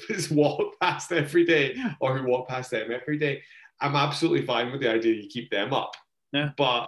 just 0.08 0.32
walk 0.32 0.80
past 0.80 1.12
every 1.12 1.46
day 1.46 1.76
or 2.00 2.18
who 2.18 2.28
walk 2.28 2.48
past 2.48 2.72
them 2.72 2.92
every 2.92 3.18
day. 3.18 3.42
I'm 3.80 3.96
absolutely 3.96 4.46
fine 4.46 4.72
with 4.72 4.82
the 4.82 4.92
idea 4.92 5.14
you 5.16 5.28
keep 5.30 5.50
them 5.52 5.74
up. 5.74 5.96
Yeah. 6.34 6.52
But 6.58 6.88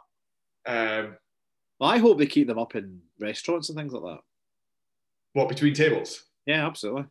um, 0.66 1.16
Well, 1.80 1.90
I 1.90 1.98
hope 1.98 2.18
they 2.18 2.26
keep 2.28 2.48
them 2.48 2.60
up 2.60 2.76
in 2.76 3.02
restaurants 3.20 3.70
and 3.70 3.78
things 3.78 3.94
like 3.94 4.04
that. 4.04 4.22
what 5.34 5.50
between 5.50 5.74
tables? 5.74 6.24
Yeah, 6.46 6.66
absolutely. 6.66 7.06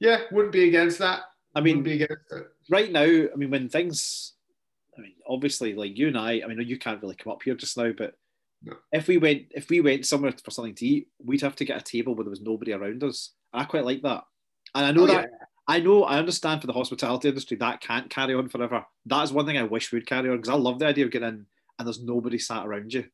Yeah, 0.00 0.20
wouldn't 0.30 0.52
be 0.52 0.68
against 0.68 0.98
that. 1.00 1.22
I 1.54 1.60
mean, 1.60 1.82
be 1.82 1.94
against 2.02 2.30
it. 2.30 2.46
right 2.70 2.92
now, 2.92 3.02
I 3.02 3.34
mean, 3.36 3.50
when 3.50 3.68
things, 3.68 4.34
I 4.96 5.00
mean, 5.00 5.14
obviously, 5.26 5.74
like 5.74 5.96
you 5.98 6.08
and 6.08 6.16
I, 6.18 6.40
I 6.42 6.46
mean, 6.46 6.60
you 6.66 6.78
can't 6.78 7.02
really 7.02 7.16
come 7.16 7.32
up 7.32 7.42
here 7.42 7.54
just 7.54 7.76
now, 7.76 7.92
but 7.96 8.14
No. 8.62 8.76
if 8.92 9.08
we 9.08 9.18
went, 9.18 9.46
if 9.50 9.68
we 9.68 9.80
went 9.80 10.06
somewhere 10.06 10.32
for 10.32 10.50
something 10.50 10.74
to 10.76 10.86
eat, 10.86 11.08
we'd 11.24 11.40
have 11.42 11.56
to 11.56 11.64
get 11.64 11.80
a 11.80 11.84
table 11.84 12.14
where 12.14 12.24
there 12.24 12.30
was 12.30 12.40
nobody 12.40 12.72
around 12.72 13.02
us. 13.02 13.32
I 13.52 13.64
quite 13.64 13.84
like 13.84 14.02
that, 14.02 14.24
and 14.74 14.86
I 14.86 14.92
know 14.92 15.02
Oh, 15.04 15.06
that. 15.06 15.28
I 15.68 15.80
know, 15.80 16.04
I 16.04 16.18
understand 16.18 16.62
for 16.62 16.66
the 16.66 16.72
hospitality 16.72 17.28
industry 17.28 17.58
that 17.58 17.82
can't 17.82 18.08
carry 18.08 18.34
on 18.34 18.48
forever. 18.48 18.86
That 19.06 19.22
is 19.22 19.32
one 19.32 19.44
thing 19.44 19.58
I 19.58 19.64
wish 19.64 19.92
would 19.92 20.06
carry 20.06 20.30
on 20.30 20.36
because 20.36 20.48
I 20.48 20.54
love 20.54 20.78
the 20.78 20.86
idea 20.86 21.04
of 21.04 21.10
getting 21.10 21.28
in 21.28 21.46
and 21.78 21.86
there's 21.86 22.02
nobody 22.02 22.38
sat 22.38 22.66
around 22.66 22.94
you. 22.94 23.04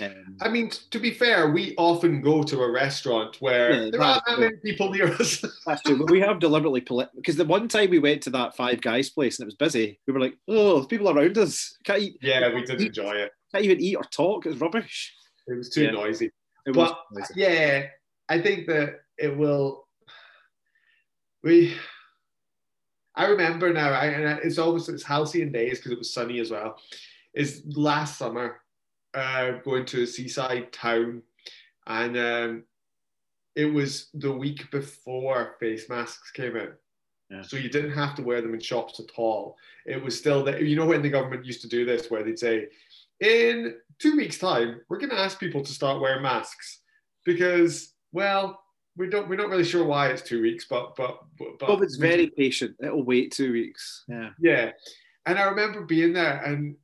Um, 0.00 0.38
I 0.40 0.48
mean, 0.48 0.70
to 0.90 0.98
be 0.98 1.10
fair, 1.12 1.50
we 1.50 1.74
often 1.76 2.20
go 2.20 2.42
to 2.42 2.62
a 2.62 2.70
restaurant 2.70 3.40
where 3.40 3.72
Yeah, 3.72 3.90
there 3.90 4.00
aren't 4.02 4.24
that 4.26 4.38
many 4.38 4.56
people 4.56 4.90
near 4.90 5.12
us. 5.12 5.44
That's 5.66 5.82
true, 5.82 5.98
but 5.98 6.10
we 6.10 6.20
have 6.20 6.38
deliberately 6.38 6.80
because 7.14 7.36
the 7.36 7.44
one 7.44 7.68
time 7.68 7.90
we 7.90 7.98
went 7.98 8.22
to 8.22 8.30
that 8.30 8.56
Five 8.56 8.80
Guys 8.80 9.10
place 9.10 9.38
and 9.38 9.44
it 9.44 9.46
was 9.46 9.54
busy, 9.56 10.00
we 10.06 10.12
were 10.12 10.20
like, 10.20 10.36
"Oh, 10.48 10.84
people 10.84 11.10
around 11.10 11.36
us 11.38 11.76
can't 11.84 12.00
eat, 12.00 12.18
yeah, 12.22 12.52
we 12.52 12.64
did 12.64 12.80
enjoy 12.80 13.12
it. 13.12 13.32
can't 13.52 13.64
even 13.64 13.80
eat 13.80 13.96
or 13.96 14.04
talk. 14.04 14.46
It's 14.46 14.56
rubbish." 14.60 15.14
It 15.46 15.54
was 15.54 15.68
too 15.70 15.84
Yeah. 15.84 15.90
noisy. 15.90 16.30
It 16.66 16.72
But 16.72 16.96
was 17.12 17.30
yeah, 17.36 17.86
I 18.28 18.40
think 18.40 18.66
that 18.68 19.00
it 19.18 19.36
will. 19.36 19.83
We, 21.44 21.76
I 23.14 23.26
remember 23.26 23.70
now. 23.70 23.90
I, 23.90 24.06
and 24.06 24.40
it's 24.42 24.58
always 24.58 24.88
it's 24.88 25.02
halcyon 25.02 25.52
days 25.52 25.78
because 25.78 25.92
it 25.92 25.98
was 25.98 26.12
sunny 26.12 26.40
as 26.40 26.50
well. 26.50 26.78
Is 27.34 27.62
last 27.66 28.16
summer, 28.16 28.62
uh, 29.12 29.58
going 29.62 29.84
to 29.86 30.02
a 30.02 30.06
seaside 30.06 30.72
town, 30.72 31.22
and 31.86 32.16
um, 32.16 32.64
it 33.54 33.66
was 33.66 34.08
the 34.14 34.32
week 34.32 34.70
before 34.70 35.56
face 35.60 35.88
masks 35.90 36.30
came 36.30 36.56
out. 36.56 36.72
Yeah. 37.30 37.42
So 37.42 37.58
you 37.58 37.68
didn't 37.68 37.92
have 37.92 38.14
to 38.16 38.22
wear 38.22 38.40
them 38.40 38.54
in 38.54 38.60
shops 38.60 38.98
at 38.98 39.14
all. 39.16 39.56
It 39.84 40.02
was 40.02 40.18
still 40.18 40.44
that 40.44 40.62
you 40.62 40.76
know 40.76 40.86
when 40.86 41.02
the 41.02 41.10
government 41.10 41.44
used 41.44 41.60
to 41.62 41.68
do 41.68 41.84
this, 41.84 42.10
where 42.10 42.22
they'd 42.22 42.38
say, 42.38 42.68
in 43.20 43.74
two 43.98 44.16
weeks' 44.16 44.38
time, 44.38 44.80
we're 44.88 44.98
going 44.98 45.10
to 45.10 45.20
ask 45.20 45.38
people 45.38 45.62
to 45.62 45.72
start 45.72 46.00
wearing 46.00 46.22
masks 46.22 46.80
because, 47.26 47.92
well, 48.12 48.63
we 48.96 49.08
don't 49.08 49.28
we're 49.28 49.36
not 49.36 49.48
really 49.48 49.64
sure 49.64 49.84
why 49.84 50.08
it's 50.08 50.22
two 50.22 50.42
weeks, 50.42 50.66
but 50.68 50.94
but 50.96 51.24
but, 51.38 51.58
but 51.58 51.80
we 51.80 51.86
very 51.98 52.28
patient. 52.28 52.76
It'll 52.82 53.02
wait 53.02 53.32
two 53.32 53.52
weeks. 53.52 54.04
Yeah. 54.08 54.30
yeah. 54.40 54.70
And 55.26 55.38
I 55.38 55.44
remember 55.44 55.82
being 55.82 56.12
there 56.12 56.42
and 56.44 56.76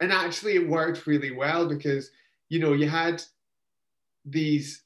and 0.00 0.12
actually 0.12 0.56
it 0.56 0.68
worked 0.68 1.06
really 1.06 1.32
well 1.32 1.68
because 1.68 2.10
you 2.48 2.58
know 2.58 2.72
you 2.72 2.88
had 2.88 3.22
these 4.24 4.82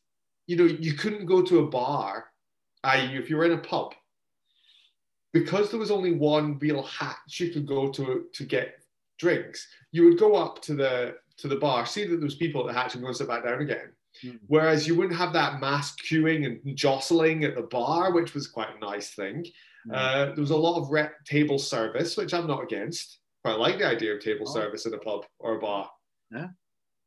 you 0.47 0.57
know 0.57 0.65
you 0.65 0.95
couldn't 0.95 1.27
go 1.27 1.43
to 1.43 1.61
a 1.61 1.67
bar 1.67 2.27
i.e. 2.85 3.17
if 3.17 3.31
you 3.31 3.37
were 3.37 3.45
in 3.45 3.53
a 3.53 3.59
pub 3.59 3.95
because 5.33 5.71
there 5.71 5.81
was 5.81 5.91
only 5.91 6.13
one 6.13 6.59
real 6.59 6.83
hatch 6.83 7.39
you 7.41 7.51
could 7.51 7.67
go 7.67 7.89
to 7.89 8.27
to 8.33 8.45
get 8.45 8.75
drinks 9.19 9.67
you 9.93 10.05
would 10.05 10.19
go 10.19 10.35
up 10.35 10.61
to 10.63 10.75
the 10.75 11.15
to 11.37 11.49
the 11.49 11.57
bar 11.57 11.87
see 11.87 12.05
that 12.05 12.17
there 12.17 12.25
was 12.25 12.35
people 12.35 12.61
at 12.61 12.67
the 12.67 12.79
hatch 12.79 12.95
and 12.95 13.03
go 13.03 13.09
and 13.09 13.17
sit 13.17 13.29
back 13.29 13.45
down 13.45 13.61
again 13.61 13.91
Hmm. 14.23 14.37
whereas 14.49 14.87
you 14.89 14.97
wouldn't 14.97 15.17
have 15.17 15.33
that 15.35 15.61
mass 15.61 15.95
queuing 15.97 16.45
and 16.45 16.77
jostling 16.77 17.45
at 17.45 17.55
the 17.55 17.63
bar 17.63 18.13
which 18.13 18.35
was 18.35 18.49
quite 18.49 18.75
a 18.77 18.79
nice 18.81 19.11
thing 19.11 19.47
uh, 19.93 20.27
there 20.27 20.35
was 20.37 20.51
a 20.51 20.57
lot 20.57 20.79
of 20.79 20.91
rep 20.91 21.25
table 21.25 21.59
service, 21.59 22.17
which 22.17 22.35
I'm 22.35 22.47
not 22.47 22.63
against. 22.63 23.19
Quite 23.43 23.59
like 23.59 23.79
the 23.79 23.87
idea 23.87 24.15
of 24.15 24.21
table 24.23 24.47
Oh. 24.47 24.53
service 24.53 24.85
in 24.85 24.93
a 24.93 24.99
pub 24.99 25.25
or 25.39 25.57
a 25.57 25.59
bar. 25.59 25.91
Yeah. 26.31 26.49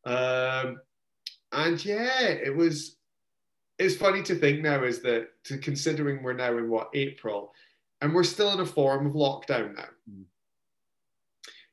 Um, 0.06 0.82
and 1.52 1.86
yeah, 1.86 2.30
it 2.30 2.56
was. 2.56 2.98
It's 3.78 3.96
funny 3.96 4.24
to 4.24 4.36
think 4.36 4.62
now 4.62 4.84
is 4.84 5.02
that 5.02 5.28
to 5.46 5.58
considering 5.58 6.24
we're 6.24 6.34
now 6.34 6.58
in 6.58 6.70
what 6.70 6.90
April, 6.96 7.54
and 8.02 8.14
we're 8.14 8.24
still 8.24 8.52
in 8.54 8.60
a 8.60 8.66
form 8.66 9.06
of 9.06 9.14
lockdown 9.14 9.76
now. 9.76 9.90
Mm. 10.10 10.24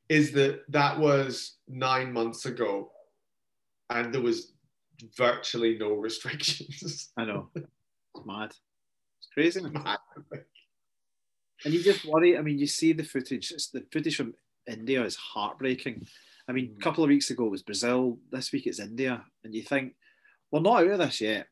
Is 0.09 0.31
that 0.33 0.61
that 0.69 0.99
was 0.99 1.57
nine 1.67 2.13
months 2.13 2.45
ago, 2.45 2.91
and 3.89 4.13
there 4.13 4.21
was 4.21 4.53
virtually 5.17 5.77
no 5.77 5.93
restrictions. 5.95 7.11
I 7.17 7.25
know. 7.25 7.49
It's 7.55 8.25
mad. 8.25 8.53
It's 9.19 9.29
crazy. 9.33 9.61
And 11.63 11.73
you 11.73 11.83
just 11.83 12.05
worry. 12.05 12.37
I 12.37 12.41
mean, 12.41 12.57
you 12.57 12.67
see 12.67 12.93
the 12.93 13.03
footage. 13.03 13.51
It's 13.51 13.69
the 13.69 13.85
footage 13.91 14.15
from 14.15 14.33
India 14.67 15.03
is 15.03 15.15
heartbreaking. 15.15 16.05
I 16.47 16.53
mean, 16.53 16.75
a 16.77 16.83
couple 16.83 17.03
of 17.03 17.09
weeks 17.09 17.29
ago 17.29 17.45
it 17.45 17.51
was 17.51 17.63
Brazil. 17.63 18.17
This 18.31 18.51
week 18.51 18.67
it's 18.67 18.79
India, 18.79 19.23
and 19.43 19.53
you 19.53 19.61
think, 19.61 19.93
we're 20.51 20.59
not 20.59 20.83
out 20.83 20.87
of 20.87 20.99
this 20.99 21.21
yet. 21.21 21.47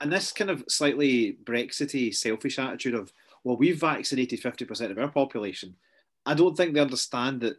And 0.00 0.12
this 0.12 0.32
kind 0.32 0.50
of 0.50 0.64
slightly 0.68 1.38
Brexity, 1.44 2.10
selfish 2.10 2.58
attitude 2.58 2.94
of, 2.94 3.12
well, 3.44 3.56
we've 3.56 3.78
vaccinated 3.78 4.40
fifty 4.40 4.64
percent 4.64 4.90
of 4.90 4.98
our 4.98 5.08
population. 5.08 5.76
I 6.24 6.34
don't 6.34 6.56
think 6.56 6.74
they 6.74 6.80
understand 6.80 7.42
that 7.42 7.56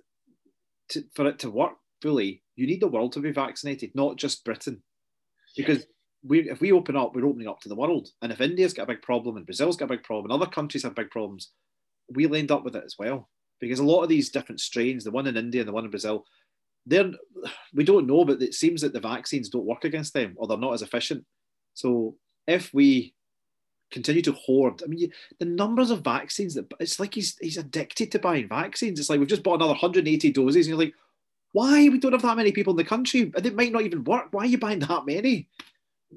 to, 0.90 1.06
for 1.14 1.26
it 1.28 1.40
to 1.40 1.50
work 1.50 1.74
fully, 2.02 2.44
you 2.56 2.68
need 2.68 2.82
the 2.82 2.88
world 2.88 3.14
to 3.14 3.20
be 3.20 3.32
vaccinated, 3.32 3.92
not 3.96 4.18
just 4.18 4.44
Britain, 4.44 4.82
because 5.58 5.86
we 6.24 6.50
if 6.50 6.62
we 6.62 6.72
open 6.72 6.96
up, 6.96 7.14
we're 7.14 7.26
opening 7.26 7.48
up 7.48 7.60
to 7.62 7.70
the 7.70 7.76
world. 7.76 8.10
And 8.22 8.32
if 8.32 8.42
India's 8.42 8.74
got 8.74 8.84
a 8.84 8.94
big 8.94 9.02
problem 9.02 9.38
and 9.38 9.46
Brazil's 9.46 9.78
got 9.78 9.86
a 9.86 9.96
big 9.96 10.04
problem 10.04 10.32
and 10.32 10.42
other 10.42 10.52
countries 10.52 10.84
have 10.84 10.96
big 10.96 11.10
problems, 11.10 11.52
we'll 12.10 12.36
end 12.36 12.52
up 12.52 12.64
with 12.64 12.76
it 12.76 12.84
as 12.86 12.96
well. 12.98 13.30
Because 13.60 13.80
a 13.80 13.84
lot 13.84 14.04
of 14.04 14.10
these 14.10 14.30
different 14.30 14.62
strains, 14.62 15.04
the 15.04 15.12
one 15.12 15.28
in 15.28 15.38
India 15.38 15.62
and 15.62 15.68
the 15.68 15.74
one 15.74 15.86
in 15.86 15.92
Brazil, 15.92 16.26
they're 16.86 17.12
we 17.74 17.84
don't 17.84 18.08
know, 18.08 18.24
but 18.26 18.42
it 18.42 18.54
seems 18.54 18.82
that 18.82 18.94
the 18.94 19.00
vaccines 19.00 19.50
don't 19.50 19.66
work 19.66 19.84
against 19.84 20.14
them 20.14 20.34
or 20.38 20.48
they're 20.48 20.58
not 20.58 20.74
as 20.74 20.82
efficient. 20.82 21.26
So 21.74 22.16
if 22.48 22.74
we 22.74 23.14
continue 23.92 24.22
to 24.24 24.34
hoard, 24.34 24.82
I 24.84 24.88
mean, 24.88 25.00
you, 25.00 25.10
the 25.40 25.46
numbers 25.46 25.92
of 25.92 26.04
vaccines 26.04 26.54
that 26.56 26.72
it's 26.80 27.00
like 27.00 27.14
he's 27.14 27.38
he's 27.40 27.58
addicted 27.58 28.12
to 28.12 28.20
buying 28.20 28.48
vaccines. 28.48 29.00
It's 29.00 29.10
like 29.10 29.20
we've 29.20 29.30
just 29.30 29.44
bought 29.44 29.56
another 29.56 29.74
180 29.74 30.32
doses, 30.32 30.68
and 30.68 30.70
you're 30.70 30.86
like, 30.86 30.94
why 31.58 31.90
we 31.90 31.98
don't 32.00 32.14
have 32.14 32.22
that 32.22 32.38
many 32.38 32.52
people 32.52 32.72
in 32.74 32.78
the 32.78 32.84
country, 32.96 33.22
and 33.36 33.46
it 33.46 33.56
might 33.56 33.72
not 33.72 33.84
even 33.88 34.04
work. 34.04 34.28
Why 34.32 34.44
are 34.44 34.52
you 34.54 34.60
buying 34.66 34.80
that 34.80 35.06
many? 35.06 35.36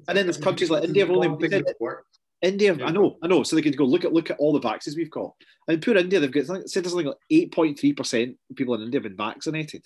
And 0.07 0.15
then 0.17 0.25
there's 0.25 0.37
countries 0.37 0.69
like 0.69 0.83
India 0.83 1.03
have 1.03 1.11
only- 1.15 1.27
One 1.27 1.39
thing 1.39 1.49
that's 1.49 1.79
worked. 1.79 2.07
India, 2.41 2.73
Yeah. 2.73 2.85
I 2.87 2.91
know, 2.91 3.17
I 3.23 3.27
know. 3.27 3.43
So 3.43 3.55
they 3.55 3.61
could 3.61 3.77
go 3.77 3.85
look 3.85 4.03
at 4.05 4.13
look 4.13 4.31
at 4.31 4.39
all 4.39 4.53
the 4.53 4.59
vaccines 4.71 4.95
we've 4.97 5.11
got. 5.19 5.31
And 5.67 5.81
poor 5.81 5.95
India, 5.97 6.19
they've 6.19 6.31
got 6.31 6.45
something- 6.47 6.67
said 6.67 6.83
there's 6.83 6.93
something 6.93 7.07
like 7.07 7.17
eight 7.29 7.51
point 7.51 7.79
three 7.79 7.93
percent 7.93 8.37
of 8.49 8.55
people 8.55 8.73
in 8.75 8.81
India 8.81 8.97
have 8.99 9.09
been 9.09 9.25
vaccinated, 9.29 9.83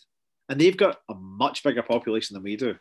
and 0.50 0.60
they've 0.60 0.78
got 0.86 0.96
a 1.10 1.16
much 1.16 1.64
bigger 1.64 1.84
population 1.84 2.34
than 2.34 2.44
we 2.44 2.56
do. 2.56 2.76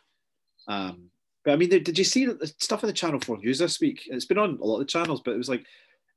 Um, 0.67 1.11
but 1.43 1.51
I 1.53 1.55
mean, 1.57 1.69
did 1.69 1.83
did 1.83 1.97
you 1.97 2.05
see 2.13 2.25
the 2.25 2.47
stuff 2.59 2.83
in 2.83 2.87
the 2.87 2.93
Channel 3.01 3.19
Four 3.19 3.37
News 3.37 3.59
this 3.59 3.79
week? 3.79 3.99
It's 4.07 4.25
been 4.31 4.37
on 4.45 4.51
a 4.61 4.65
lot 4.65 4.75
of 4.79 4.83
the 4.85 4.93
channels, 4.95 5.21
but 5.23 5.33
it 5.35 5.37
was 5.43 5.49
like 5.49 5.65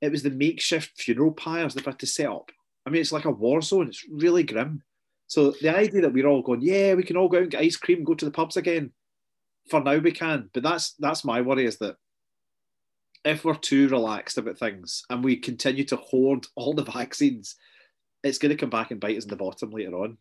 it 0.00 0.10
was 0.12 0.22
the 0.22 0.30
makeshift 0.30 0.90
funeral 1.02 1.32
pyres 1.32 1.74
they've 1.74 1.84
had 1.92 1.98
to 2.00 2.06
set 2.06 2.28
up. 2.28 2.50
I 2.86 2.90
mean, 2.90 3.00
it's 3.00 3.12
like 3.12 3.24
a 3.26 3.30
war 3.44 3.60
zone. 3.60 3.88
It's 3.88 4.04
really 4.08 4.44
grim. 4.44 4.82
So 5.28 5.52
the 5.60 5.76
idea 5.76 6.00
that 6.00 6.12
we're 6.12 6.26
all 6.26 6.42
going, 6.42 6.62
yeah, 6.62 6.94
we 6.94 7.02
can 7.02 7.16
all 7.16 7.28
go 7.28 7.36
out 7.36 7.42
and 7.44 7.50
get 7.52 7.60
ice 7.60 7.76
cream, 7.76 7.98
and 7.98 8.06
go 8.06 8.14
to 8.14 8.24
the 8.24 8.30
pubs 8.30 8.56
again. 8.56 8.90
For 9.70 9.80
now, 9.80 9.98
we 9.98 10.12
can, 10.12 10.48
but 10.54 10.62
that's 10.62 10.94
that's 10.98 11.24
my 11.24 11.42
worry 11.42 11.66
is 11.66 11.76
that 11.78 11.96
if 13.24 13.44
we're 13.44 13.54
too 13.54 13.88
relaxed 13.88 14.38
about 14.38 14.58
things 14.58 15.04
and 15.10 15.22
we 15.22 15.36
continue 15.36 15.84
to 15.84 15.96
hoard 15.96 16.46
all 16.56 16.72
the 16.72 16.84
vaccines, 16.84 17.56
it's 18.24 18.38
going 18.38 18.50
to 18.50 18.56
come 18.56 18.70
back 18.70 18.90
and 18.90 19.00
bite 19.00 19.16
us 19.16 19.24
in 19.24 19.30
the 19.30 19.36
bottom 19.36 19.70
later 19.70 19.94
on. 19.96 20.16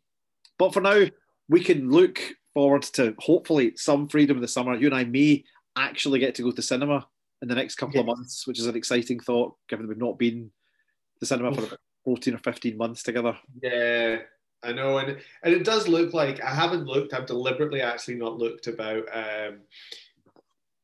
But 0.59 0.73
for 0.73 0.81
now, 0.81 1.05
we 1.47 1.63
can 1.63 1.89
look 1.89 2.19
forward 2.53 2.81
to 2.81 3.15
hopefully 3.19 3.73
some 3.77 4.09
freedom 4.09 4.37
in 4.37 4.41
the 4.41 4.47
summer. 4.47 4.75
You 4.75 4.87
and 4.87 4.95
I 4.95 5.05
may 5.05 5.45
actually 5.77 6.19
get 6.19 6.35
to 6.35 6.41
go 6.41 6.51
to 6.51 6.61
cinema 6.61 7.07
in 7.41 7.47
the 7.47 7.55
next 7.55 7.75
couple 7.75 7.99
of 8.01 8.07
months, 8.07 8.45
which 8.45 8.59
is 8.59 8.65
an 8.65 8.75
exciting 8.75 9.19
thought, 9.19 9.55
given 9.69 9.87
we've 9.87 9.97
not 9.97 10.19
been 10.19 10.45
to 10.45 11.19
the 11.19 11.25
cinema 11.25 11.53
for 11.53 11.63
about 11.63 11.79
14 12.03 12.33
or 12.33 12.39
15 12.39 12.77
months 12.77 13.03
together. 13.03 13.37
Yeah, 13.61 14.17
I 14.63 14.71
know, 14.73 14.97
and 14.97 15.17
and 15.43 15.53
it 15.53 15.63
does 15.63 15.87
look 15.87 16.13
like 16.13 16.43
I 16.43 16.53
haven't 16.53 16.85
looked. 16.85 17.13
I've 17.13 17.25
deliberately 17.25 17.81
actually 17.81 18.15
not 18.15 18.37
looked 18.37 18.67
about 18.67 19.03
um, 19.13 19.59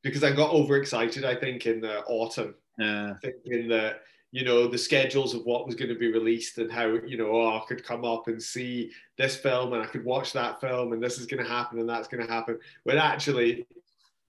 because 0.04 0.24
I 0.24 0.32
got 0.32 0.52
overexcited. 0.52 1.26
I 1.26 1.36
think 1.36 1.66
in 1.66 1.82
the 1.82 2.04
autumn, 2.06 2.56
Yeah. 2.78 3.14
thinking 3.22 3.68
that 3.70 4.02
you 4.32 4.44
know 4.46 4.68
the 4.68 4.78
schedules 4.78 5.34
of 5.34 5.46
what 5.46 5.66
was 5.66 5.76
going 5.76 5.90
to 5.90 5.98
be 5.98 6.12
released 6.12 6.58
and 6.58 6.72
how 6.72 6.88
you 6.88 7.18
know 7.18 7.32
oh, 7.32 7.58
I 7.58 7.66
could 7.68 7.84
come 7.84 8.06
up 8.06 8.28
and 8.28 8.42
see 8.42 8.92
this 9.18 9.36
film 9.36 9.74
and 9.74 9.82
I 9.82 9.86
could 9.88 10.06
watch 10.06 10.34
that 10.34 10.62
film 10.62 10.94
and 10.94 11.02
this 11.02 11.18
is 11.18 11.26
going 11.26 11.44
to 11.44 11.50
happen 11.50 11.80
and 11.80 11.90
that's 11.90 12.08
going 12.08 12.26
to 12.26 12.32
happen. 12.32 12.60
When 12.84 12.98
actually, 12.98 13.66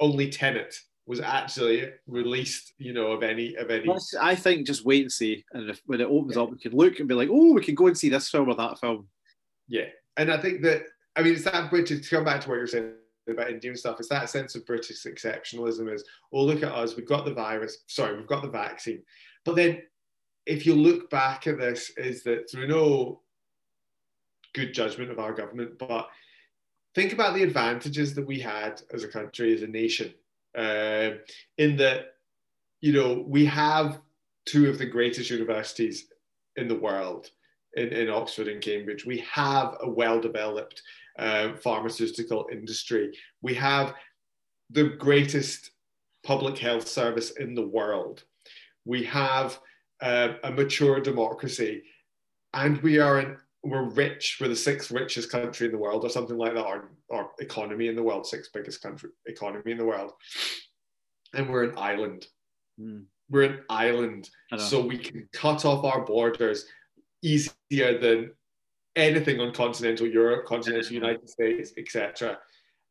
only 0.01 0.30
Tenet 0.30 0.74
was 1.07 1.20
actually 1.20 1.90
released. 2.07 2.72
You 2.78 2.95
know 2.95 3.12
of 3.12 3.22
any 3.22 3.57
of 3.57 3.70
any. 3.70 3.95
I 4.20 4.34
think 4.34 4.66
just 4.66 4.86
wait 4.86 5.03
and 5.03 5.12
see. 5.12 5.45
And 5.53 5.68
if, 5.68 5.82
when 5.84 6.01
it 6.01 6.09
opens 6.09 6.38
up, 6.38 6.51
we 6.51 6.59
can 6.59 6.72
look 6.72 6.99
and 6.99 7.09
be 7.09 7.14
like, 7.14 7.28
oh, 7.30 7.53
we 7.53 7.62
can 7.62 7.74
go 7.74 7.88
and 7.88 7.99
see 7.99 8.09
this 8.09 8.30
film 8.30 8.49
or 8.49 8.55
that 8.57 8.80
film. 8.80 9.07
Yeah, 9.68 9.86
and 10.16 10.32
I 10.32 10.40
think 10.40 10.62
that 10.62 10.84
I 11.16 11.22
mean 11.22 11.34
it's 11.34 11.44
that 11.44 11.70
British. 11.70 12.08
To 12.08 12.16
come 12.16 12.24
back 12.24 12.40
to 12.42 12.48
what 12.48 12.56
you're 12.56 12.66
saying 12.66 12.92
about 13.28 13.50
Indian 13.50 13.76
stuff, 13.76 13.98
it's 13.98 14.08
that 14.08 14.28
sense 14.28 14.54
of 14.54 14.66
British 14.66 15.04
exceptionalism. 15.04 15.92
Is 15.92 16.04
oh 16.32 16.44
look 16.44 16.62
at 16.62 16.72
us, 16.72 16.96
we've 16.96 17.08
got 17.08 17.24
the 17.24 17.34
virus. 17.34 17.78
Sorry, 17.86 18.16
we've 18.16 18.26
got 18.26 18.42
the 18.42 18.50
vaccine. 18.50 19.02
But 19.44 19.56
then, 19.56 19.82
if 20.46 20.66
you 20.66 20.74
look 20.74 21.10
back 21.10 21.46
at 21.46 21.58
this, 21.58 21.90
is 21.96 22.22
that 22.24 22.50
through 22.50 22.68
no 22.68 23.20
good 24.54 24.72
judgment 24.72 25.10
of 25.10 25.18
our 25.18 25.32
government, 25.32 25.78
but 25.78 26.08
think 26.94 27.12
about 27.12 27.34
the 27.34 27.42
advantages 27.42 28.14
that 28.14 28.26
we 28.26 28.38
had 28.38 28.80
as 28.92 29.02
a 29.02 29.08
country, 29.08 29.52
as 29.52 29.62
a 29.62 29.66
nation, 29.66 30.14
um, 30.56 31.18
in 31.58 31.76
that 31.76 32.14
you 32.80 32.92
know 32.92 33.24
we 33.26 33.44
have 33.46 34.00
two 34.44 34.68
of 34.68 34.78
the 34.78 34.86
greatest 34.86 35.30
universities 35.30 36.08
in 36.56 36.68
the 36.68 36.78
world 36.78 37.30
in, 37.77 37.89
in 37.89 38.09
Oxford 38.11 38.49
and 38.49 38.61
Cambridge. 38.61 39.05
We 39.05 39.18
have 39.18 39.77
a 39.81 39.89
well 39.89 40.20
developed 40.20 40.83
uh, 41.18 41.55
pharmaceutical 41.57 42.49
industry. 42.51 43.16
We 43.43 43.55
have 43.55 43.95
the 44.70 44.91
greatest 44.99 45.70
public 46.25 46.59
health 46.59 46.89
service 46.89 47.33
in 47.33 47.55
the 47.55 47.66
world. 47.66 48.25
We 48.85 49.05
have 49.05 49.61
uh, 50.03 50.35
a 50.43 50.51
mature 50.51 51.01
democracy, 51.01 51.85
and 52.53 52.79
we 52.83 52.99
are 52.99 53.18
an, 53.18 53.37
we're 53.62 53.89
rich. 53.91 54.39
We're 54.41 54.49
the 54.49 54.57
sixth 54.57 54.91
richest 54.91 55.31
country 55.31 55.66
in 55.66 55.72
the 55.72 55.79
world, 55.79 56.05
or 56.05 56.11
something 56.11 56.37
like 56.37 56.55
that, 56.55 56.66
or, 56.66 56.91
or 57.09 57.31
economy 57.41 57.89
in 57.89 57.97
the 57.97 58.03
world, 58.03 58.27
sixth 58.27 58.53
biggest 58.53 58.83
country 58.83 59.11
economy 59.27 59.72
in 59.72 59.79
the 59.79 59.85
world, 59.85 60.12
and 61.35 61.49
we're 61.49 61.64
an 61.64 61.79
island. 61.79 62.27
Hmm. 62.79 63.01
We're 63.31 63.45
an 63.45 63.61
island, 63.70 64.29
so 64.59 64.85
we 64.85 64.99
can 64.99 65.27
cut 65.33 65.64
off 65.64 65.83
our 65.83 66.05
borders 66.05 66.66
easier 67.25 67.99
than 67.99 68.31
anything 68.97 69.41
on 69.41 69.53
continental 69.53 70.07
Europe, 70.07 70.47
continental. 70.47 70.93
United 70.93 71.29
States, 71.29 71.72
etc. 71.77 72.39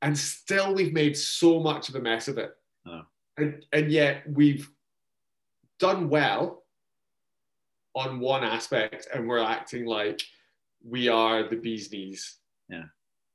And 0.02 0.18
still, 0.18 0.74
we've 0.74 0.94
made 0.94 1.16
so 1.16 1.60
much 1.60 1.90
of 1.90 1.96
a 1.96 2.02
mess 2.02 2.28
of 2.28 2.38
it. 2.38 2.52
Oh. 2.86 3.04
And, 3.38 3.66
and 3.72 3.92
yet, 3.92 4.24
we've 4.28 4.70
done 5.80 6.10
well 6.10 6.64
on 7.96 8.20
one 8.20 8.44
aspect, 8.44 9.08
and 9.14 9.28
we're 9.28 9.40
acting 9.40 9.86
like 9.86 10.22
we 10.84 11.08
are 11.08 11.48
the 11.48 11.56
bee's 11.56 11.92
knees. 11.92 12.38
Yeah. 12.68 12.84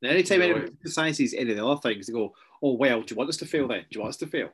And 0.02 0.12
anytime 0.12 0.40
No, 0.40 0.44
anyone 0.44 0.76
criticizes 0.76 1.34
any 1.34 1.50
of 1.50 1.56
the 1.56 1.66
other 1.66 1.80
things, 1.80 2.06
they 2.06 2.12
go, 2.12 2.34
"Oh 2.62 2.74
well, 2.74 3.00
do 3.02 3.12
you 3.12 3.16
want 3.16 3.30
us 3.30 3.36
to 3.38 3.46
fail 3.46 3.68
then? 3.68 3.80
Do 3.80 3.86
you 3.92 4.00
want 4.00 4.10
us 4.10 4.18
to 4.18 4.26
fail?" 4.26 4.50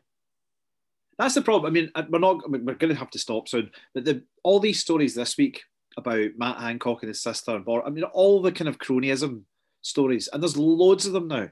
That's 1.18 1.34
the 1.34 1.42
problem. 1.42 1.70
I 1.70 1.72
mean, 1.72 1.90
uh, 1.94 2.04
we're 2.08 2.18
not. 2.18 2.48
We're 2.48 2.74
going 2.74 2.92
to 2.92 2.94
have 2.94 3.10
to 3.10 3.18
stop 3.18 3.48
soon. 3.48 3.70
But 3.92 4.04
the 4.04 4.22
all 4.42 4.60
these 4.60 4.80
stories 4.80 5.14
this 5.14 5.36
week 5.36 5.62
about 5.96 6.30
Matt 6.36 6.58
Hancock 6.58 7.02
and 7.02 7.08
his 7.08 7.22
sister 7.22 7.54
and 7.54 7.64
Bor, 7.64 7.86
I 7.86 7.90
mean, 7.90 8.04
all 8.04 8.42
the 8.42 8.52
kind 8.52 8.68
of 8.68 8.78
cronyism 8.78 9.42
stories, 9.82 10.28
and 10.32 10.42
there's 10.42 10.56
loads 10.56 11.06
of 11.06 11.12
them 11.12 11.28
now. 11.28 11.48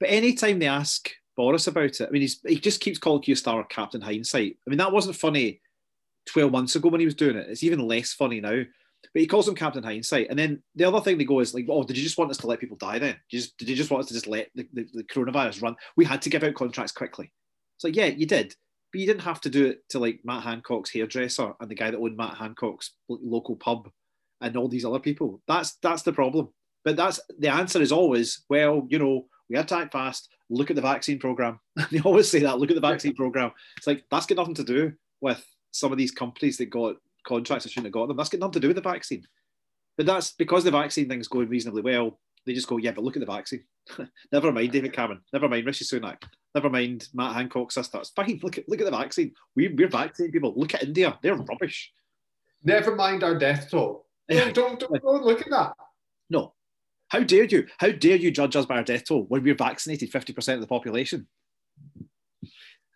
But 0.00 0.10
anytime 0.10 0.58
they 0.58 0.66
ask 0.66 1.10
Boris 1.36 1.66
about 1.66 2.00
it, 2.00 2.08
I 2.08 2.10
mean, 2.10 2.28
he 2.46 2.56
just 2.56 2.80
keeps 2.80 2.98
calling 2.98 3.22
Keir 3.22 3.34
Starmer 3.34 3.68
Captain 3.68 4.00
Hindsight. 4.00 4.58
I 4.66 4.70
mean, 4.70 4.78
that 4.78 4.92
wasn't 4.92 5.16
funny 5.16 5.60
12 6.26 6.52
months 6.52 6.76
ago 6.76 6.88
when 6.88 7.00
he 7.00 7.06
was 7.06 7.14
doing 7.14 7.36
it. 7.36 7.48
It's 7.48 7.62
even 7.62 7.86
less 7.86 8.12
funny 8.12 8.40
now. 8.40 8.62
But 9.12 9.20
he 9.20 9.26
calls 9.26 9.48
him 9.48 9.54
Captain 9.54 9.82
Hindsight. 9.82 10.28
And 10.30 10.38
then 10.38 10.62
the 10.74 10.84
other 10.84 11.00
thing 11.00 11.18
they 11.18 11.24
go 11.24 11.40
is 11.40 11.54
like, 11.54 11.66
oh, 11.68 11.82
did 11.82 11.96
you 11.96 12.04
just 12.04 12.18
want 12.18 12.30
us 12.30 12.36
to 12.38 12.46
let 12.46 12.60
people 12.60 12.76
die 12.76 12.98
then? 12.98 13.12
Did 13.12 13.20
you 13.30 13.40
just, 13.40 13.58
did 13.58 13.68
you 13.68 13.76
just 13.76 13.90
want 13.90 14.02
us 14.02 14.08
to 14.08 14.14
just 14.14 14.28
let 14.28 14.48
the, 14.54 14.66
the, 14.72 14.86
the 14.94 15.04
coronavirus 15.04 15.62
run? 15.62 15.76
We 15.96 16.04
had 16.04 16.22
to 16.22 16.30
give 16.30 16.44
out 16.44 16.54
contracts 16.54 16.92
quickly. 16.92 17.32
It's 17.76 17.84
like, 17.84 17.96
yeah, 17.96 18.06
you 18.06 18.26
did. 18.26 18.54
But 18.92 19.00
you 19.00 19.06
didn't 19.06 19.22
have 19.22 19.40
to 19.42 19.50
do 19.50 19.66
it 19.66 19.88
to 19.90 19.98
like 19.98 20.20
Matt 20.24 20.42
Hancock's 20.42 20.92
hairdresser 20.92 21.54
and 21.60 21.70
the 21.70 21.74
guy 21.74 21.90
that 21.90 21.98
owned 21.98 22.16
Matt 22.16 22.36
Hancock's 22.36 22.92
local 23.08 23.56
pub 23.56 23.88
and 24.40 24.56
all 24.56 24.68
these 24.68 24.84
other 24.84 24.98
people. 24.98 25.40
That's 25.48 25.76
that's 25.82 26.02
the 26.02 26.12
problem. 26.12 26.48
But 26.84 26.96
that's 26.96 27.20
the 27.38 27.48
answer 27.48 27.80
is 27.80 27.92
always, 27.92 28.44
well, 28.50 28.86
you 28.90 28.98
know, 28.98 29.26
we 29.48 29.56
had 29.56 29.68
fast. 29.92 30.28
Look 30.50 30.70
at 30.70 30.76
the 30.76 30.82
vaccine 30.82 31.18
program. 31.18 31.60
they 31.90 32.00
always 32.00 32.30
say 32.30 32.40
that. 32.40 32.58
Look 32.58 32.70
at 32.70 32.74
the 32.74 32.80
vaccine 32.80 33.14
program. 33.14 33.52
It's 33.76 33.86
like 33.86 34.04
that's 34.10 34.26
got 34.26 34.36
nothing 34.36 34.54
to 34.56 34.64
do 34.64 34.92
with 35.20 35.42
some 35.70 35.92
of 35.92 35.98
these 35.98 36.10
companies 36.10 36.58
that 36.58 36.70
got 36.70 36.96
contracts 37.26 37.64
that 37.64 37.70
shouldn't 37.70 37.86
have 37.86 37.92
got 37.92 38.08
them. 38.08 38.16
That's 38.16 38.28
got 38.28 38.40
nothing 38.40 38.54
to 38.54 38.60
do 38.60 38.68
with 38.68 38.76
the 38.76 38.82
vaccine. 38.82 39.24
But 39.96 40.06
that's 40.06 40.32
because 40.32 40.64
the 40.64 40.70
vaccine 40.70 41.08
thing's 41.08 41.28
going 41.28 41.48
reasonably 41.48 41.82
well. 41.82 42.18
They 42.44 42.54
just 42.54 42.66
go, 42.66 42.76
yeah, 42.76 42.90
but 42.92 43.04
look 43.04 43.16
at 43.16 43.20
the 43.20 43.26
vaccine. 43.26 43.64
Never 44.32 44.52
mind 44.52 44.72
David 44.72 44.92
Cameron. 44.92 45.20
Never 45.32 45.48
mind 45.48 45.66
Rishi 45.66 45.84
Sunak. 45.84 46.22
Never 46.54 46.68
mind 46.68 47.08
Matt 47.14 47.34
Hancock's 47.34 47.74
sister. 47.74 47.98
It's 47.98 48.10
fine. 48.10 48.40
Look 48.42 48.58
at 48.58 48.68
look 48.68 48.80
at 48.80 48.84
the 48.84 48.90
vaccine. 48.90 49.32
We, 49.56 49.68
we're 49.68 49.88
vaccinating 49.88 50.32
people. 50.32 50.52
Look 50.56 50.74
at 50.74 50.82
India. 50.82 51.18
They're 51.22 51.36
rubbish. 51.36 51.92
Never 52.64 52.94
mind 52.94 53.24
our 53.24 53.36
death 53.38 53.70
toll. 53.70 54.06
Don't, 54.28 54.54
don't, 54.54 54.80
don't, 54.80 55.02
don't 55.02 55.24
look 55.24 55.42
at 55.42 55.50
that. 55.50 55.72
No. 56.30 56.54
How 57.08 57.20
dare 57.20 57.44
you? 57.44 57.66
How 57.78 57.90
dare 57.90 58.16
you 58.16 58.30
judge 58.30 58.56
us 58.56 58.64
by 58.64 58.76
our 58.76 58.84
death 58.84 59.04
toll 59.04 59.24
when 59.24 59.42
we're 59.42 59.56
vaccinated 59.56 60.10
50% 60.10 60.54
of 60.54 60.60
the 60.60 60.66
population? 60.66 61.26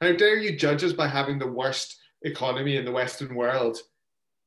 How 0.01 0.12
dare 0.12 0.38
you 0.38 0.57
judge 0.57 0.84
us 0.84 0.92
by 0.92 1.09
having 1.09 1.38
the 1.38 1.47
worst 1.51 1.99
economy 2.22 2.76
in 2.76 2.86
the 2.86 2.92
Western 2.92 3.34
world? 3.34 3.76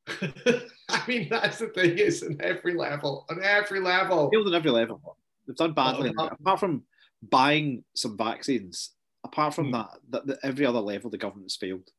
I 0.89 1.03
mean, 1.07 1.27
that's 1.29 1.59
the 1.59 1.67
thing, 1.67 1.97
is 1.97 2.23
on 2.23 2.37
every 2.39 2.73
level, 2.73 3.25
on 3.29 3.43
every 3.43 3.79
level. 3.79 4.29
failed 4.31 4.47
on 4.47 4.55
every 4.55 4.71
level. 4.71 5.17
They've 5.45 5.55
done 5.55 5.73
badly. 5.73 6.13
Oh, 6.17 6.27
apart 6.27 6.59
from 6.59 6.83
buying 7.21 7.83
some 7.95 8.17
vaccines, 8.17 8.91
apart 9.23 9.53
from 9.53 9.67
Hmm. 9.67 9.81
that, 10.09 10.27
that, 10.27 10.39
every 10.43 10.65
other 10.65 10.79
level 10.79 11.09
the 11.09 11.17
government's 11.17 11.55
failed 11.55 11.89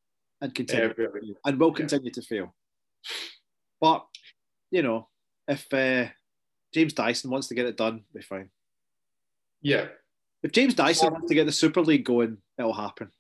and 0.41 0.55
continue 0.55 0.95
fail, 0.95 1.13
and 1.45 1.61
will 1.61 1.71
yeah. 1.71 1.77
continue 1.77 2.11
to 2.11 2.23
fail. 2.23 2.55
But 3.81 4.07
you 4.71 4.83
know, 4.83 5.09
if 5.49 5.73
uh, 5.73 6.09
James 6.73 6.93
Dyson 6.93 7.31
wants 7.31 7.49
to 7.49 7.55
get 7.55 7.67
it 7.67 7.77
done, 7.77 8.05
we'll 8.13 8.21
be 8.21 8.27
fine. 8.27 8.51
Yeah. 9.63 9.89
If 10.43 10.53
James 10.53 10.75
Dyson 10.75 11.13
wants 11.13 11.29
to 11.29 11.35
get 11.35 11.45
the 11.47 11.53
Super 11.53 11.83
League 11.83 12.05
going, 12.05 12.39
it'll 12.59 12.73
happen. 12.73 13.11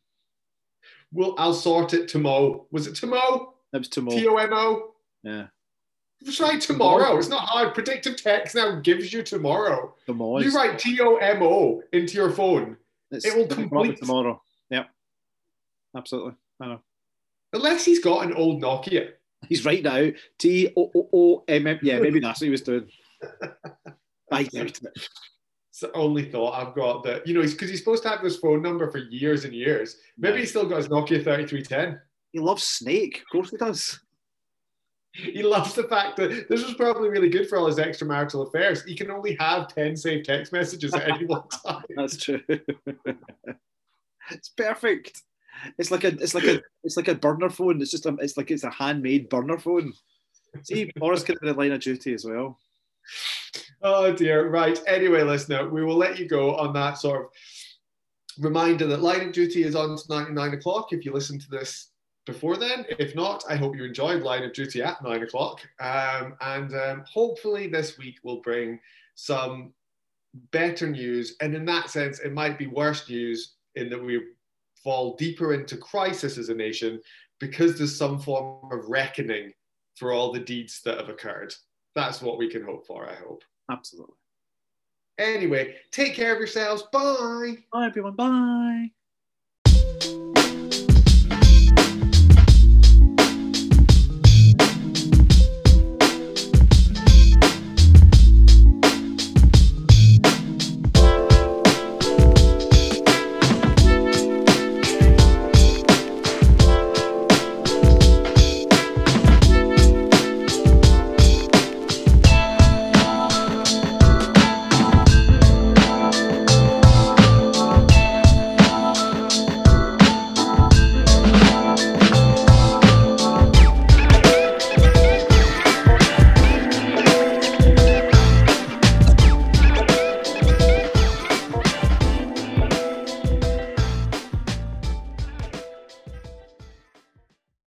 Well, 1.12 1.34
I'll 1.38 1.54
sort 1.54 1.92
it 1.92 2.08
tomorrow. 2.08 2.66
Was 2.70 2.86
it 2.86 2.94
tomorrow? 2.94 3.54
It 3.72 3.78
was 3.78 3.88
tomorrow. 3.88 4.16
T 4.18 4.26
O 4.26 4.36
M 4.36 4.52
O? 4.52 4.94
Yeah, 5.22 5.46
write 6.40 6.60
tomorrow. 6.60 7.16
It's 7.16 7.28
not 7.28 7.42
hard. 7.42 7.74
Predictive 7.74 8.20
text 8.20 8.54
now 8.54 8.80
gives 8.80 9.12
you 9.12 9.22
tomorrow. 9.22 9.94
tomorrow. 10.06 10.38
You 10.38 10.50
write 10.52 10.78
T 10.78 10.98
O 11.00 11.16
M 11.16 11.42
O 11.42 11.82
into 11.92 12.14
your 12.14 12.30
phone. 12.30 12.76
It's, 13.10 13.24
it 13.26 13.34
will 13.34 13.44
it'll 13.44 13.54
come 13.56 13.64
up 13.64 13.70
complete. 13.70 13.98
tomorrow. 13.98 14.42
Yep, 14.70 14.88
absolutely. 15.96 16.34
I 16.60 16.66
know. 16.66 16.80
Unless 17.52 17.84
he's 17.84 18.02
got 18.02 18.24
an 18.24 18.34
old 18.34 18.62
Nokia. 18.62 19.10
He's 19.48 19.64
right 19.64 19.82
now. 19.82 20.10
T 20.38 20.70
O 20.76 20.90
O 20.94 21.08
O 21.12 21.44
M 21.48 21.66
M. 21.66 21.78
Yeah, 21.82 21.98
maybe 21.98 22.20
that's 22.20 22.40
what 22.40 22.44
he 22.44 22.50
was 22.50 22.60
doing. 22.60 22.86
I 24.30 24.44
doubt 24.44 24.82
it. 24.82 25.08
It's 25.70 25.80
the 25.80 25.92
only 25.96 26.30
thought 26.30 26.52
I've 26.60 26.74
got 26.74 27.02
that, 27.04 27.26
you 27.26 27.32
know, 27.32 27.40
because 27.40 27.70
he's, 27.70 27.78
supposed 27.78 28.02
to 28.02 28.10
have 28.10 28.22
this 28.22 28.36
phone 28.36 28.60
number 28.60 28.90
for 28.90 28.98
years 28.98 29.46
and 29.46 29.54
years. 29.54 29.96
Maybe 30.18 30.34
Yeah. 30.34 30.40
he's 30.40 30.50
still 30.50 30.68
got 30.68 30.76
his 30.76 30.88
Nokia 30.88 31.24
3310. 31.24 31.98
He 32.32 32.38
loves 32.38 32.62
Snake. 32.62 33.22
Of 33.22 33.28
course 33.32 33.50
he 33.50 33.56
does. 33.56 34.00
He 35.12 35.42
loves 35.42 35.74
the 35.74 35.82
fact 35.88 36.16
that 36.18 36.48
this 36.48 36.64
was 36.64 36.74
probably 36.74 37.08
really 37.08 37.28
good 37.28 37.48
for 37.48 37.58
all 37.58 37.66
his 37.66 37.78
extramarital 37.78 38.46
affairs. 38.46 38.84
He 38.84 38.94
can 38.94 39.10
only 39.10 39.34
have 39.40 39.66
10 39.74 39.96
saved 39.96 40.24
text 40.24 40.52
messages 40.52 40.94
at 40.94 41.08
any 41.08 41.24
one 41.24 41.42
time. 41.66 41.82
That's 41.96 42.16
true. 42.16 42.40
it's 44.30 44.50
perfect. 44.56 45.20
It's 45.78 45.90
like 45.90 46.04
a 46.04 46.08
it's 46.08 46.32
like 46.32 46.44
a 46.44 46.62
it's 46.84 46.96
like 46.96 47.08
a 47.08 47.16
burner 47.16 47.50
phone. 47.50 47.82
It's 47.82 47.90
just 47.90 48.06
a 48.06 48.14
it's 48.20 48.36
like 48.36 48.52
it's 48.52 48.62
a 48.62 48.70
handmade 48.70 49.28
burner 49.28 49.58
phone. 49.58 49.92
See, 50.62 50.92
can 50.92 51.02
have 51.02 51.42
a 51.42 51.52
line 51.58 51.72
of 51.72 51.80
duty 51.80 52.14
as 52.14 52.24
well. 52.24 52.60
Oh 53.82 54.12
dear. 54.12 54.48
Right. 54.48 54.80
Anyway, 54.86 55.22
listener, 55.22 55.68
we 55.68 55.84
will 55.84 55.96
let 55.96 56.18
you 56.18 56.28
go 56.28 56.54
on 56.54 56.72
that 56.74 56.98
sort 56.98 57.26
of 57.26 57.30
reminder 58.38 58.86
that 58.86 59.02
Line 59.02 59.28
of 59.28 59.32
Duty 59.32 59.64
is 59.64 59.74
on 59.74 59.96
tonight 59.96 60.28
at 60.28 60.32
nine 60.32 60.54
o'clock. 60.54 60.92
If 60.92 61.04
you 61.04 61.12
listen 61.12 61.38
to 61.38 61.50
this 61.50 61.90
before 62.26 62.56
then. 62.56 62.86
If 62.98 63.14
not, 63.14 63.44
I 63.48 63.56
hope 63.56 63.76
you 63.76 63.84
enjoyed 63.84 64.22
Line 64.22 64.44
of 64.44 64.52
Duty 64.52 64.82
at 64.82 65.02
nine 65.02 65.22
o'clock. 65.22 65.60
Um, 65.80 66.34
and 66.40 66.74
um, 66.74 67.04
hopefully, 67.10 67.66
this 67.66 67.98
week 67.98 68.18
will 68.22 68.40
bring 68.40 68.78
some 69.14 69.72
better 70.52 70.88
news. 70.88 71.36
And 71.40 71.54
in 71.54 71.64
that 71.66 71.90
sense, 71.90 72.20
it 72.20 72.32
might 72.32 72.58
be 72.58 72.66
worse 72.66 73.08
news 73.08 73.54
in 73.74 73.88
that 73.90 74.02
we 74.02 74.20
fall 74.82 75.16
deeper 75.16 75.54
into 75.54 75.76
crisis 75.76 76.38
as 76.38 76.48
a 76.48 76.54
nation 76.54 77.00
because 77.38 77.76
there's 77.76 77.96
some 77.96 78.18
form 78.18 78.70
of 78.72 78.88
reckoning 78.88 79.52
for 79.96 80.12
all 80.12 80.32
the 80.32 80.40
deeds 80.40 80.80
that 80.84 80.98
have 80.98 81.08
occurred. 81.08 81.54
That's 81.94 82.22
what 82.22 82.38
we 82.38 82.48
can 82.48 82.64
hope 82.64 82.86
for, 82.86 83.08
I 83.08 83.14
hope. 83.14 83.42
Absolutely. 83.70 84.14
Anyway, 85.18 85.76
take 85.90 86.14
care 86.14 86.32
of 86.32 86.38
yourselves. 86.38 86.82
Bye. 86.92 87.56
Bye, 87.72 87.86
everyone. 87.86 88.14
Bye. 88.14 88.90